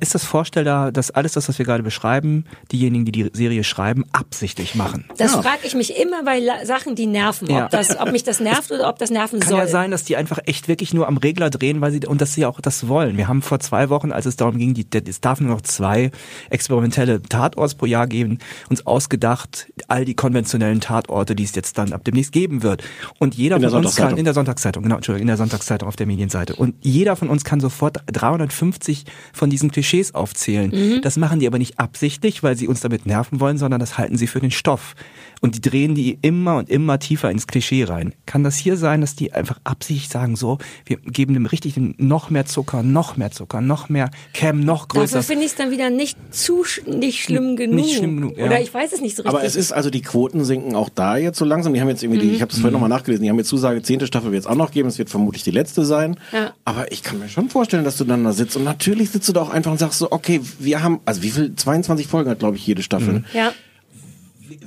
[0.00, 4.04] ist das vorstellbar, dass alles das, was wir gerade beschreiben, diejenigen, die die Serie schreiben,
[4.12, 5.04] absichtlich machen?
[5.18, 5.42] Das Ja.
[5.42, 7.48] frage ich mich immer bei La Sachen, die nerven.
[7.50, 7.66] Ja.
[7.66, 9.58] Ob, das, ob mich das nervt oder ob das nerven Kann soll.
[9.58, 12.32] ja sein, dass die einfach echt wirklich nur am Regler drehen, weil sie und dass
[12.34, 13.16] sie auch das wollen.
[13.16, 16.10] Wir haben vor zwei Wochen, als es darum ging, die, es darf nur noch zwei
[16.50, 18.38] experimentelle Tatorts pro Jahr geben,
[18.70, 22.82] uns ausgedacht, all die konventionellen Tatorte, die es jetzt dann ab demnächst geben wird.
[23.18, 26.06] Und jeder von uns kann in der Sonntagszeitung, genau, Entschuldigung, in der Sonntagszeitung auf der
[26.06, 26.56] Medienseite.
[26.56, 31.00] Und jeder von uns kann sofort 350 von diesen Klischees aufzählen.
[31.02, 34.16] Das machen die aber nicht absichtlich, weil sie uns damit nerven wollen, sondern das halten
[34.16, 34.94] sie für den Stoff.
[35.40, 38.14] Und die drehen die immer und immer tiefer ins Klischee rein.
[38.24, 42.30] Kann das hier sein, dass die einfach absichtlich sagen, so, wir geben dem richtig noch
[42.30, 45.18] mehr Zucker, noch mehr Zucker, noch mehr Cam, noch größer.
[45.18, 47.76] Dafür finde ich es dann wieder nicht zu sch nicht schlimm genug.
[47.76, 48.46] Nicht schlimm genug, ja.
[48.46, 49.38] Oder ich weiß es nicht so richtig.
[49.38, 51.74] Aber es ist also die Quoten sinken auch da jetzt so langsam.
[51.74, 53.82] Die haben jetzt irgendwie, die, ich habe das vorhin nochmal nachgelesen, die haben jetzt Zusage,
[53.82, 56.16] zehnte Staffel wird es auch noch geben, es wird vermutlich die letzte sein.
[56.32, 56.54] Ja.
[56.64, 59.32] Aber ich kann mir schon vorstellen, dass du dann da sitzt und natürlich sitzt du
[59.32, 62.38] da auch einfach und sagst so, okay, wir haben, also wie viel, 22 Folgen hat
[62.38, 63.24] glaube ich jede Staffel.
[63.32, 63.52] ja.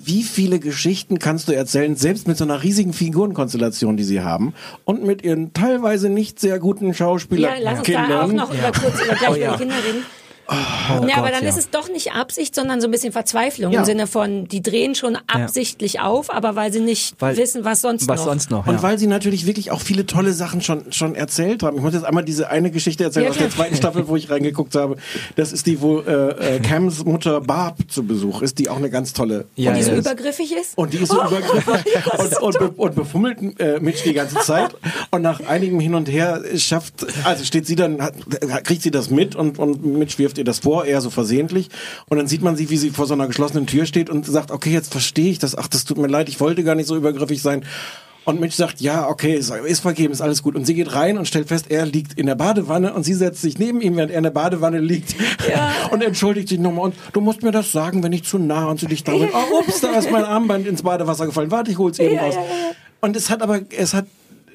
[0.09, 4.55] Wie viele Geschichten kannst du erzählen, selbst mit so einer riesigen Figurenkonstellation, die sie haben
[4.83, 7.63] und mit ihren teilweise nicht sehr guten ja, Schauspielerkindern?
[7.63, 9.47] lass uns da auch noch über kurz über gleich Oh, ja.
[9.49, 10.05] über die Kinder reden.
[10.51, 11.49] Oh ja, aber Gott, dann ja.
[11.49, 13.79] ist es doch nicht Absicht, sondern so ein bisschen Verzweiflung Ja.
[13.81, 17.81] im Sinne von, die drehen schon absichtlich auf, aber weil sie nicht Weil- wissen, was
[17.81, 18.25] sonst was noch.
[18.25, 18.65] sonst noch?
[18.67, 18.83] Und ja.
[18.83, 21.77] weil sie natürlich wirklich auch viele tolle Sachen schon, schon erzählt haben.
[21.77, 24.29] Ich muss jetzt einmal diese eine Geschichte erzählen Ja, aus der zweiten Staffel, wo ich
[24.29, 24.97] reingeguckt habe.
[25.35, 28.89] Das ist die, wo äh, äh, Cams Mutter Barb zu Besuch ist, die auch eine
[28.89, 29.97] ganz tolle Ja, Und die so ja.
[29.97, 30.77] übergriffig ist?
[30.77, 31.85] und die ist so übergriffig
[32.17, 34.75] und, und, be und befummelt äh, Mitch die ganze Zeit.
[35.11, 38.13] Und nach einigem Hin und Her schafft, also steht sie dann, hat,
[38.63, 41.69] kriegt sie das mit und, und Mitch wirft ihr das vor, eher so versehentlich.
[42.09, 44.49] Und dann sieht man sie, wie sie vor so einer geschlossenen Tür steht und sagt,
[44.51, 45.55] okay, jetzt verstehe ich das.
[45.55, 47.63] Ach, das tut mir leid, ich wollte gar nicht so übergriffig sein.
[48.25, 50.55] Und Mitch sagt, ja, okay, ist, vergeben, ist alles gut.
[50.55, 53.41] Und sie geht rein und stellt fest, er liegt in der Badewanne und sie setzt
[53.41, 55.15] sich neben ihm, während er in der Badewanne liegt.
[55.91, 56.85] Und entschuldigt sich nochmal.
[56.85, 59.29] Und du musst mir das sagen, wenn ich zu nah an zu dich da bin.
[59.33, 61.49] Oh, ups, da ist mein Armband ins Badewasser gefallen.
[61.49, 62.35] Warte, ich hol's eben Ja, raus.
[62.35, 62.47] ja, ja.
[63.01, 64.05] Und es hat aber, es hat,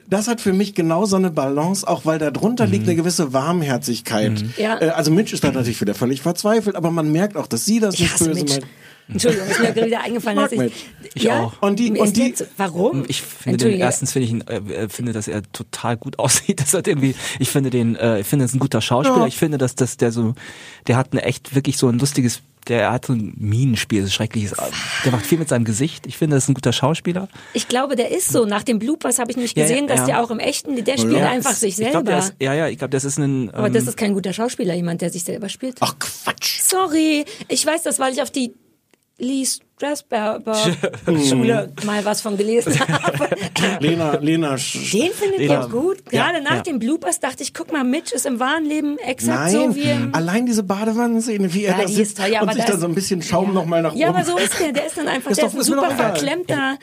[0.09, 3.33] das hat für mich genau so eine Balance, auch weil da drunter liegt eine gewisse
[3.33, 4.45] Warmherzigkeit.
[4.57, 4.81] Ja.
[4.81, 7.81] Äh, also Mitch ist da natürlich wieder völlig verzweifelt, aber man merkt auch, dass sie
[7.81, 8.61] das Ich nicht böse meint.
[9.09, 10.75] Entschuldigung, ist mir gerade wieder eingefallen, dass Mitch.
[11.03, 11.11] ich.
[11.15, 11.41] Ich ja?
[11.45, 11.53] auch.
[11.61, 13.05] Und die- und ist die- jetzt- warum?
[13.09, 16.61] Ich finde den, erstens finde ich ihn, äh, äh, finde, dass er total gut aussieht.
[16.61, 19.19] Das hat irgendwie, ich finde den, äh, ich finde, das ist ein guter Schauspieler.
[19.19, 19.27] Ja.
[19.27, 20.35] Ich finde, dass, dass der so,
[20.87, 24.55] der hat ein echt wirklich so ein lustiges, der hat so ein Minenspiel, so schreckliches.
[25.05, 26.07] Der macht viel mit seinem Gesicht.
[26.07, 27.29] Ich finde, das ist ein guter Schauspieler.
[27.53, 28.47] Ich glaube, der ist so.
[28.47, 30.07] Nach den Bloopers habe ich nicht Ja, gesehen, ja, dass ja.
[30.07, 31.29] der auch im echten, der spielt Ja.
[31.29, 31.91] einfach sich Ich selber.
[31.91, 33.51] glaube, der ist, ja, ja, ich glaube, das ist ein.
[33.53, 35.77] aber ähm, das ist kein guter Schauspieler, jemand, der sich selber spielt.
[35.81, 36.61] Ach Quatsch.
[36.63, 38.55] Sorry, ich weiß das, weil ich auf die
[39.19, 40.55] Lee Strasberger
[41.29, 43.29] Schule mal was von gelesen habe.
[43.79, 44.59] Lena, Lena.
[44.59, 46.05] Sch Den findet Lena- ihr gut.
[46.07, 46.63] Gerade Ja, nach ja.
[46.63, 49.83] den Bloopers dachte ich, guck mal, Mitch ist im wahren Leben exakt Nein, so wie
[49.91, 52.65] im allein diese Badewannenszene, wie er Ja, da die sitzt ist toll, ja, und sich
[52.65, 53.53] das- da so ein bisschen Schaum ja.
[53.53, 54.01] noch mal nach oben.
[54.01, 54.73] Ja, aber so ist der.
[54.73, 56.79] Der ist dann einfach, Ist der doch- ist ein super verklemmter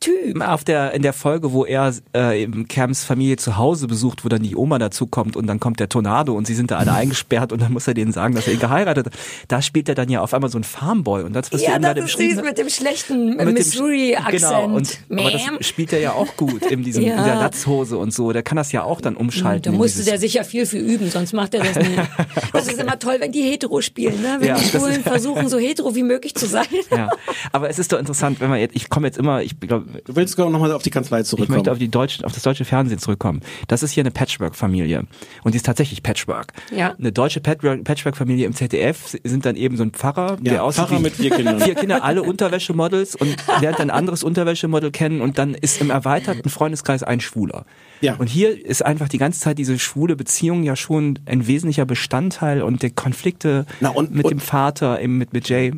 [0.00, 0.40] Typ.
[0.40, 4.28] auf der in der Folge, wo er äh, eben Cams Familie zu Hause besucht, wo
[4.28, 6.92] dann die Oma dazu kommt und dann kommt der Tornado und sie sind da alle
[6.94, 9.12] eingesperrt und dann muss er denen sagen, dass er ihn geheiratet hat.
[9.48, 11.74] Da spielt er dann ja auf einmal so ein Farmboy und das was du Ja,
[11.74, 14.32] eben das gerade beschrieben mit dem schlechten Missouri-Akzent.
[14.42, 17.18] Genau, und, aber das spielt er ja auch gut in, diesem, Ja.
[17.18, 18.32] in der Latzhose und so.
[18.32, 19.72] Der kann das ja auch dann umschalten.
[19.72, 21.98] Da musste der sicher viel für üben, sonst macht er das nicht.
[22.52, 24.36] Das ist immer toll, wenn die hetero spielen, ne?
[24.40, 26.66] wenn Ja, die ist- versuchen, so hetero wie möglich zu sein.
[26.90, 27.10] ja.
[27.52, 30.16] Aber es ist doch interessant, wenn man jetzt, ich komme jetzt immer, ich glaube, Du
[30.16, 31.58] willst noch mal auf die Kanzlei Ich zurückkommen.
[31.58, 33.40] möchte auf die deutsche, auf das deutsche Fernsehen zurückkommen.
[33.68, 35.04] Das ist hier eine Patchwork-Familie.
[35.44, 36.52] Und die ist tatsächlich Patchwork.
[36.74, 36.94] Ja.
[36.98, 40.86] Eine deutsche Patchwork- Patchwork-Familie im ZDF sind dann eben so ein Pfarrer, Ja, der aussieht
[40.86, 41.60] Pfarrer mit vier Kindern.
[41.68, 46.48] Vier Kinder, alle Unterwäschemodels und lernt ein anderes Unterwäschemodel kennen und dann ist im erweiterten
[46.50, 47.64] Freundeskreis ein Schwuler.
[48.00, 48.14] Ja.
[48.16, 52.62] Und hier ist einfach die ganze Zeit diese schwule Beziehung ja schon ein wesentlicher Bestandteil
[52.62, 55.72] und die Konflikte Na, und- mit und- dem Vater, eben mit, mit Jay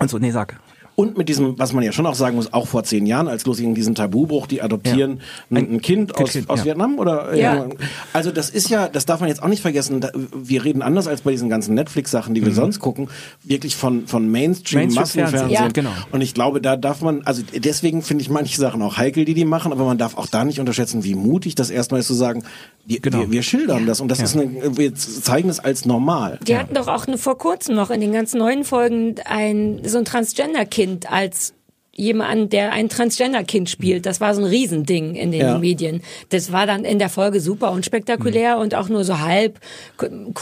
[0.00, 0.18] und so.
[0.18, 0.58] Nee, sag.
[0.94, 3.46] Und mit diesem, was man ja schon auch sagen muss, auch vor zehn Jahren, als
[3.46, 5.20] losging diesen Tabubruch, die adoptieren
[5.50, 6.64] ein, ein Kind aus, Kind, aus ja.
[6.66, 7.34] Vietnam oder?
[7.34, 7.66] Ja.
[8.12, 10.00] Also das ist ja, das darf man jetzt auch nicht vergessen.
[10.02, 13.08] Da, wir reden anders als bei diesen ganzen Netflix-Sachen, die wir sonst gucken,
[13.42, 14.94] wirklich von von Mainstream, Mhm.
[14.94, 15.50] Mainstream-Fernsehen, Massenfernsehen.
[15.50, 15.68] ja.
[15.72, 15.90] genau.
[16.12, 19.34] Und ich glaube, da darf man, also deswegen finde ich manche Sachen auch heikel, die
[19.34, 22.14] die machen, aber man darf auch da nicht unterschätzen, wie mutig das erstmal ist zu
[22.14, 22.42] sagen,
[22.84, 23.20] wir, Genau.
[23.20, 26.38] wir, wir schildern das und das ist eine, wir zeigen es als normal.
[26.46, 30.04] Die hatten doch auch vor kurzem noch in den ganzen neuen Folgen ein so ein
[30.04, 31.54] Transgender-Kind als
[31.94, 34.06] jemand, der ein Transgender-Kind spielt.
[34.06, 35.58] Das war so ein Riesending in den Ja.
[35.58, 36.00] Medien.
[36.30, 37.76] Das war dann in der Folge super Mhm.
[37.76, 39.60] unspektakulär und auch nur so halb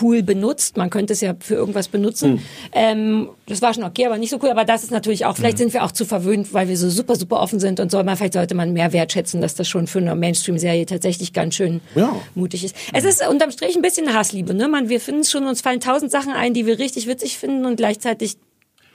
[0.01, 0.77] cool benutzt.
[0.77, 2.35] Man könnte es ja für irgendwas benutzen.
[2.35, 2.41] Mhm.
[2.73, 4.51] Ähm, das war schon okay, aber nicht so cool.
[4.51, 5.37] Aber das ist natürlich auch, Mhm.
[5.39, 7.99] vielleicht sind wir auch zu verwöhnt, weil wir so super, super offen sind und so.
[7.99, 11.81] Aber vielleicht sollte man mehr wertschätzen, dass das schon für eine Mainstream-Serie tatsächlich ganz schön
[11.97, 12.15] Ja.
[12.37, 12.77] mutig ist.
[12.93, 14.69] Es ist unterm Strich ein bisschen Hassliebe, ne?
[14.69, 17.67] Man, wir finden es schon, uns fallen tausend Sachen ein, die wir richtig witzig finden
[17.67, 18.37] und gleichzeitig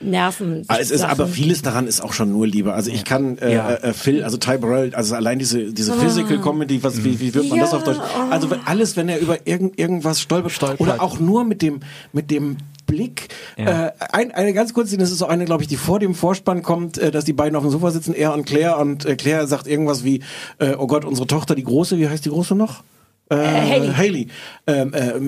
[0.05, 0.63] nerven.
[0.67, 2.73] Ah, Es ist aber vieles daran ist auch schon nur Liebe.
[2.73, 3.71] Also ich kann äh, Ja.
[3.73, 7.49] äh, Phil, also Ty Burrell, also allein diese diese Physical Comedy, was wie, wie wird
[7.49, 7.99] man das Ja, auf Deutsch?
[8.29, 10.79] Also alles, wenn er über irgend, irgendwas stolpert, Stolpert.
[10.81, 11.79] oder auch nur mit dem
[12.13, 13.29] mit dem Blick.
[13.57, 13.87] Ja.
[13.87, 16.61] Äh, ein, eine ganz kurze das ist so eine, glaube ich, die vor dem Vorspann
[16.61, 19.47] kommt, äh, dass die beiden auf dem Sofa sitzen, er und Claire und äh, Claire
[19.47, 20.21] sagt irgendwas wie,
[20.59, 22.83] äh, oh Gott, unsere Tochter, die große, wie heißt die große noch?
[23.29, 23.93] Äh, Haley.
[23.93, 24.27] Haley.
[24.67, 25.19] Ähm, äh,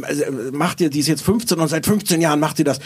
[0.51, 2.79] macht ihr, die ist jetzt 15 und seit 15 Jahren macht sie das.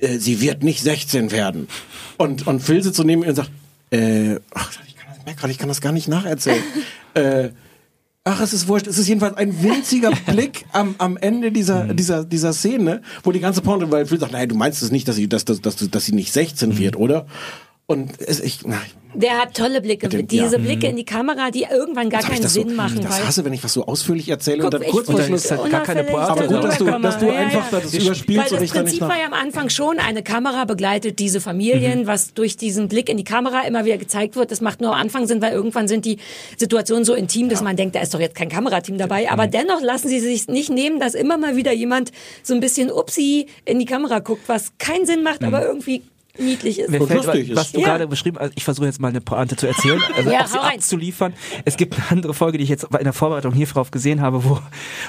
[0.00, 1.68] Äh, sie wird nicht 16 werden.
[2.16, 3.50] Und, und Phil sitzt so neben ihr und sagt,
[3.90, 6.62] äh, ach, ich kann das, grad, ich kann das gar nicht nacherzählen.
[7.14, 7.50] äh,
[8.26, 8.86] Ach, es ist wurscht.
[8.86, 13.40] Es ist jedenfalls ein winziger Blick am, am Ende dieser, dieser, dieser Szene, wo die
[13.40, 15.76] ganze Porno, weil Phil sagt, nein, du meinst es nicht, dass sie, dass, dass, dass,
[15.76, 17.26] dass sie nicht 16 wird, oder?
[17.86, 18.80] Und es, ich, nein,
[19.12, 20.08] Der hat tolle Blicke.
[20.08, 20.58] Dem- Diese ja.
[20.62, 23.02] Blicke in die Kamera, die irgendwann gar keinen das so, Sinn machen.
[23.02, 25.50] das hasse, wenn ich was so ausführlich erzähle Guck, und dann kurz vor Schluss.
[25.50, 26.30] halt gar keine Pointe.
[26.30, 27.32] Aber gut, dass du, dass du rüberkomme.
[27.36, 28.00] einfach Ja, das ja.
[28.00, 32.06] überspielst Weil das Prinzip war ja am Anfang schon, eine Kamera begleitet diese Familien, Mhm.
[32.06, 34.50] was durch diesen Blick in die Kamera immer wieder gezeigt wird.
[34.50, 36.16] Das macht nur am Anfang Sinn, weil irgendwann sind die
[36.56, 39.24] Situationen so intim, dass man denkt, da ist doch jetzt kein Kamerateam dabei.
[39.24, 39.28] Mhm.
[39.28, 42.12] Aber dennoch lassen sie sich nicht nehmen, dass immer mal wieder jemand
[42.42, 45.48] so ein bisschen upsi in die Kamera guckt, was keinen Sinn macht, Mhm.
[45.48, 46.02] aber irgendwie
[46.38, 46.90] niedlich ist.
[46.90, 47.86] Mir Und fällt, lustig was, was du Ja.
[47.86, 50.58] gerade beschrieben hast, ich versuche jetzt mal eine Pointe zu erzählen, also Ja, auch sie
[50.58, 51.34] abzuliefern.
[51.64, 54.58] Es gibt eine andere Folge, die ich jetzt in der Vorbereitung hierauf gesehen habe, wo,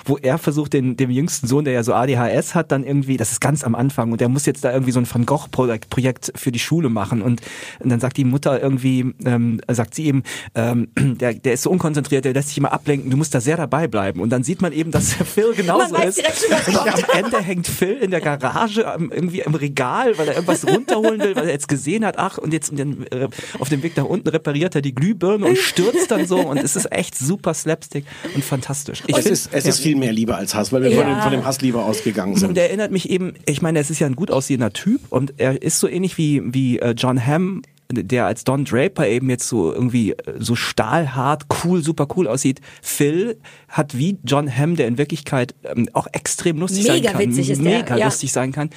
[0.05, 3.31] wo er versucht, den, dem jüngsten Sohn, der ja so ADHS hat, dann irgendwie, das
[3.31, 6.31] ist ganz am Anfang, und der muss jetzt da irgendwie so ein Van Gogh-Projekt Projekt
[6.35, 7.21] für die Schule machen.
[7.21, 7.41] Und,
[7.79, 10.23] und dann sagt die Mutter irgendwie, ähm, sagt sie ihm,
[10.55, 13.57] ähm, der, der ist so unkonzentriert, der lässt sich immer ablenken, du musst da sehr
[13.57, 14.19] dabei bleiben.
[14.19, 16.19] Und dann sieht man eben, dass der Phil genauso ist.
[16.67, 20.63] Und am Ende hängt Phil in der Garage irgendwie im Regal, weil er irgendwas
[21.15, 23.27] runterholen will, weil er jetzt gesehen hat, ach, und jetzt den, äh,
[23.59, 26.75] auf dem Weg nach unten repariert er die Glühbirne und stürzt dann so und es
[26.75, 29.03] ist echt super slapstick und fantastisch.
[29.07, 31.15] Ich Es find- ist, es ist viel mehr Liebe als Hass, weil wir von, Ja.
[31.15, 32.57] dem, von dem Hass lieber ausgegangen und sind.
[32.57, 35.61] er erinnert mich eben, ich meine, es ist ja ein gut aussehender Typ und er
[35.61, 37.61] ist so ähnlich wie, wie äh, John Hamm,
[37.95, 42.61] der als Don Draper eben jetzt so irgendwie äh, so stahlhart, cool, super cool aussieht.
[42.81, 43.37] Phil
[43.69, 47.19] hat wie John Hamm, der in Wirklichkeit ähm, auch extrem lustig sein Mega kann.
[47.21, 48.05] witzig ist der, mega ja.
[48.05, 48.69] lustig sein kann.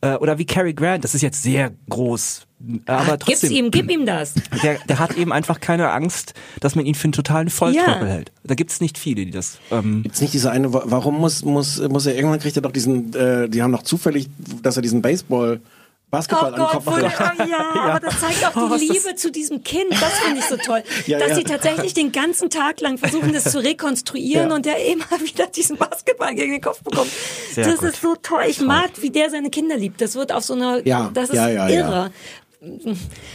[0.00, 2.46] Äh, oder wie Cary Grant, das ist jetzt sehr groß
[2.86, 4.34] aber Gib's trotzdem, ihm, gib ihm das.
[4.62, 8.14] der, der hat eben einfach keine Angst, dass man ihn für einen totalen Volltrottel Ja.
[8.14, 8.32] hält.
[8.42, 9.58] Da gibt's nicht viele, die das.
[9.70, 12.72] Ähm, Gibt's nicht diese eine, wa- warum muss, muss, muss er, irgendwann kriegt er doch
[12.72, 14.28] diesen, äh, die haben doch zufällig,
[14.62, 15.60] dass er diesen Baseball,
[16.14, 17.34] Basketball Oh Gott, an den wo, Kopf hat.
[17.40, 19.90] oh ja, aber das zeigt auch Oh, die ist das- Liebe zu diesem Kind.
[19.90, 20.82] Das finde ich so toll.
[21.06, 21.34] Ja, dass ja.
[21.36, 24.54] sie tatsächlich den ganzen Tag lang versuchen, das zu rekonstruieren Ja.
[24.56, 27.10] und der immer wieder diesen Basketball gegen den Kopf bekommt.
[27.52, 27.88] Sehr das gut.
[27.90, 28.44] ist so toll.
[28.48, 30.00] Ich mag, wie der seine Kinder liebt.
[30.00, 31.76] Das wird auf so einer, Ja, das ist ja, ja, ja.
[31.76, 32.10] irre.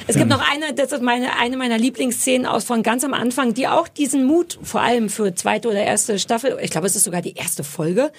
[0.07, 3.53] Es gibt noch eine, das ist meine, eine meiner Lieblingsszenen aus von ganz am Anfang,
[3.53, 7.03] die auch diesen Mut, vor allem für zweite oder erste Staffel, ich glaube, es ist
[7.03, 8.11] sogar die erste Folge,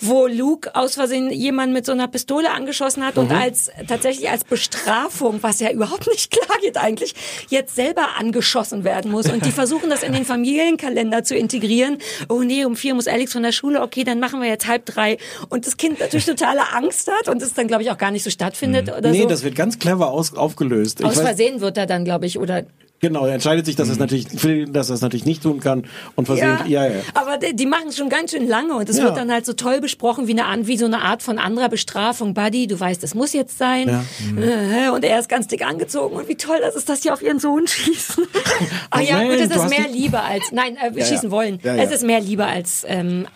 [0.00, 4.44] wo Luke aus Versehen jemanden mit so einer Pistole angeschossen hat und als, tatsächlich als
[4.44, 7.14] Bestrafung, was ja überhaupt nicht klar geht eigentlich,
[7.48, 9.30] jetzt selber angeschossen werden muss.
[9.30, 11.98] Und die versuchen das in den Familienkalender zu integrieren.
[12.28, 14.84] Oh nee, um vier muss Alex von der Schule, okay, dann machen wir jetzt halb
[14.86, 15.18] drei.
[15.48, 18.22] Und das Kind natürlich totale Angst hat und es dann, glaube ich, auch gar nicht
[18.22, 19.28] so stattfindet oder Nee, so.
[19.28, 21.02] das wird ganz clever aus, aufgelöst.
[21.04, 22.64] Aus Versehen wird er dann, glaube ich, oder
[23.00, 24.26] Genau, er entscheidet sich, dass er es natürlich,
[24.72, 25.84] dass er es natürlich nicht tun kann
[26.14, 26.92] und versehentlich, ja, ja.
[27.14, 29.04] Aber die, die machen es schon ganz schön lange und es Ja.
[29.04, 31.68] wird dann halt so toll besprochen wie eine Art, wie so eine Art von anderer
[31.68, 32.32] Bestrafung.
[32.32, 33.88] Buddy, du weißt, es muss jetzt sein.
[33.88, 34.86] Ja.
[34.86, 37.20] Äh, Und er ist ganz dick angezogen und wie toll das ist, dass die auf
[37.22, 38.24] ihren Sohn schießen.
[38.90, 41.30] Ach ja, gut, es ist mehr Liebe als, nein, äh, wir Ja, schießen ja.
[41.30, 41.60] wollen.
[41.62, 41.82] Ja, ja.
[41.82, 43.26] Es ist mehr Liebe als, ähm,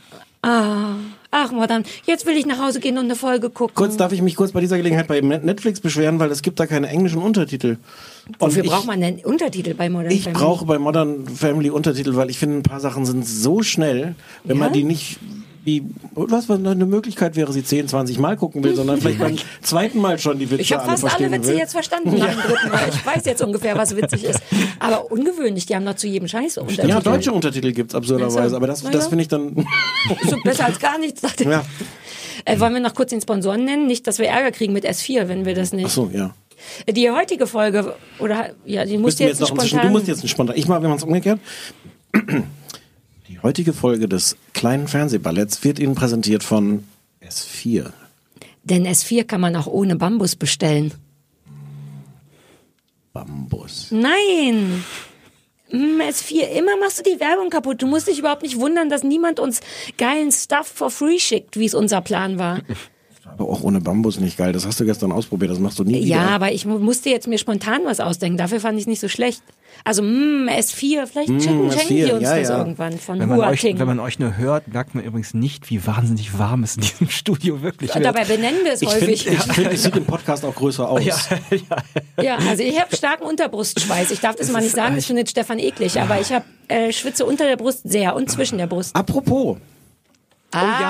[0.42, 0.94] ah,
[1.30, 3.74] ach, Modern, jetzt will ich nach Hause gehen und eine Folge gucken.
[3.74, 6.66] Kurz darf ich mich kurz bei dieser Gelegenheit bei Netflix beschweren, weil es gibt da
[6.66, 7.76] keine englischen Untertitel.
[8.26, 10.42] Und Wofür ich, braucht man denn Untertitel bei Modern ich Family?
[10.42, 14.14] brauche bei Modern Family Untertitel, weil ich finde, ein paar Sachen sind so schnell,
[14.44, 14.74] wenn man Ja?
[14.74, 15.18] die nicht
[15.64, 15.84] wie
[16.14, 20.00] was was eine Möglichkeit wäre, sie 10, 20 Mal gucken will, sondern vielleicht beim zweiten
[20.00, 21.58] Mal schon die Witze Ich habe fast alle Witze will.
[21.58, 22.88] jetzt verstanden dem dritten Mal.
[22.88, 24.40] Ich weiß jetzt ungefähr, was witzig ist.
[24.78, 26.88] Aber ungewöhnlich, die haben noch zu jedem Scheiß Untertitel.
[26.88, 29.08] Ja, deutsche Untertitel gibt's absurderweise, Also, aber das, na das ja.
[29.10, 29.66] finde ich dann.
[30.28, 31.20] So besser als gar nichts.
[31.20, 31.48] dachte ich.
[31.48, 31.64] ja.
[32.44, 33.86] Äh, wollen wir noch kurz den Sponsoren nennen?
[33.86, 35.86] Nicht, dass wir Ärger kriegen mit S4, wenn wir das nicht.
[35.86, 36.34] Ach so, ja.
[36.88, 39.82] Die heutige Folge, oder ja, die musst wir jetzt, noch spontan.
[39.82, 40.56] Du musst jetzt nicht spontan.
[40.56, 41.40] Ich mache, wenn man es umgekehrt.
[43.30, 46.82] Die heutige Folge des kleinen Fernsehballetts wird Ihnen präsentiert von
[47.24, 47.90] S4.
[48.64, 50.92] Denn S4 kann man auch ohne Bambus bestellen.
[53.12, 53.88] Bambus.
[53.92, 54.84] Nein!
[55.70, 57.80] Mm, S4, immer machst du die Werbung kaputt.
[57.82, 59.60] Du musst dich überhaupt nicht wundern, dass niemand uns
[59.96, 62.60] geilen Stuff for free schickt, wie es unser Plan war.
[63.24, 64.52] Aber auch ohne Bambus nicht geil.
[64.52, 65.52] Das hast du gestern ausprobiert.
[65.52, 66.16] Das machst du nie wieder.
[66.16, 68.36] Ja, aber ich mu- musste jetzt mir spontan was ausdenken.
[68.38, 69.40] Dafür fand ich es nicht so schlecht.
[69.84, 72.58] Also, mm, S4, vielleicht schenken, S4, schenken die uns ja, das ja.
[72.58, 75.86] irgendwann von wenn, man euch, wenn man euch nur hört, merkt man übrigens nicht, wie
[75.86, 78.04] wahnsinnig warm es in diesem Studio wirklich wird.
[78.04, 79.26] Dabei benennen wir es Ich finde, häufig.
[79.26, 81.02] ich find, es sieht im Podcast auch größer aus.
[82.20, 84.10] Ja, also ich habe starken Unterbrustschweiß.
[84.10, 87.24] Ich darf das mal nicht sagen, das findet Stefan eklig, aber ich habe äh, schwitze
[87.24, 88.94] unter der Brust sehr und zwischen der Brust.
[88.94, 89.56] Apropos,
[90.52, 90.80] Ah,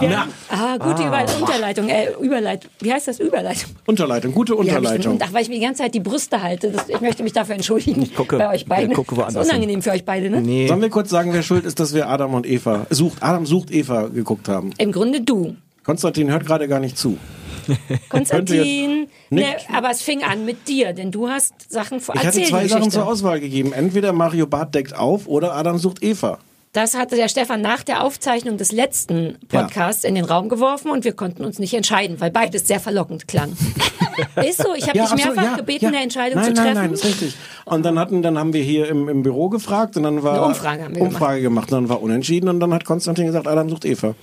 [0.00, 2.70] wir haben, ah gute Über Unterleitung, äh, Überleitung.
[2.80, 3.18] Wie heißt das?
[3.18, 3.70] Überleitung.
[3.86, 5.18] Unterleitung, gute Ja, Unterleitung.
[5.20, 6.70] ach, weil ich mir die ganze Zeit die Brüste halte.
[6.70, 8.02] Das, ich möchte mich dafür entschuldigen.
[8.02, 8.90] Ich gucke- bei euch beiden.
[8.90, 10.40] ich gucke das ist woanders unangenehm für euch beide, ne?
[10.40, 10.68] nee.
[10.68, 13.70] Sollen wir kurz sagen, wer schuld ist, dass wir Adam und Eva sucht, Adam sucht
[13.72, 14.70] Eva geguckt haben?
[14.78, 15.56] Im Grunde du.
[15.82, 17.18] Konstantin hört gerade gar nicht zu.
[18.08, 19.08] Konstantin.
[19.30, 22.68] Ne, aber es fing an mit dir, denn du hast Sachen vor Ich hatte zwei
[22.68, 23.72] Sachen zur Auswahl gegeben.
[23.72, 26.38] Entweder Mario Barth deckt auf oder Adam sucht Eva.
[26.76, 31.04] Das hatte der Stefan nach der Aufzeichnung des letzten Podcasts in den Raum geworfen und
[31.04, 33.56] wir konnten uns nicht entscheiden, weil beides sehr verlockend klang.
[34.46, 36.74] ist so, ich habe dich absolut, mehrfach gebeten, eine Entscheidung nein, zu treffen.
[36.74, 37.34] Nein, nein, ist richtig.
[37.64, 40.44] Und dann hatten, dann haben wir hier im, im Büro gefragt und dann war Eine
[40.48, 41.72] Umfrage haben wir Umfrage gemacht.
[41.72, 44.14] Und dann war unentschieden und dann hat Konstantin gesagt, Adam sucht Eva.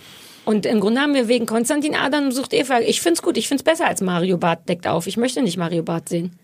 [0.46, 2.82] Und im Grunde haben wir wegen Konstantin Adam sucht Eva.
[2.82, 5.08] Ich find's gut, ich find's besser als Mario Barth deckt auf.
[5.08, 6.38] Ich möchte nicht Mario Barth sehen.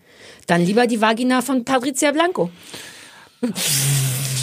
[0.48, 2.50] Dann lieber die Vagina von Patricia Blanco.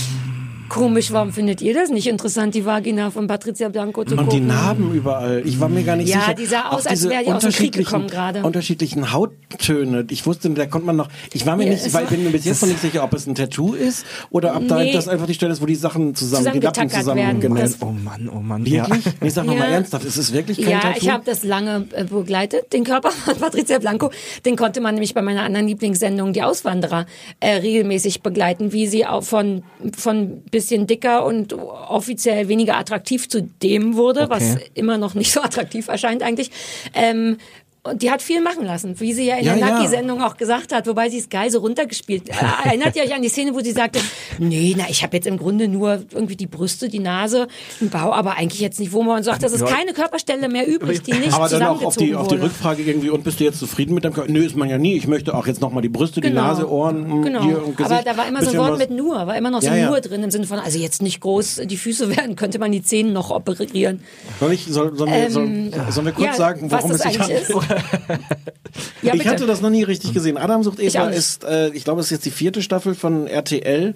[0.69, 4.37] Komisch, warum findet ihr das nicht interessant, die Vagina von Patricia Blanco zu Und die
[4.37, 4.47] gucken?
[4.47, 5.41] Narben überall.
[5.45, 6.33] Ich war mir gar nicht Ja, sicher.
[6.33, 8.43] die sah aus, als wäre die aus dem Krieg unterschiedlichen- gekommen gerade.
[8.43, 10.05] Unterschiedlichen Hauttöne.
[10.09, 11.07] Ich wusste, da konnte man noch.
[11.33, 13.13] Ich war mir Ja, nicht, weil ich bin mir bis jetzt noch nicht sicher, ob
[13.13, 14.91] es ein Tattoo ist oder ob da Nee.
[14.91, 17.39] das einfach die Stelle ist, wo die Sachen zusammen, die Lappen zusammen werden.
[17.39, 17.75] genäht.
[17.81, 18.65] Oh Mann, oh Mann.
[18.65, 19.03] Wirklich?
[19.21, 19.75] Ich sag nochmal Ja.
[19.75, 20.99] ernsthaft, ist es wirklich kein Ja, Tattoo?
[21.01, 24.11] ich habe das lange äh, begleitet, den Körper von Patricia Blanco.
[24.45, 27.05] Den konnte man nämlich bei meiner anderen Lieblingssendung, die Auswanderer,
[27.39, 29.63] äh, regelmäßig begleiten, wie sie auch von,
[29.97, 34.65] von bisschen dicker und offiziell weniger attraktiv zu dem wurde, was Okay.
[34.73, 36.49] immer noch nicht so attraktiv erscheint eigentlich.
[36.93, 37.37] Ähm,
[37.83, 39.73] und die hat viel machen lassen, wie sie ja in Ja, der ja.
[39.75, 42.29] Naki-Sendung auch gesagt hat, wobei sie es geil so runtergespielt.
[42.37, 43.99] Äh, Erinnert ihr euch an die Szene, wo sie sagte,
[44.39, 47.47] nee, na, ich habe jetzt im Grunde nur irgendwie die Brüste, die Nase,
[47.79, 49.67] den Bau, aber eigentlich jetzt nicht, wo man sagt, das ist Ja.
[49.67, 52.35] keine Körperstelle mehr übrig, die nicht aber dann auch auf die, auf die.
[52.35, 54.31] Rückfrage irgendwie, und bist du jetzt zufrieden mit deinem Körper?
[54.31, 54.95] Nö, ist man ja nie.
[54.95, 56.41] Ich möchte auch jetzt nochmal die Brüste, die Genau.
[56.41, 57.43] Nase, Ohren, mh, Genau.
[57.43, 57.91] hier und Gesicht.
[57.91, 58.79] aber da war immer so ein Wort was.
[58.79, 59.89] mit nur, war immer noch so Ja, ja.
[59.89, 62.81] nur drin im Sinne von, also jetzt nicht groß die Füße werden, könnte man die
[62.83, 64.01] Zähne noch operieren.
[64.39, 67.01] Soll ich, soll, sollen, wir, soll, sollen wir kurz Ähm, ja, sagen, was worum es
[67.01, 67.47] sich handelt?
[69.01, 70.37] Ja, ich hatte das noch nie richtig gesehen.
[70.37, 73.93] Adam sucht Eva ist, äh, ich glaube, es ist jetzt die vierte Staffel von RTL.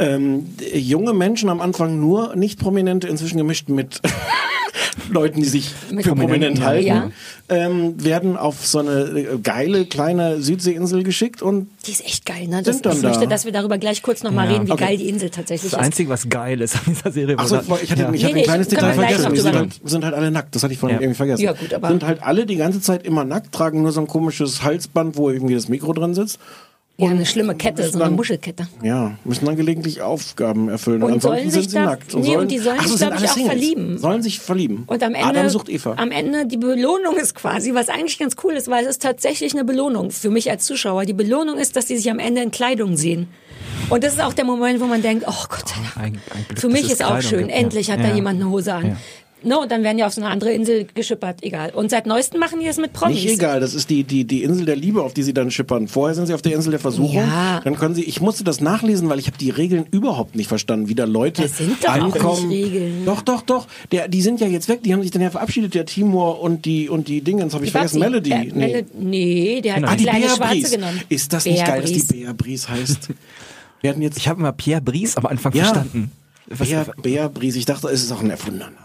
[0.00, 4.00] Ähm, junge Menschen am Anfang nur nicht prominente, inzwischen gemischt mit
[5.10, 7.10] Leuten, die sich Mit für prominent halten, ja.
[7.48, 12.46] ähm, werden auf so eine äh, geile kleine Südseeinsel geschickt und Die ist echt geil,
[12.46, 12.62] ne?
[12.62, 13.26] Das, Sind dann ich möchte, da.
[13.26, 14.52] dass wir darüber gleich kurz nochmal Ja.
[14.54, 14.84] reden, wie Okay.
[14.84, 15.84] geil die Insel tatsächlich Das ist.
[15.86, 17.36] Einzige, was geil ist an dieser Serie.
[17.38, 19.32] Ach so, ich hatte, ich Nee, hatte nee, ein kleines Detail wir vergessen.
[19.34, 20.54] Die sind halt, sind halt alle nackt.
[20.54, 21.02] Das hatte ich vorhin Ja.
[21.02, 21.42] irgendwie vergessen.
[21.42, 24.06] Ja, gut, aber- sind halt alle die ganze Zeit immer nackt, tragen nur so ein
[24.06, 26.38] komisches Halsband, wo irgendwie das Mikro drin sitzt.
[27.00, 28.66] Ja, eine schlimme Kette, so eine dann- Muschelkette.
[28.82, 31.00] Ja, müssen dann gelegentlich Aufgaben erfüllen.
[31.00, 32.12] Und ansonsten sollen sind sich sie da- nackt.
[32.16, 33.52] nee, und die sollen Ach so, sich, sind glaub ich, auch Singles.
[33.52, 33.98] verlieben.
[33.98, 34.82] Sollen sich verlieben.
[34.88, 35.94] Und am Ende, Adam sucht Eva.
[35.96, 39.52] am Ende die Belohnung ist quasi, was eigentlich ganz cool ist, weil es ist tatsächlich
[39.54, 41.04] eine Belohnung für mich als Zuschauer.
[41.04, 43.28] Die Belohnung ist, dass die sich am Ende in Kleidung sehen.
[43.90, 45.96] Und das ist auch der Moment, wo man denkt, oh Gott sei Dank.
[45.96, 47.38] Ein- ein Glück, für mich es ist auch Kleidung schön.
[47.42, 47.56] gibt, ja.
[47.58, 48.14] Endlich hat da Ja.
[48.16, 48.86] jemand eine Hose an.
[48.88, 48.96] Ja.
[49.44, 51.70] No, und dann werden die auf so eine andere Insel geschippert, egal.
[51.70, 53.22] Und seit neuestem machen die das mit Promis.
[53.22, 55.86] Nicht egal, das ist die, die, die Insel der Liebe, auf die sie dann schippern.
[55.86, 57.14] Vorher sind sie auf der Insel der Versuchung.
[57.16, 57.60] Ja.
[57.62, 60.88] Dann können sie, ich musste das nachlesen, weil ich habe die Regeln überhaupt nicht verstanden,
[60.88, 62.48] wie da Leute Das sind doch auch ankommen.
[62.48, 63.04] nicht Regeln.
[63.04, 63.68] Doch, doch, doch.
[63.92, 66.64] Der, die sind ja jetzt weg, die haben sich dann ja verabschiedet, der Timur und
[66.64, 68.10] die, und die Dingens, habe ich Die vergessen, Babsi.
[68.10, 68.30] Melody.
[68.32, 70.70] Äh, Melo- nee, der hat Ah, die die kleine Bea Schwarze Bries.
[70.72, 71.00] genommen.
[71.08, 72.06] Ist das nicht Bea geil, dass Bries.
[72.08, 73.08] die Bea Bries heißt?
[73.82, 75.62] Wir hatten jetzt Ich habe immer Pierre Brice am Anfang Ja.
[75.64, 76.10] verstanden.
[76.48, 77.54] Was, Bea, Bea Bries.
[77.54, 78.76] Ich dachte, es ist auch ein erfundener Name.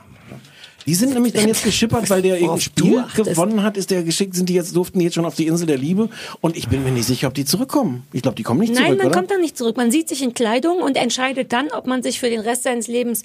[0.85, 4.35] Die sind nämlich dann jetzt geschippert, weil der irgendein Spiel gewonnen hat, ist der geschickt,
[4.35, 6.09] sind die jetzt, durften die jetzt schon auf die Insel der Liebe.
[6.41, 8.05] Und ich bin mir nicht sicher, ob die zurückkommen.
[8.11, 9.15] Ich glaube, die kommen nicht Nein, zurück, man oder?
[9.15, 9.77] kommt dann nicht zurück.
[9.77, 12.87] Man sieht sich in Kleidung und entscheidet dann, ob man sich für den Rest seines
[12.87, 13.23] Lebens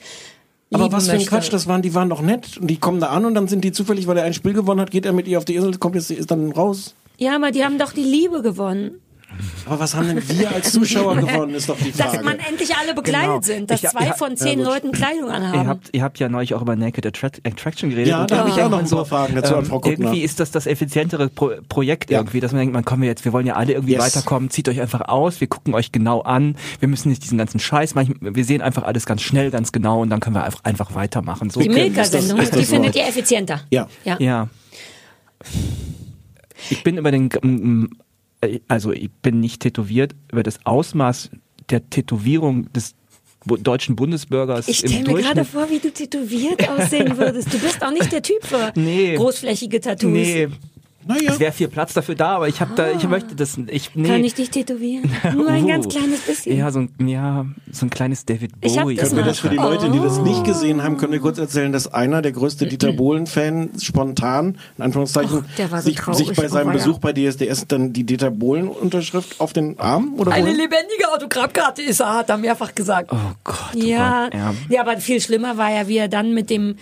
[0.70, 1.30] Aber was für ein möchte.
[1.30, 2.58] Quatsch, das waren, die waren doch nett.
[2.58, 4.80] Und die kommen da an und dann sind die zufällig, weil er ein Spiel gewonnen
[4.80, 6.94] hat, geht er mit ihr auf die Insel, kommt jetzt, ist dann raus.
[7.16, 9.00] Ja, aber die haben doch die Liebe gewonnen.
[9.66, 12.16] Aber was haben denn wir als Zuschauer gewonnen, ist doch die Frage.
[12.16, 13.40] Dass man endlich alle bekleidet Genau.
[13.42, 15.68] sind, dass Ich- zwei ja, von zehn Leuten Kleidung Ihr anhaben.
[15.68, 18.08] habt, ihr habt ja neulich auch über Naked Attract Attraction geredet.
[18.08, 20.06] Ja, da habe ich auch noch ein paar Fragen dazu an Frau Kuttner.
[20.06, 22.18] Irgendwie ist das das effizientere Pro Projekt Ja.
[22.18, 24.02] irgendwie, dass man denkt, man kommen wir jetzt, wir wollen ja alle irgendwie Yes.
[24.14, 27.60] weiterkommen, zieht euch einfach aus, wir gucken euch genau an, wir müssen nicht diesen ganzen
[27.60, 30.64] Scheiß, manchmal, wir sehen einfach alles ganz schnell, ganz genau und dann können wir einfach,
[30.64, 31.50] einfach weitermachen.
[31.50, 33.60] So die Milka-Sendung, die findet ihr effizienter.
[33.70, 33.88] Ja.
[34.04, 34.16] ja.
[34.18, 34.48] Ja.
[36.70, 37.28] Ich bin über den,
[38.68, 41.30] also ich bin nicht tätowiert, über das Ausmaß
[41.70, 42.94] der Tätowierung des
[43.46, 47.52] deutschen Bundesbürgers Ich stelle mir gerade vor, wie du tätowiert aussehen würdest.
[47.52, 49.14] Du bist auch nicht der Typ für Nee.
[49.16, 50.10] großflächige Tattoos.
[50.12, 50.48] Nee,
[51.06, 51.30] Naja.
[51.32, 54.08] es wäre viel Platz dafür da, aber ich habe da, ich möchte das, ich, nee.
[54.08, 54.12] Ah.
[54.12, 55.10] Kann ich dich tätowieren?
[55.34, 55.68] Nur ein Uh.
[55.68, 56.56] ganz kleines bisschen.
[56.58, 58.96] Ja, so ein, ja, so ein kleines David Ich Bowie.
[58.96, 60.22] das Können wir das für die Leute, die das Oh.
[60.22, 64.84] nicht gesehen haben, können wir kurz erzählen, dass einer der größte Dieter Bohlen-Fan spontan, in
[64.84, 66.72] Anführungszeichen, Och, der war so sich, sich bei Oh, seinem.
[66.72, 70.56] Besuch bei DSDS dann die Dieter Bohlen-Unterschrift auf den Arm oder Eine wohin?
[70.56, 73.10] lebendige Autogrammkarte ist er, hat er mehrfach gesagt.
[73.12, 73.56] Oh Gott.
[73.74, 74.54] Oh ja, Gott, ja.
[74.68, 76.76] ja, aber viel schlimmer war ja, wie er dann mit dem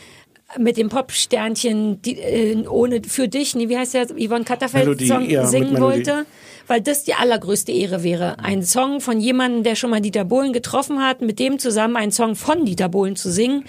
[0.58, 5.08] mit dem Popsternchen die, äh, ohne für dich, nee, wie heißt der Yvonne Katterfeld Melodie,
[5.08, 6.26] Song ja, singen wollte,
[6.66, 10.52] weil das die allergrößte Ehre wäre, ein Song von jemandem, der schon mal Dieter Bohlen
[10.52, 13.64] getroffen hat, mit dem zusammen einen Song von Dieter Bohlen zu singen,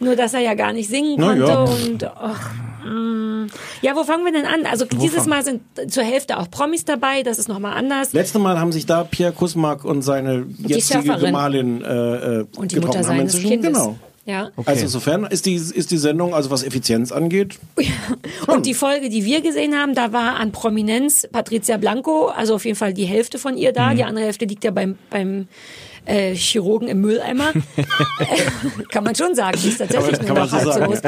[0.00, 1.60] nur dass er ja gar nicht singen konnte ja.
[1.62, 2.50] und ach,
[2.84, 3.46] mm.
[3.80, 4.66] ja, wo fangen wir denn an?
[4.66, 8.12] Also dieses Mal sind zur Hälfte auch Promis dabei, das ist nochmal anders.
[8.12, 11.18] Letzte Mal haben sich da Pierre Kusmak und seine jetzige.
[11.18, 12.80] Gemahlin äh, äh, Und die.
[12.80, 13.72] Mutter seines Kindes.
[13.72, 13.96] Genau.
[14.24, 14.50] Ja.
[14.66, 17.58] Also insofern ist die, ist die Sendung, also was Effizienz angeht,
[18.46, 22.64] Und die Folge, die wir gesehen haben, da war an Prominenz Patricia Blanco, also auf
[22.64, 23.74] jeden Fall die Hälfte von ihr Mhm.
[23.74, 25.48] da, die andere Hälfte liegt ja beim, beim
[26.04, 27.52] äh, Chirurgen im Mülleimer.
[28.90, 31.00] kann man schon sagen, die ist tatsächlich nur noch halb so sagen, groß.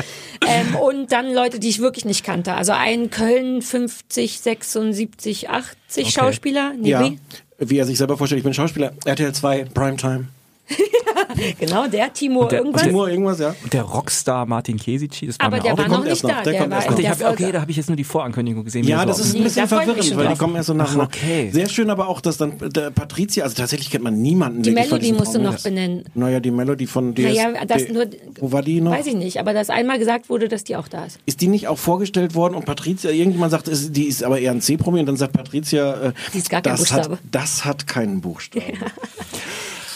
[0.46, 2.54] Ähm, und dann Leute, die ich wirklich nicht kannte.
[2.54, 6.72] Also ein Köln 50, 76, 80 Schauspieler.
[6.78, 7.18] Nee, ja, wie?
[7.58, 10.28] wie er sich selber vorstellt, ich bin Schauspieler, RTL 2, Primetime.
[11.58, 12.82] Genau, der Timo der- irgendwas.
[12.82, 13.54] Timur, irgendwas, ja.
[13.62, 16.22] Und der Rockstar Martin Kesici, das war Aber mir der auch war kommt noch nicht
[16.22, 16.42] noch, da.
[16.42, 16.96] der Der kommt war erst noch.
[16.96, 18.86] der hab, okay, da habe ich jetzt nur die Vorankündigung gesehen.
[18.86, 20.96] Ja, das so- ist ein bisschen verwirrend, weil die kommen erst so nach.
[20.96, 21.50] Ach, okay.
[21.52, 24.62] Sehr schön aber auch, dass dann der Patricia, also tatsächlich kennt man niemanden.
[24.62, 26.04] Die Melodie musst du noch benennen.
[26.14, 28.06] Naja, die Melodie von DS, Naja, das nur.
[28.40, 28.92] Wo war die noch?
[28.92, 31.18] Weiß ich nicht, aber dass einmal gesagt wurde, dass die auch da ist.
[31.26, 34.50] Ist die nicht auch vorgestellt worden und Patricia, irgendjemand sagt, ist- die ist aber eher
[34.52, 37.86] ein C-Promi und dann sagt Patricia, äh, Die ist gar kein das, hat, das hat
[37.86, 38.64] keinen Buchstaben.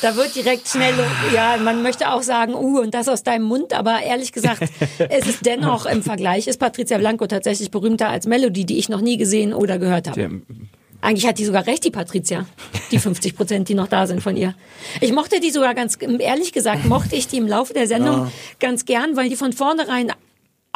[0.00, 0.94] Da wird direkt schnell,
[1.34, 4.62] ja, man möchte auch sagen, uh, und das aus deinem Mund, aber ehrlich gesagt,
[5.10, 9.00] es ist dennoch im Vergleich, ist Patricia Blanco tatsächlich berühmter als Melody, die ich noch
[9.00, 10.20] nie gesehen oder gehört habe.
[10.20, 10.30] Der,
[11.00, 12.46] Eigentlich hat die sogar recht, die Patricia.
[12.90, 14.54] Die 50 Prozent, die noch da sind von ihr.
[15.00, 18.84] Ich mochte die sogar ganz, ehrlich gesagt, mochte ich die im Laufe der Sendung ganz
[18.84, 20.12] gern, weil die von vornherein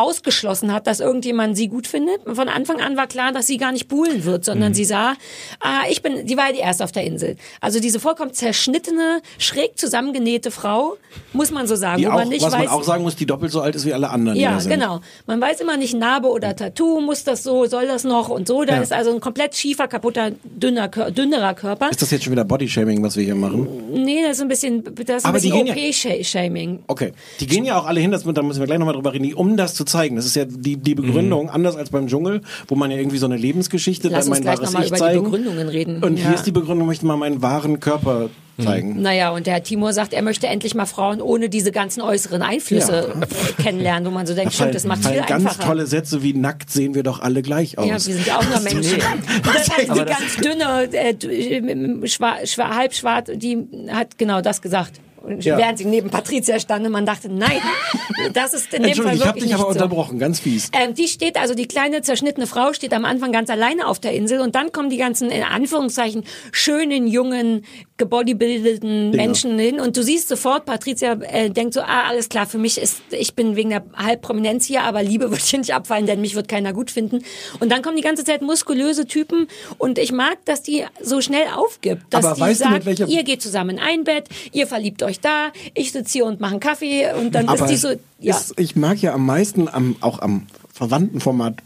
[0.02, 2.20] ausgeschlossen hat, dass irgendjemand sie gut findet.
[2.24, 4.74] Von Anfang an war klar, dass sie gar nicht buhlen wird, sondern Mhm.
[4.74, 5.14] sie sah,
[5.60, 7.36] ah, ich bin, die war ja die erste auf der Insel.
[7.60, 10.96] Also diese vollkommen zerschnittene, schräg zusammengenähte Frau,
[11.32, 12.58] muss man so sagen, Die auch, man nicht was weiß.
[12.64, 14.38] man auch sagen muss, die doppelt so alt ist wie alle anderen.
[14.38, 15.00] Ja, genau.
[15.26, 18.64] Man weiß immer nicht, Narbe oder Tattoo, muss das so, soll das noch und so.
[18.64, 18.82] Da Ja.
[18.82, 21.90] ist also ein komplett schiefer, kaputter, dünner, dünnerer Körper.
[21.90, 23.66] Ist das jetzt schon wieder Bodyshaming, was wir hier machen?
[23.92, 26.84] Nee, das ist ein bisschen, das ist ein Aber die bisschen gehen ja- OP-Shaming.
[26.86, 27.12] Okay.
[27.40, 29.56] Die gehen ja auch alle hin, das, da müssen wir gleich nochmal drüber reden, um
[29.56, 30.16] das zu zeigen.
[30.16, 33.26] Das ist ja die, die Begründung, anders als beim Dschungel, wo man ja irgendwie so
[33.26, 35.22] eine Lebensgeschichte, Lass uns mein gleich wahres nochmal Ich über die zeigen.
[35.24, 36.02] Begründungen reden.
[36.02, 36.26] Und Ja.
[36.26, 38.28] hier ist die Begründung, möchte mal meinen wahren Körper
[38.62, 39.00] zeigen.
[39.00, 42.42] Naja, und der Herr Timur sagt, er möchte endlich mal Frauen ohne diese ganzen äußeren
[42.42, 43.14] Einflüsse
[43.58, 45.64] äh, kennenlernen, wo man so denkt, stimmt, das macht viel ganz einfacher.
[45.68, 47.86] tolle Sätze wie nackt sehen wir doch alle gleich aus.
[47.86, 48.98] Ja, wir sind ja auch nur Menschen.
[49.42, 53.58] Das heißt, die ganz dünne, äh, d- schwa, schwa, halb schwarz, die
[53.90, 55.00] hat genau das gesagt.
[55.40, 55.56] Ja.
[55.56, 57.60] Während sie neben Patricia stand und man dachte, nein,
[58.32, 59.68] das ist in dem Fall Entschuldigung, ich habe wirklich dich aber so.
[59.68, 60.70] unterbrochen, ganz fies.
[60.72, 64.12] Ähm, die steht, also die kleine zerschnittene Frau steht am Anfang ganz alleine auf der
[64.12, 67.64] Insel und dann kommen die ganzen, in Anführungszeichen, schönen, jungen,
[67.96, 72.58] gebodybuildeten Menschen hin und du siehst sofort, Patricia äh, denkt so, ah, alles klar, für
[72.58, 76.20] mich ist, ich bin wegen der Halbprominenz hier, aber Liebe wird hier nicht abfallen, denn
[76.20, 77.22] mich wird keiner gut finden.
[77.60, 79.46] Und dann kommen die ganze Zeit muskulöse Typen
[79.78, 83.70] und ich mag, dass die so schnell aufgibt, dass Aber die sagt, ihr geht zusammen
[83.70, 87.34] in ein Bett, ihr verliebt euch da, ich sitze hier und mache einen Kaffee und
[87.34, 88.36] dann ist die so, ja.
[88.36, 91.56] ist, ich mag ja am meisten, am, auch am verwandten Format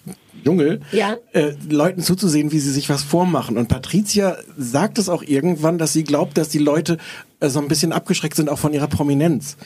[0.45, 1.17] Dschungel, Ja.
[1.33, 3.57] äh, Leuten zuzusehen, wie sie sich was vormachen.
[3.59, 6.99] Und Patricia sagt es auch irgendwann, dass sie glaubt, dass die Leute
[7.41, 9.57] äh, so ein bisschen abgeschreckt sind, auch von ihrer Prominenz.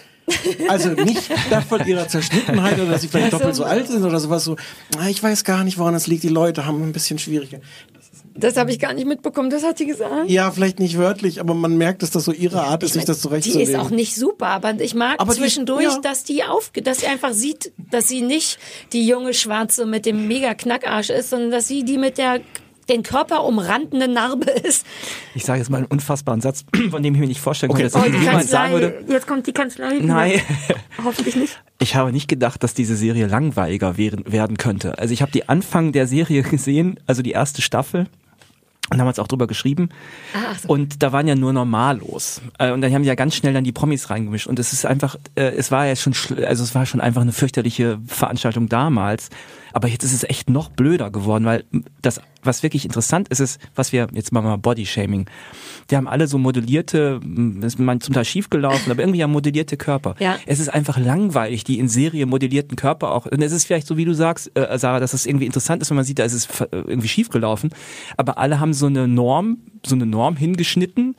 [0.68, 4.20] Also nicht davon ihrer Zerschnittenheit oder dass sie vielleicht Also- doppelt so alt sind oder
[4.20, 4.56] sowas so.
[4.98, 6.22] "Ah, Ich weiß gar nicht, woran es liegt.
[6.22, 7.64] Die Leute haben ein bisschen Schwierigkeiten.
[8.40, 10.28] Das habe ich gar nicht mitbekommen, das hat sie gesagt.
[10.28, 13.18] Ja, vielleicht nicht wörtlich, aber man merkt, dass das so ihre Art ist, sich das
[13.18, 13.74] Die zurechtzulegen.
[13.74, 15.98] ist auch nicht super, aber ich mag Aber die- zwischendurch, ja.
[16.02, 18.58] dass die auf, dass sie einfach sieht, dass sie nicht
[18.92, 22.40] die junge Schwarze mit dem mega Knackarsch ist, sondern dass sie die mit der
[22.88, 24.84] den Körper umrandende Narbe ist.
[25.36, 27.82] Ich sage jetzt mal einen unfassbaren Satz, von dem ich mir nicht vorstellen Okay.
[27.82, 29.98] könnte, dass Oh, die jemand sagen würde, Kanzlei, jetzt kommt die Kanzlei.
[30.00, 30.40] Nein.
[31.04, 31.60] Hoffentlich nicht.
[31.78, 34.98] Ich habe nicht gedacht, dass diese Serie langweiliger werden, werden könnte.
[34.98, 38.08] Also ich habe die Anfang der Serie gesehen, also die erste Staffel.
[38.90, 39.88] Und damals auch drüber geschrieben.
[40.34, 40.68] Ach so.
[40.68, 42.42] Und da waren ja nur Normalos.
[42.58, 44.48] Äh, Und dann haben die ja ganz schnell dann die Promis reingemischt.
[44.48, 46.12] Und es ist einfach, äh, es war ja schon,
[46.44, 49.30] also es war schon einfach eine fürchterliche Veranstaltung damals.
[49.72, 51.64] Aber jetzt ist es echt noch blöder geworden, weil
[52.02, 55.26] das, was wirklich interessant ist, ist, was wir, jetzt machen wir mal Bodyshaming.
[55.90, 59.26] Die haben alle so modellierte, das ist man zum Teil schief gelaufen, aber irgendwie ja
[59.26, 60.14] modellierte Körper.
[60.18, 60.38] Ja.
[60.46, 63.26] Es ist einfach langweilig, die in Serie modellierten Körper auch.
[63.26, 65.90] Und es ist vielleicht so, wie du sagst, äh, Sarah, dass es irgendwie interessant ist,
[65.90, 67.70] wenn man sieht, da ist es äh, irgendwie schief gelaufen.
[68.16, 71.16] Aber alle haben so eine Norm, so eine Norm hingeschnitten.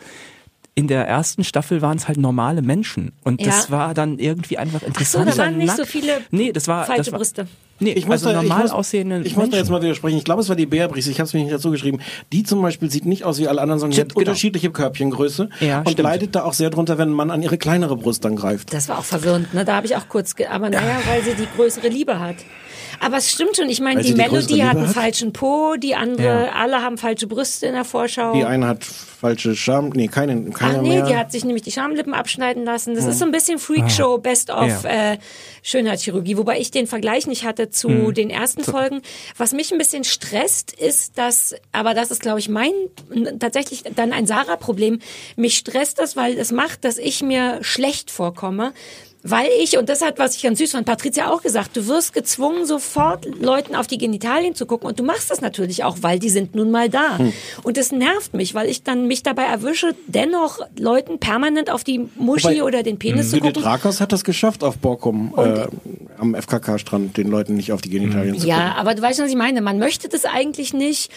[0.73, 3.11] In der ersten Staffel waren es halt normale Menschen.
[3.23, 3.71] Und das Ja.
[3.71, 5.27] war dann irgendwie einfach Ach so, interessant.
[5.29, 7.47] da waren nicht so viele nee, das war, falsche das war, Brüste.
[7.79, 9.57] Nee, Ich muss, also da, ich, normal muss, aussehende ich muss da Menschen.
[9.57, 10.17] jetzt mal widersprechen.
[10.17, 11.09] Ich glaube, es war die Beatrice.
[11.11, 11.99] Ich habe es mir nicht dazu geschrieben.
[12.31, 14.29] Die zum Beispiel sieht nicht aus wie alle anderen, sondern Stimmt, die hat genau.
[14.31, 15.99] unterschiedliche Körbchengröße Ja, und stimmt.
[16.03, 18.73] leidet da auch sehr drunter, wenn ein Mann an ihre kleinere Brust dann greift.
[18.73, 19.65] Das war auch verwirrend, ne?
[19.65, 22.35] Da habe ich auch kurz, ge aber naja, weil sie die größere Liebe hat.
[23.03, 24.93] Aber es stimmt schon, ich meine, die die Melodie hat einen hat?
[24.93, 26.51] falschen Po, die andere, Ja.
[26.51, 28.33] alle haben falsche Brüste in der Vorschau.
[28.33, 31.05] Die eine hat falsche Scham, nee, keine, Ach keine nee, mehr.
[31.07, 32.93] die hat sich nämlich die Schamlippen abschneiden lassen.
[32.93, 35.13] Das ist so ein bisschen Freakshow, Best of Ja.
[35.13, 35.17] äh,
[35.63, 38.13] Schönheitschirurgie, wobei ich den Vergleich nicht hatte zu Mhm.
[38.13, 39.01] den ersten Folgen.
[39.37, 42.71] Was mich ein bisschen stresst, ist, dass, aber das ist, glaube ich, mein
[43.39, 44.99] tatsächlich dann ein Sarah-Problem.
[45.35, 48.73] Mich stresst das, weil es macht, dass ich mir schlecht vorkomme.
[49.23, 52.13] Weil ich, und das hat, was ich ganz süß fand, Patricia auch gesagt, du wirst
[52.13, 54.87] gezwungen, sofort Leuten auf die Genitalien zu gucken.
[54.87, 57.19] Und du machst das natürlich auch, weil die sind nun mal da.
[57.19, 57.31] Hm.
[57.61, 62.09] Und das nervt mich, weil ich dann mich dabei erwische, dennoch Leuten permanent auf die
[62.15, 63.61] Muschi Wobei, oder den Penis zu gucken.
[63.61, 65.67] Rakers hat das geschafft auf Borkum äh,
[66.17, 68.79] am FKK-Strand, den Leuten nicht auf die Genitalien zu Ja, gucken.
[68.79, 69.61] aber du weißt schon, was ich meine.
[69.61, 71.11] Man möchte das eigentlich nicht.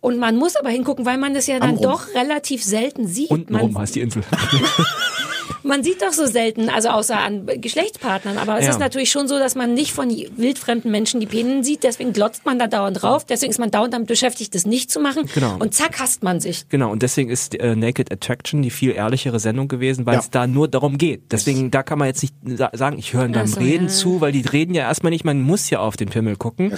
[0.00, 3.30] Und man muss aber hingucken, weil man das ja dann doch relativ selten sieht.
[3.30, 4.22] Untenrum Man, heißt die Insel.
[5.62, 8.38] man sieht doch so selten, also außer an Geschlechtspartnern.
[8.38, 8.70] Aber es Ja.
[8.70, 11.82] ist natürlich schon so, dass man nicht von wildfremden Menschen die Penen sieht.
[11.84, 13.24] Deswegen glotzt man da dauernd drauf.
[13.24, 15.24] Deswegen ist man dauernd damit beschäftigt, das nicht zu machen.
[15.34, 15.56] Genau.
[15.58, 16.68] Und zack, hasst man sich.
[16.68, 20.20] Genau, und deswegen ist äh, Naked Attraction die viel ehrlichere Sendung gewesen, weil Ja.
[20.20, 21.30] es da nur darum geht.
[21.32, 23.92] Deswegen, da kann man jetzt nicht sa sagen, ich höre beim so, Reden ja.
[23.92, 26.72] zu, weil die reden ja erstmal nicht, man muss ja auf den Pimmel gucken.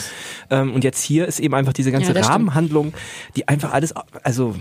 [0.50, 2.34] Ähm, und jetzt hier ist eben einfach diese ganze Ja, das stimmt.
[2.34, 2.92] Rahmenhandlung,
[3.36, 4.54] die einfach alles, also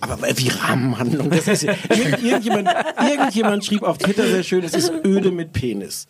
[0.00, 1.30] Aber wie Rahmenhandlung.
[1.30, 1.64] Das ist
[2.22, 2.68] irgendjemand,
[3.00, 6.06] irgendjemand schrieb auf Twitter sehr schön, es ist öde mit Penis.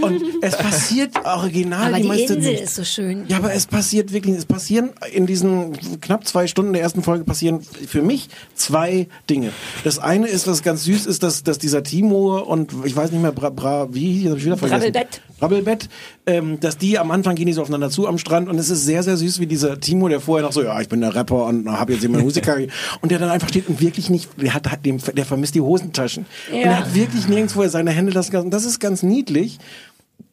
[0.00, 2.62] Und es passiert original Aber die die meiste Insel nicht.
[2.62, 3.24] ist so schön.
[3.28, 7.24] Ja, aber es passiert wirklich, es passieren in diesen knapp zwei Stunden der ersten Folge
[7.24, 9.52] passieren für mich zwei Dinge.
[9.84, 13.20] Das eine ist, was ganz süß ist, dass, dass dieser Timo und ich weiß nicht
[13.20, 14.80] mehr, Bra, Bra wie, hab ich wieder vergessen.
[14.80, 15.20] Brabbelbett.
[15.42, 15.88] Rabbelbett,
[16.26, 18.84] ähm, dass die am Anfang gehen die so aufeinander zu am Strand und es ist
[18.84, 21.46] sehr, sehr süß, wie dieser Timo, der vorher noch so, ja, ich bin der Rapper
[21.46, 22.56] und habe jetzt immer Musiker
[23.00, 25.60] und der dann einfach steht und wirklich nicht, der hat, hat dem, der vermisst die
[25.60, 26.62] Hosentaschen und Ja.
[26.66, 28.44] er hat wirklich nirgendwo wo er seine Hände lassen kann.
[28.44, 29.58] Und das ist ganz niedlich.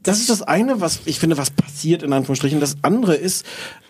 [0.03, 2.59] Das ist das eine, was ich finde, was passiert in Anführungsstrichen.
[2.59, 3.45] Das andere ist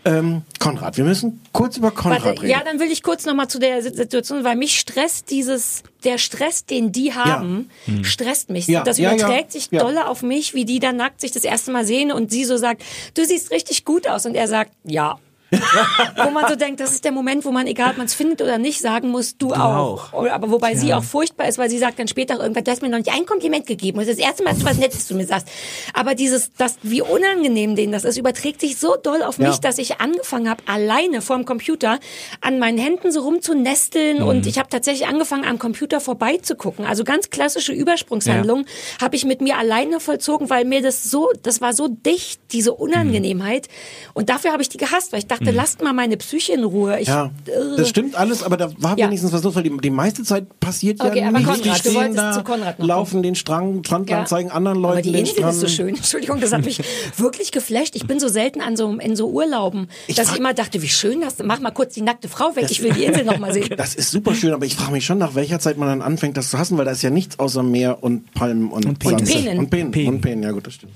[0.06, 0.98] ähm, Konrad.
[0.98, 2.52] Wir müssen kurz über Konrad Warte, reden.
[2.52, 6.18] ja, dann will ich kurz noch mal zu der Situation, weil mich stresst dieses, der
[6.18, 7.70] Stress, den die haben,
[8.04, 8.68] stresst mich.
[8.68, 9.18] Ja, Das ja, ja.
[9.18, 9.82] überträgt sich Ja.
[9.82, 12.58] dolle auf mich, wie die dann nackt sich das erste Mal sehen und sie so
[12.58, 12.82] sagt,
[13.14, 15.20] du siehst richtig gut aus und er sagt, ja.
[16.24, 18.42] wo man so denkt, das ist der Moment, wo man, egal ob man es findet
[18.42, 20.12] oder nicht, sagen muss, du, auch.
[20.12, 20.14] auch.
[20.14, 22.72] Oder, aber wobei sie auch furchtbar ist, weil sie sagt dann später auch irgendwann, du
[22.72, 23.98] hast mir noch nicht ein Kompliment gegeben.
[24.00, 25.48] Und das ist das erste Mal, dass du was Nettes zu mir sagst.
[25.94, 29.58] Aber dieses, das, wie unangenehm denen das ist, überträgt sich so doll auf mich, Ja.
[29.58, 32.00] dass ich angefangen habe, alleine vorm Computer
[32.42, 36.86] an meinen Händen so rumzunesteln und ich habe tatsächlich angefangen, am Computer vorbeizugucken.
[36.86, 38.66] Also ganz klassische Übersprungshandlung
[39.02, 42.74] habe ich mit mir alleine vollzogen, weil mir das so, das war so dicht, diese
[42.74, 43.68] Unangenehmheit.
[44.14, 47.00] Und dafür habe ich die gehasst, weil ich dachte, lasst mal meine Psyche in Ruhe.
[47.00, 49.08] Ich, Ja, äh, das stimmt alles, aber da war Ja.
[49.08, 51.54] wenigstens was los, weil die, die meiste Zeit passiert Okay, ja aber nichts.
[51.62, 54.94] Konrad, die stehen da, zu Konrad noch laufen den Strang, Strand lang, zeigen anderen Leuten
[54.94, 55.54] Aber die den Insel Strand.
[55.56, 55.90] ist so schön.
[55.96, 56.80] Entschuldigung, das hat mich
[57.18, 57.96] wirklich geflasht.
[57.96, 60.90] Ich bin so selten an so, in so Urlauben, dass frag- ich immer dachte, wie
[60.90, 63.54] schön das, mach mal kurz die nackte Frau weg, ich will die Insel noch mal
[63.54, 63.74] sehen.
[63.78, 66.38] Das ist super schön, aber ich frage mich schon, nach welcher Zeit man dann anfängt,
[66.38, 69.00] das zu hassen, weil da ist ja nichts außer Meer und Palmen und, Und.
[69.00, 69.60] Peenen.
[69.60, 69.92] Und Peenen.
[69.92, 70.14] Peenen.
[70.16, 70.94] Und Peenen, ja gut, das stimmt.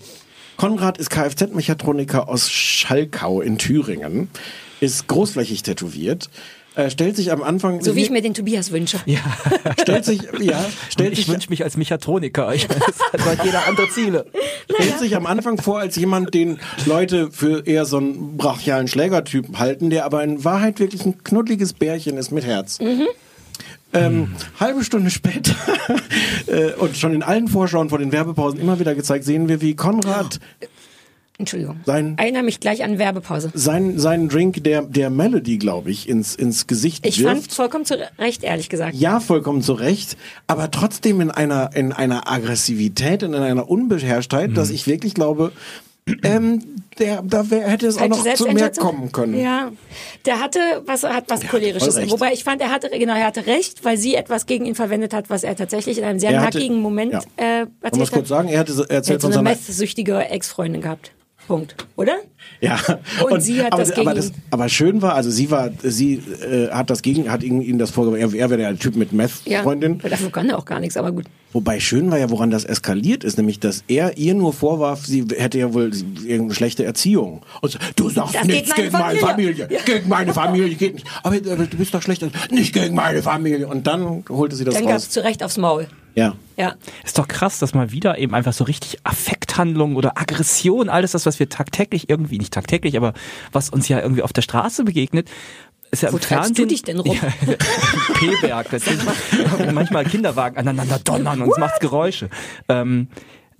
[0.58, 4.30] Konrad ist Kfz-Mechatroniker aus Schalkau in Thüringen,
[4.80, 6.30] ist großflächig tätowiert,
[6.76, 7.82] äh, stellt sich am Anfang...
[7.82, 8.99] So wie ich mir den Tobias wünsche.
[9.82, 12.54] stellt sich, ja, stellt Ich sich, wünsche mich als Mechatroniker.
[12.54, 14.26] Ich, das hat jeder andere Ziele.
[14.74, 19.60] stellt sich am Anfang vor als jemand, den Leute für eher so einen brachialen Schlägertypen
[19.60, 22.80] halten, der aber in Wahrheit wirklich ein knuddeliges Bärchen ist mit Herz.
[23.94, 25.56] Ähm, halbe Stunde später
[26.48, 29.76] äh, und schon in allen Vorschauen vor den Werbepausen immer wieder gezeigt, sehen wir, wie
[29.76, 30.39] Konrad
[31.39, 31.80] Entschuldigung.
[31.86, 33.52] Sein- Erinnere mich gleich an Werbepause.
[33.56, 37.36] seinen, seinen Drink der, der Melody, glaube ich, ins, ins Gesicht Ich wirft.
[37.41, 38.96] fand vollkommen zu Recht, ehrlich gesagt.
[38.96, 40.16] Ja, vollkommen zu Recht,
[40.46, 45.52] aber trotzdem in einer, in einer Aggressivität und in einer Unbeherrschtheit, dass ich wirklich glaube,
[46.24, 46.62] ähm,
[46.99, 49.39] der, da wär, hätte es auch noch zu mehr kommen können.
[49.39, 49.72] Ja,
[50.26, 51.93] der hatte was hat was cholerisches.
[51.93, 52.12] voll recht.
[52.14, 55.14] Wobei ich fand, er hatte genau, er hatte recht, weil sie etwas gegen ihn verwendet
[55.14, 57.20] hat, was er tatsächlich in einem sehr Er hatte- nackigen Moment ja.
[57.38, 58.28] äh, Wollen wir erzählt es kurz hat.
[58.28, 58.49] sagen?
[58.49, 61.12] Er hatte er Er erzählt hat so von eine messsüchtige Ex-Freundin gehabt.
[61.47, 61.76] Punkt.
[61.95, 62.18] Oder?
[62.64, 62.80] Ja.
[63.30, 64.36] Und sie hat aber, das gegen aber, das, ihn.
[64.51, 66.16] aber schön war, also sie war, sie
[66.49, 69.11] äh, hat das gegen, hat ihm, ihm das vorgeworfen, er, er wäre der Typ mit
[69.11, 69.18] Ja.
[69.18, 70.01] Meth-Freundin.
[70.01, 71.26] Weil Dafür kann er auch gar nichts, aber gut.
[71.51, 75.26] Wobei schön war ja, woran das eskaliert ist, nämlich, dass er ihr nur vorwarf, sie
[75.38, 75.91] hätte ja wohl
[76.26, 77.41] irgendeine schlechte Erziehung.
[77.61, 79.55] Und so, du sagst Das nichts meine gegen meine Familie.
[79.68, 79.80] Familie.
[79.86, 81.07] Gegen meine Familie geht nicht.
[81.22, 82.26] Aber, aber du bist doch schlecht.
[82.51, 83.68] Nicht gegen meine Familie.
[83.68, 85.09] Und dann holte sie das Dann gab es raus.
[85.09, 85.88] zu Recht aufs Maul.
[86.16, 86.36] Ja.
[86.57, 86.76] Ja.
[87.03, 91.26] Ist doch krass, dass mal wieder eben einfach so richtig Affekthandlungen oder Aggression, alles das,
[91.26, 93.14] was wir tagtäglich irgendwie, nicht tagtäglich, aber
[93.51, 95.30] was uns ja irgendwie auf der Straße begegnet,
[95.91, 96.55] ist ja Wo im Fernsehen.
[96.55, 97.16] du dich denn rum?
[97.16, 97.30] Ja,
[98.16, 99.03] P-Berg, das ist
[99.74, 102.30] manchmal Kinderwagen aneinander donnern und es macht Geräusche.
[102.68, 103.07] Ähm,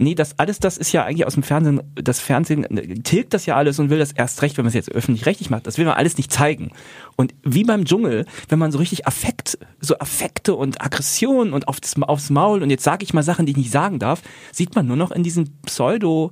[0.04, 3.46] Nee, das alles, das ist ja eigentlich aus dem Fernsehen, das Fernsehen äh, tilgt das
[3.46, 5.66] ja alles und will das erst recht, wenn man es jetzt öffentlich-rechtlich macht.
[5.66, 6.72] Das will man alles nicht zeigen.
[7.16, 11.96] Und wie beim Dschungel, wenn man so richtig Affekt, so Affekte und Aggression und aufs,
[12.02, 14.88] aufs Maul und jetzt sage ich mal Sachen, die ich nicht sagen darf, sieht man
[14.88, 16.32] nur noch in diesem Pseudo.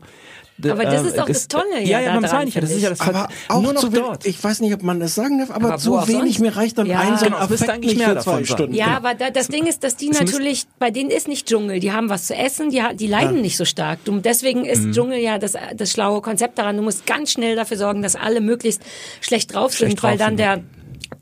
[0.70, 2.62] Aber das äh, ist doch das Tolle Ja, ja ja, meine ich ja.
[2.62, 4.26] Das ist ja das Aber auch nur noch zu dort.
[4.26, 6.40] ich weiß nicht, ob man das sagen darf, aber, auch wenig sonst?
[6.40, 7.00] mir reicht dann Ja.
[7.00, 8.44] ein so ein Genau, Affekt eigentlich nicht mehr zwei.
[8.44, 8.74] Stunden.
[8.74, 11.92] Ja, aber da, das Ding ist, dass die natürlich, bei denen ist nicht Dschungel, die
[11.92, 14.04] haben was zu essen, die, die leiden nicht so stark.
[14.06, 14.92] Du, deswegen ist Mhm.
[14.94, 16.78] Dschungel ja das, das schlaue Konzept daran.
[16.78, 18.82] Du musst ganz schnell dafür sorgen, dass alle möglichst
[19.22, 20.60] schlecht drauf Schlecht sind, weil dann sind, der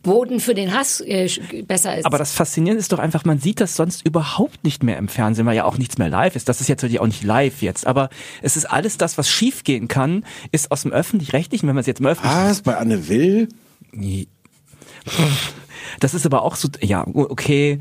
[0.09, 1.29] Boden für den Hass äh,
[1.67, 2.05] besser ist.
[2.05, 5.45] Aber das Faszinierende ist doch einfach, man sieht das sonst überhaupt nicht mehr im Fernsehen,
[5.45, 6.49] weil ja auch nichts mehr live ist.
[6.49, 8.09] Das ist jetzt natürlich auch nicht live jetzt, aber
[8.41, 11.99] es ist alles das, was schiefgehen kann, ist aus dem Öffentlich-Rechtlichen, wenn man es jetzt
[11.99, 12.33] im Öffentlich...
[12.33, 12.63] Was?
[12.63, 13.49] Bei Anne Will?
[15.99, 17.77] Das ist aber auch so, ja, okay.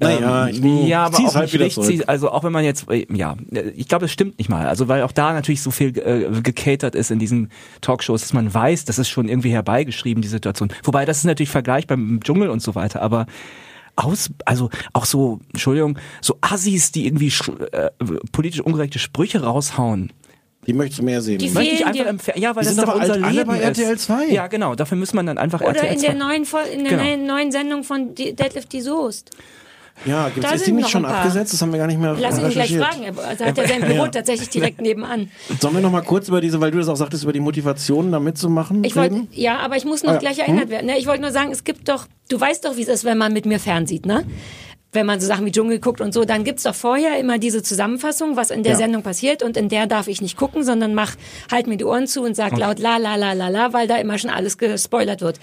[0.00, 3.06] Naja, ähm, ich- ja, aber auch halt nicht richtig, also auch wenn man jetzt, äh,
[3.12, 3.36] ja,
[3.74, 4.66] ich glaube, es stimmt nicht mal.
[4.66, 8.52] Also weil auch da natürlich so viel äh, gecatert ist in diesen Talkshows, dass man
[8.52, 10.68] weiß, das ist schon irgendwie herbeigeschrieben, die Situation.
[10.84, 13.26] Wobei das ist natürlich vergleichbar mit dem Dschungel und so weiter, aber
[13.96, 17.32] aus, also auch so, Entschuldigung, so Assis, die irgendwie
[17.72, 17.90] äh,
[18.30, 20.12] politisch ungerechte Sprüche raushauen.
[20.66, 21.38] Die möchtest du mehr sehen.
[21.38, 23.56] Die Möchte ich einfach Fer ja, weil Die das sind doch aber unser Leben bei
[23.58, 23.64] ist.
[23.78, 24.26] RTL 2.
[24.26, 24.74] Ja, genau.
[24.74, 26.06] Dafür muss man dann einfach Oder RTL in 2.
[26.06, 27.34] der neuen, Fol- in der Genau.
[27.34, 29.30] neuen, Sendung von Deadlift die Soest.
[30.04, 31.52] Ja, gibt's, Da ist die nicht schon abgesetzt?
[31.52, 33.02] Das haben wir gar nicht mehr Lass ihn gleich fragen.
[33.02, 35.30] Er also hat ja sein Büro tatsächlich direkt nebenan.
[35.60, 38.12] Sollen wir noch mal kurz über diese, weil du das auch sagtest, über die Motivation
[38.12, 38.84] da mitzumachen?
[38.84, 39.28] Ich wollte, reden?
[39.32, 40.20] ja, aber ich muss noch Ah ja.
[40.20, 40.86] gleich erinnert werden.
[40.86, 40.98] Ne?
[40.98, 43.32] Ich wollte nur sagen, es gibt doch, du weißt doch, wie es ist, wenn man
[43.32, 44.24] mit mir fernsieht, ne?
[44.92, 47.62] Wenn man so Sachen wie Dschungel guckt und so, dann gibt's doch vorher immer diese
[47.62, 48.78] Zusammenfassung, was in der Ja.
[48.78, 51.14] Sendung passiert und in der darf ich nicht gucken, sondern mach
[51.50, 53.96] halt mir die Ohren zu und sag laut la la la la la, weil da
[53.96, 55.38] immer schon alles gespoilert wird.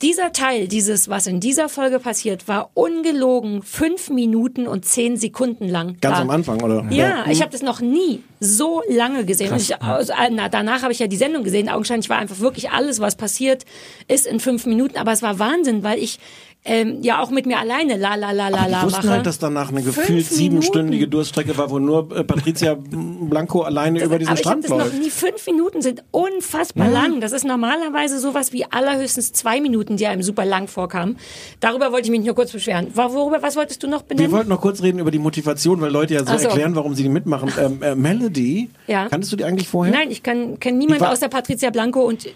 [0.00, 5.68] Dieser Teil, dieses, was in dieser Folge passiert, war ungelogen fünf Minuten und zehn Sekunden
[5.68, 5.96] lang.
[6.00, 6.22] Ganz da.
[6.22, 6.86] am Anfang, oder?
[6.90, 7.32] Ja, Mhm.
[7.32, 9.52] ich habe das noch nie so lange gesehen.
[9.56, 11.68] Ich, also, äh, na, danach habe ich ja die Sendung gesehen.
[11.68, 13.64] Augenscheinlich war einfach wirklich alles, was passiert,
[14.06, 14.96] ist in fünf Minuten.
[14.98, 16.20] Aber es war Wahnsinn, weil ich
[16.64, 19.10] ähm, ja auch mit mir alleine la la la la la wussten mache.
[19.10, 21.08] halt, dass danach eine gefühlt siebenstündige.
[21.08, 24.78] Durststrecke war, wo nur äh, Patricia Blanco alleine über diesen aber ich Strand das noch
[24.78, 24.98] läuft.
[24.98, 25.08] nie.
[25.08, 27.20] Fünf Minuten sind unfassbar lang.
[27.20, 31.16] Das ist normalerweise sowas wie allerhöchstens zwei Minuten, die einem super lang vorkamen.
[31.60, 32.88] Darüber wollte ich mich nur kurz beschweren.
[32.94, 34.32] War- Worüber, was wolltest du noch Wir benennen?
[34.32, 36.48] wollten noch kurz reden über die Motivation, weil Leute ja so so.
[36.48, 37.50] erklären, warum sie die mitmachen.
[37.58, 39.08] Ähm, äh, Melody, Ja.
[39.08, 39.94] kanntest du die eigentlich vorher?
[39.94, 42.26] Nein, ich kann kenne niemand Die war- außer Patricia Blanco und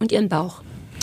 [0.00, 0.60] und ihren Bauch.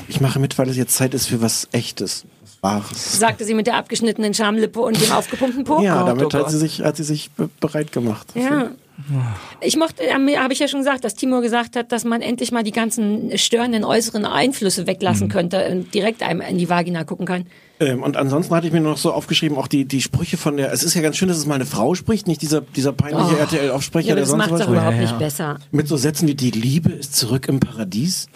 [0.08, 3.20] Ich mache mit, weil es jetzt Zeit ist für was Echtes, was Wahres.
[3.20, 5.82] Sagte sie mit der abgeschnittenen Schamlippe und dem aufgepumpten Po.
[5.82, 8.28] ja, Gott, damit oh hat sie sich, hat sie sich be- bereit gemacht.
[8.36, 8.72] Ja.
[9.60, 12.64] Ich mochte, habe ich ja schon gesagt, dass Timur gesagt hat, dass man endlich mal
[12.64, 17.45] die ganzen störenden äußeren Einflüsse weglassen könnte und direkt einem in die Vagina gucken kann.
[17.82, 20.72] Ähm, und ansonsten hatte ich mir noch so aufgeschrieben, auch die, die Sprüche von der,
[20.72, 23.38] es ist ja ganz schön, dass es mal eine Frau spricht, nicht dieser, dieser peinliche
[23.38, 24.10] RTL-Aufsprecher, Oh.
[24.10, 25.18] Ja, aber der das sonst macht es was auch überhaupt Ja, nicht ja.
[25.18, 25.60] besser.
[25.72, 28.28] Mit so Sätzen wie, die Liebe ist zurück im Paradies.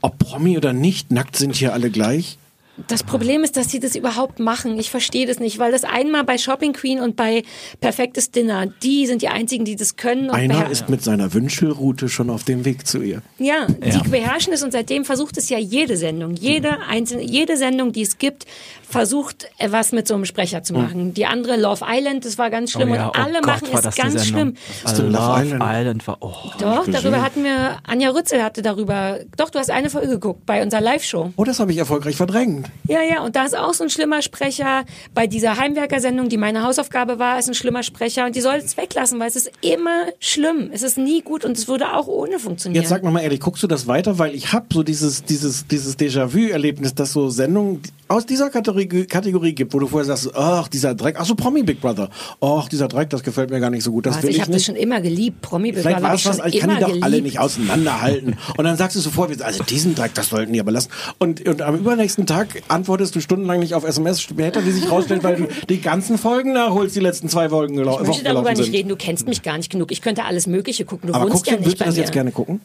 [0.00, 2.38] Ob Promi oder nicht, nackt sind hier alle gleich.
[2.86, 4.78] Das Problem ist, dass sie das überhaupt machen.
[4.78, 7.42] Ich verstehe das nicht, weil das einmal bei Shopping Queen und bei
[7.80, 10.30] Perfektes Dinner, die sind die einzigen, die das können.
[10.30, 13.22] Und Einer ist mit seiner Wünschelrute schon auf dem Weg zu ihr.
[13.38, 17.92] Ja, die beherrschen es und seitdem versucht es ja jede Sendung, jede einzelne, jede Sendung,
[17.92, 18.46] die es gibt,
[18.88, 21.14] versucht was mit so einem Sprecher zu machen.
[21.14, 23.68] Die andere Love Island, das war ganz schlimm Oh ja, und oh alle Gott, machen
[23.72, 24.54] es ganz schlimm.
[24.84, 25.62] Hast du Love Island?
[25.64, 26.34] Island war, oh.
[26.58, 30.62] Doch, darüber hatten wir, Anja Rützel hatte darüber, doch, du hast eine Folge geguckt bei
[30.62, 31.32] unserer Live-Show.
[31.36, 32.67] Oh, das habe ich erfolgreich verdrängt.
[32.88, 34.84] Ja, ja, und da ist auch so ein schlimmer Sprecher.
[35.14, 38.24] Bei dieser Heimwerker-Sendung, die meine Hausaufgabe war, ist ein schlimmer Sprecher.
[38.24, 40.70] Und die soll es weglassen, weil es ist immer schlimm.
[40.72, 42.82] Es ist nie gut und es würde auch ohne funktionieren.
[42.82, 44.18] Jetzt sag mal ehrlich, guckst du das weiter?
[44.18, 49.54] Weil ich habe so dieses, dieses, dieses Déjà-vu-Erlebnis, dass so Sendungen aus dieser Kategorie, Kategorie
[49.54, 52.08] gibt, wo du vorher sagst, ach, dieser Dreck, ach so Promi Big Brother.
[52.40, 54.06] Ach, dieser Dreck, das gefällt mir gar nicht so gut.
[54.06, 55.42] Das also will ich ich habe das schon immer geliebt.
[55.42, 57.38] Promi Big Vielleicht Brother war hab es ich was, ich kann die doch alle nicht
[57.38, 58.38] auseinanderhalten.
[58.56, 60.88] Und dann sagst du sofort, also diesen Dreck, das sollten die aber lassen.
[61.18, 65.22] Und, und am übernächsten Tag antwortest du stundenlang nicht auf SMS später, wie sich rausstellt,
[65.24, 68.56] weil du die ganzen Folgen nachholst, die letzten zwei Folgen gelau Ich möchte darüber gelaufen
[68.58, 68.74] nicht sind.
[68.74, 68.88] reden.
[68.88, 69.92] Du kennst mich gar nicht genug.
[69.92, 71.08] Ich könnte alles Mögliche gucken.
[71.08, 72.00] Du Aber wohnst guckst ja nicht willst du das mir.
[72.02, 72.60] jetzt gerne gucken?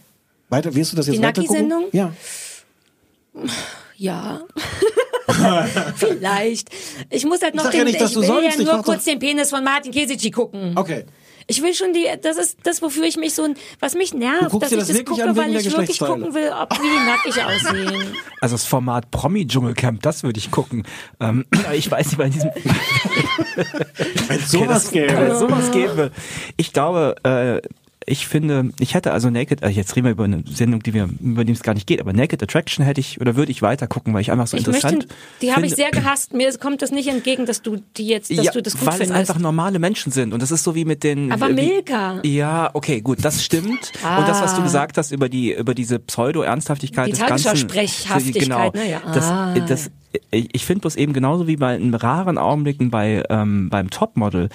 [0.49, 1.67] Weiter, wirst du das jetzt Die weiter gucken?
[1.69, 1.89] Nacki-Sendung?
[1.91, 2.13] Ja.
[3.97, 4.41] Ja.
[5.95, 6.69] Vielleicht.
[7.09, 8.57] Ich muss halt noch sag ja den, nicht, dass ich du will sollst.
[8.57, 10.73] ja Ich nur kurz den Penis von Martin Kesici gucken.
[10.75, 11.05] Okay.
[11.47, 13.47] Ich will schon die, das ist das, wofür ich mich so,
[13.79, 16.71] was mich nervt, dass ich das das wirklich gucke, weil ich wirklich gucken will, ob
[16.71, 18.15] wie die nackig aussehen.
[18.41, 20.83] Also das Format Promi-Dschungelcamp, das würde ich gucken.
[21.19, 22.49] Ähm, ich weiß nicht, bei diesem
[24.27, 25.21] Wenn sowas Wenn gäbe.
[25.23, 26.11] es sowas gäbe.
[26.57, 27.61] Ich glaube, äh,
[28.05, 31.09] ich finde, ich hätte also Naked, also jetzt reden wir über eine Sendung, die wir,
[31.21, 33.87] über die es gar nicht geht, aber Naked Attraction hätte ich oder würde ich weiter
[33.87, 36.33] gucken, weil ich einfach so Ich interessant möchte, die habe ich sehr gehasst.
[36.33, 38.93] Mir kommt das nicht entgegen, dass du die jetzt, dass ja, du das gut weil
[38.93, 39.11] findest.
[39.11, 42.19] es einfach normale Menschen sind und das ist so wie mit den Aber wie, Milka.
[42.23, 43.91] Ja, okay, gut, das stimmt.
[44.17, 44.63] Und das, was du Ah.
[44.63, 49.01] gesagt hast über die über diese Pseudo-Ernsthaftigkeit Die des Ganzen, Tagesschau-Sprechhaftigkeit, genau, ne, ja.
[49.13, 49.53] das, Ah.
[49.67, 49.91] das,
[50.31, 54.49] ich ich finde bloß eben genauso wie bei in raren Augenblicken bei ähm, beim Topmodel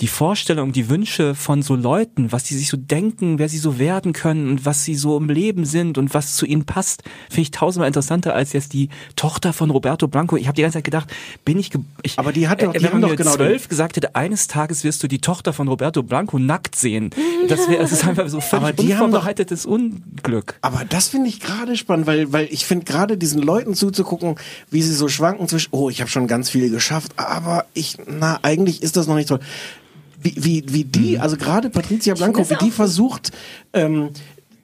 [0.00, 3.78] die Vorstellung, die Wünsche von so Leuten, was die sich so denken, wer sie so
[3.78, 7.42] werden können und was sie so im Leben sind und was zu ihnen passt, finde
[7.42, 10.36] ich tausendmal interessanter als jetzt die Tochter von Roberto Blanco.
[10.36, 11.12] Ich habe die ganze Zeit gedacht,
[11.44, 13.68] bin ich, ge ich Aber die hat doch- äh, die wenn haben doch genau zwölf
[13.68, 17.10] gesagt hätte, eines Tages wirst du die Tochter von Roberto Blanco nackt sehen.
[17.48, 20.56] Das wäre, das ist einfach so Aber völlig die haben doch- unvorbereitetes Unglück.
[20.60, 24.34] Aber das finde ich gerade spannend, weil, weil ich finde gerade diesen Leuten zuzugucken,
[24.70, 28.40] wie sie so schwanken zwischen, oh, ich habe schon ganz viel geschafft, aber ich, na,
[28.42, 29.38] eigentlich ist das noch nicht toll.
[30.24, 33.30] Wie, wie, wie die, also gerade Patricia Blanco, wie die versucht,
[33.74, 34.08] ähm,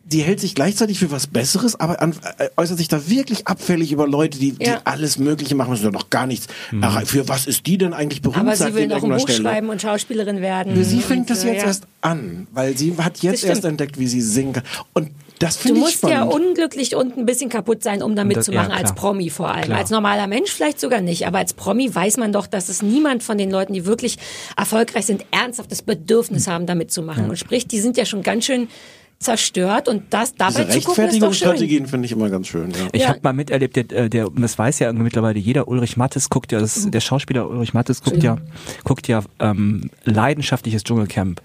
[0.05, 3.93] die hält sich gleichzeitig für was Besseres, aber an, äh, äußert sich da wirklich abfällig
[3.93, 4.81] über Leute, die, die Ja.
[4.85, 6.49] alles Mögliche machen, ja noch gar nichts.
[6.81, 8.41] Ach, für was ist die denn eigentlich berühmt?
[8.41, 9.43] Aber sagt sie will noch ein Buch Stelle.
[9.43, 10.75] schreiben und Schauspielerin werden.
[10.75, 11.67] Für sie und, fängt das äh, jetzt ja.
[11.69, 14.65] erst an, weil sie hat jetzt erst entdeckt, wie sie singen kann.
[14.95, 16.17] Und das Du finde ich musst spannend.
[16.19, 18.95] ja unglücklich und ein bisschen kaputt sein, um da Das- mitzumachen, ja, als.
[18.95, 19.65] Promi vor allem.
[19.65, 19.79] Klar.
[19.79, 23.23] Als normaler Mensch vielleicht sogar nicht, aber als Promi weiß man doch, dass es niemand
[23.25, 24.19] von den Leuten, die wirklich
[24.57, 27.29] erfolgreich sind, ernsthaft das Bedürfnis haben, da mitzumachen.
[27.29, 28.69] Und sprich, die sind ja schon ganz schön
[29.19, 31.87] zerstört und das dabei Diese zu gucken ist doch schön.
[31.87, 32.71] Finde ich immer ganz schön.
[32.71, 32.89] Ja.
[32.93, 33.09] Ich Ja.
[33.09, 36.59] habe mal miterlebt, der, äh, der, das weiß ja mittlerweile jeder, Ulrich Mattes guckt ja,
[36.59, 38.39] das, der Schauspieler Ulrich Mattes guckt ja,
[38.83, 41.43] guckt ja ähm, leidenschaftliches Dschungelcamp.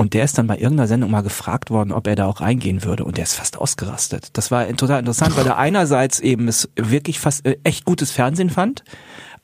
[0.00, 2.84] Und der ist dann bei irgendeiner Sendung mal gefragt worden, ob er da auch reingehen
[2.84, 3.04] würde.
[3.04, 4.30] Und der ist fast ausgerastet.
[4.32, 8.48] Das war total interessant, weil er einerseits eben es wirklich fast äh, echt gutes Fernsehen
[8.48, 8.82] fand,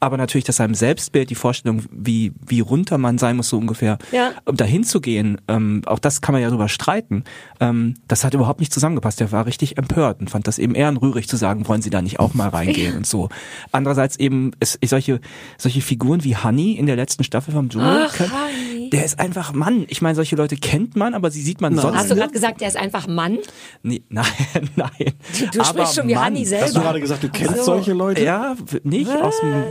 [0.01, 3.97] aber natürlich, dass seinem Selbstbild die Vorstellung, wie, wie runter man sein muss, so ungefähr,
[4.13, 4.33] Ja.
[4.45, 7.25] um dahin zu gehen, ähm, auch das kann man ja drüber streiten,
[7.61, 9.21] ähm, das hat überhaupt nicht zusammengepasst.
[9.21, 12.19] Der war richtig empört und fand das eben ehrenrührig zu sagen, wollen Sie da nicht
[12.21, 13.29] auch mal reingehen und so.
[13.73, 15.21] Andererseits eben ist, solche,
[15.59, 18.14] solche Figuren wie Honey in der letzten Staffel vom Dschungel, Ach,
[18.91, 19.84] Der ist einfach Mann.
[19.88, 22.61] Ich meine, solche Leute kennt man, aber sie sieht man sonst Hast du gerade gesagt,
[22.61, 23.38] der ist einfach Mann?
[23.83, 24.25] Nee, nein,
[24.76, 24.91] nein.
[25.53, 26.17] Du Aber sprichst schon wie.
[26.17, 26.64] Honey selber.
[26.67, 27.64] Hast du gerade gesagt, du kennst Ach so.
[27.64, 28.22] solche Leute?
[28.25, 29.64] Ja, nicht aus dem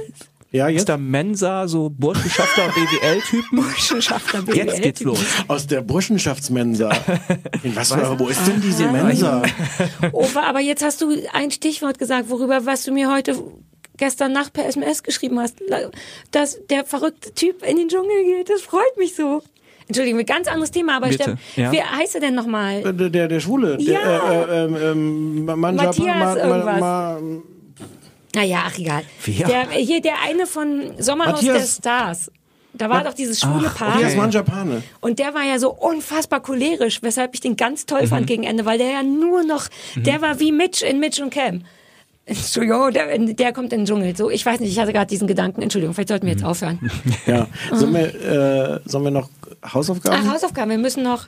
[0.51, 0.87] Ja, aus jetzt?
[0.87, 3.57] der Mensa, so Burschenschafter BWL-Typen.
[3.61, 5.19] Burschenschafter Jetzt geht's los.
[5.47, 6.91] Aus der Burschenschaftsmensa.
[7.63, 9.41] In was für, wo ist denn diese Mensa?
[10.13, 13.35] Uwe, aber jetzt hast du ein Stichwort gesagt, worüber, was du mir heute
[13.97, 15.57] gestern Nacht per SMS geschrieben hast,
[16.31, 18.49] dass der verrückte Typ in den Dschungel geht.
[18.49, 19.41] Das freut mich so.
[19.87, 21.71] Entschuldigung, ein ganz anderes Thema, aber Bitte, Steff, ja.
[21.71, 22.81] wie heißt er denn nochmal?
[22.81, 23.77] Der, der, der Schwule.
[23.77, 24.31] Der, Ja.
[24.31, 26.79] äh, äh, ähm, Manja, Matthias irgendwas.
[26.79, 27.19] ma,
[28.33, 29.03] Naja, ach egal.
[29.25, 29.47] Wer?
[29.47, 32.31] Der, hier der eine von Sommerhaus Matthias- der Stars.
[32.77, 33.89] Da war doch dieses schwule Ach, Paar.
[33.91, 34.19] Matthias Okay.
[34.21, 34.83] Manjapane.
[34.99, 38.07] Und der war ja so unfassbar cholerisch, weshalb ich den ganz toll Mhm.
[38.07, 41.29] fand gegen Ende, weil der ja nur noch, der war wie Mitch in Mitch und
[41.33, 41.61] Cam.
[42.27, 44.15] Entschuldigung, der, der kommt in den Dschungel.
[44.15, 45.61] So, ich weiß nicht, ich hatte gerade diesen Gedanken.
[45.61, 46.39] Entschuldigung, vielleicht sollten wir Mhm.
[46.39, 46.79] jetzt aufhören.
[47.27, 47.47] Ja.
[47.71, 49.29] Sollen wir, äh, sollen wir noch
[49.63, 50.19] Hausaufgaben?
[50.25, 51.27] Ach, Hausaufgaben, wir müssen noch.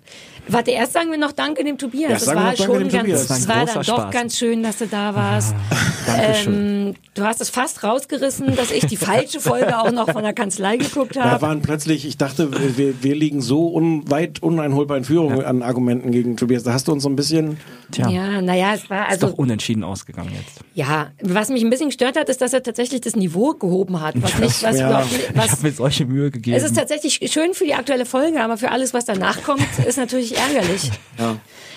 [0.50, 2.10] Warte, erst sagen wir noch Danke dem Tobias.
[2.10, 3.28] Ja, das war noch schon dem ganz, Tobias.
[3.28, 4.14] Das war war dann großer doch Spaß.
[4.14, 5.54] ganz schön, dass du da warst.
[6.06, 6.88] Dankeschön.
[6.88, 10.34] Ähm, du hast es fast rausgerissen, dass ich die falsche Folge auch noch von der
[10.34, 11.42] Kanzlei geguckt Da habe.
[11.42, 16.12] waren plötzlich, ich dachte, wir, wir liegen so un, weit uneinholbar in Führung an Argumenten
[16.12, 16.64] gegen Tobias.
[16.64, 17.58] Da hast du uns so ein bisschen.
[17.92, 19.28] Tja, Ja, naja, es war ist also.
[19.28, 20.62] doch unentschieden ausgegangen jetzt.
[20.74, 24.16] Ja, was mich ein bisschen gestört hat, ist, dass er tatsächlich das Niveau gehoben hat.
[24.22, 24.90] Was nicht, was ja.
[24.90, 26.56] überhaupt nicht, Ich habe was, mir solche Mühe gegeben.
[26.58, 29.98] es ist tatsächlich schön für die aktuelle Folge, aber für alles, was danach kommt, ist
[29.98, 30.92] natürlich ärgerlich.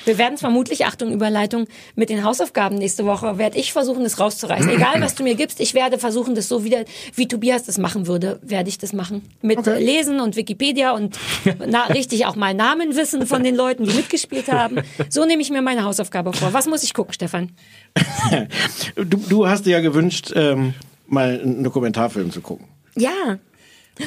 [0.04, 4.18] Wir werden es vermutlich, Achtung, Überleitung, mit den Hausaufgaben nächste Woche, werde ich versuchen, das
[4.18, 4.70] rauszureißen.
[4.70, 6.84] Egal, was du mir gibst, ich werde versuchen, das so wieder,
[7.14, 9.22] wie Tobias das machen würde, werde ich das machen.
[9.42, 11.18] Mit äh, Lesen und Wikipedia und
[11.66, 14.78] na, richtig auch mal Namen wissen von den Leuten, die mitgespielt haben.
[15.08, 16.52] So nehme ich mir meine Hausaufgabe vor.
[16.52, 17.50] Was muss ich gucken, Stefan?
[18.96, 20.74] Du, du hast dir ja gewünscht, ähm,
[21.06, 22.66] mal einen Dokumentarfilm zu gucken.
[22.96, 23.38] Ja.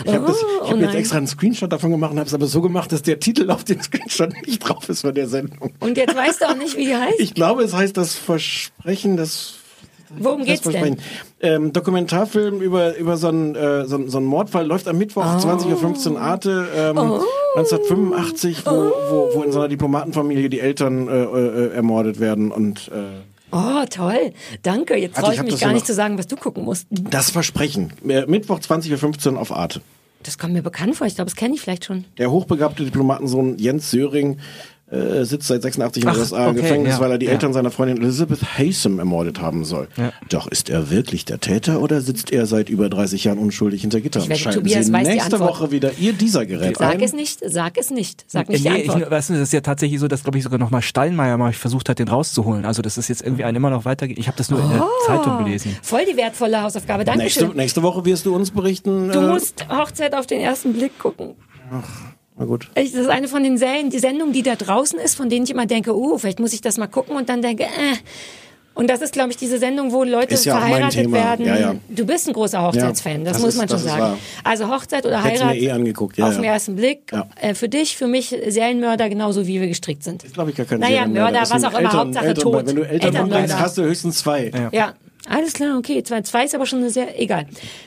[0.06, 2.48] Ich habe Oh, hab oh jetzt extra einen Screenshot davon gemacht und habe es aber
[2.48, 5.72] so gemacht, dass der Titel auf dem Screenshot nicht drauf ist von der Sendung.
[5.80, 7.20] Und jetzt weißt du auch nicht, wie die heißt?
[7.20, 9.56] Ich glaube, es heißt das Versprechen, das
[10.15, 10.98] Worum geht's denn?
[11.40, 15.40] Ähm, Dokumentarfilm über, über so, einen, äh, so, so einen Mordfall läuft am Mittwoch, Oh.
[15.40, 16.98] 20.15 Uhr Arte, ähm,
[17.56, 22.90] 1985, wo, wo, wo in so einer Diplomatenfamilie die Eltern äh, äh, ermordet werden und
[22.94, 23.22] äh,
[23.53, 24.34] Oh, toll.
[24.63, 24.95] Danke.
[24.95, 26.88] Jetzt Warte, traue ich mich gar nicht zu sagen, was du gucken musst.
[26.89, 27.93] das Versprechen.
[28.07, 29.81] Äh, Mittwoch, 20.15 Uhr auf Arte.
[30.23, 31.05] Das kommt mir bekannt vor.
[31.05, 32.05] Ich glaube, das kenne ich vielleicht schon.
[32.17, 34.39] Der hochbegabte Diplomatensohn Jens Söring
[34.94, 37.26] äh, sitzt seit 86 in den Ach, USA im okay, Gefängnis, ja, weil er die
[37.26, 37.32] ja.
[37.32, 39.88] Eltern seiner Freundin Elizabeth Haysom ermordet haben soll.
[40.30, 44.02] Doch ist er wirklich der Täter oder sitzt er seit über 30 Jahren unschuldig hinter
[44.02, 44.24] Gittern?
[44.24, 45.40] Ich wette, Schalten Tobias Sie weiß die nächste.
[45.40, 47.02] Woche wieder Ihr dieser Gerät Sag ein.
[47.02, 48.26] es nicht, sag es nicht.
[48.28, 49.11] Sag nicht nee, die ich, Antwort.
[49.11, 51.53] weißt du, das ist ja tatsächlich so, dass glaube ich sogar noch mal Steinmeier mal
[51.53, 52.65] versucht hat, den rauszuholen.
[52.65, 54.18] Also das ist jetzt irgendwie ein immer noch weitergeht.
[54.20, 55.76] Ich habe das nur in der Zeitung gelesen.
[55.82, 57.03] Voll die wertvolle Hausaufgabe.
[57.03, 57.57] Nächste, Dankeschön.
[57.57, 59.10] nächste Woche wirst du uns berichten.
[59.10, 61.36] Du äh, musst Hochzeit auf den ersten Blick gucken.
[62.38, 62.69] Na gut.
[62.76, 65.51] Das ist eine von den Serien, die Sendung, die da draußen ist, von denen ich
[65.51, 67.95] immer denke, uh, vielleicht muss ich das mal gucken und dann denke, äh.
[68.76, 71.45] Und das ist, glaube ich, diese Sendung, wo Leute ja verheiratet werden.
[71.45, 71.76] Ja, ja.
[71.89, 74.01] Du bist ein großer Hochzeitsfan, Ja, das, das muss ist- man schon sagen.
[74.01, 74.18] wahr.
[74.43, 76.38] Also Hochzeit oder Hätt's mir Heirat eh angeguckt, ja, auf ja.
[76.39, 77.11] den ersten Blick.
[77.11, 77.27] Ja.
[77.39, 80.23] Äh, für dich, für mich Serienmörder genauso wie wir gestrickt sind.
[80.23, 81.31] Ist, glaube ich, gar kein Naja, Serienmörder.
[81.34, 82.65] Mörder, was auch immer, Eltern- Hauptsache Eltern- tot.
[82.65, 83.53] Wenn du Eltern Elternmörder.
[83.53, 84.51] hast, hast du höchstens zwei.
[84.72, 84.93] Ja.
[85.29, 86.03] Alles klar, okay.
[86.03, 87.45] Zwei, zwei ist aber schon eine sehr, egal.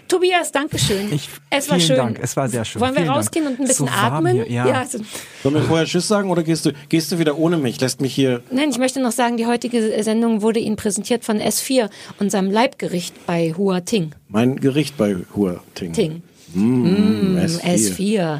[0.08, 1.12] Tobias, danke schön.
[1.12, 1.96] Ich, es war vielen schön.
[1.96, 2.80] Dank, es war sehr schön.
[2.80, 3.18] Wollen wir Vielen Dank.
[3.18, 4.32] rausgehen und ein bisschen So atmen?
[4.34, 4.64] hier, ja.
[4.72, 4.98] also,
[5.42, 7.78] Sollen wir vorher Tschüss sagen oder gehst du, gehst du wieder ohne mich?
[7.80, 8.42] Lässt mich hier.
[8.50, 13.26] nein, ich möchte noch sagen, die heutige Sendung wurde Ihnen präsentiert von S4, unserem Leibgericht
[13.26, 14.12] bei Hua Ting.
[14.28, 15.92] Mein Gericht bei Hua Ting.
[15.92, 16.22] Ting.
[16.54, 17.60] Mm, S4.
[17.96, 18.38] S4.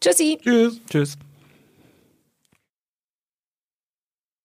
[0.00, 0.38] Tschüssi.
[0.42, 0.80] Tschüss.
[0.90, 1.18] Tschüss.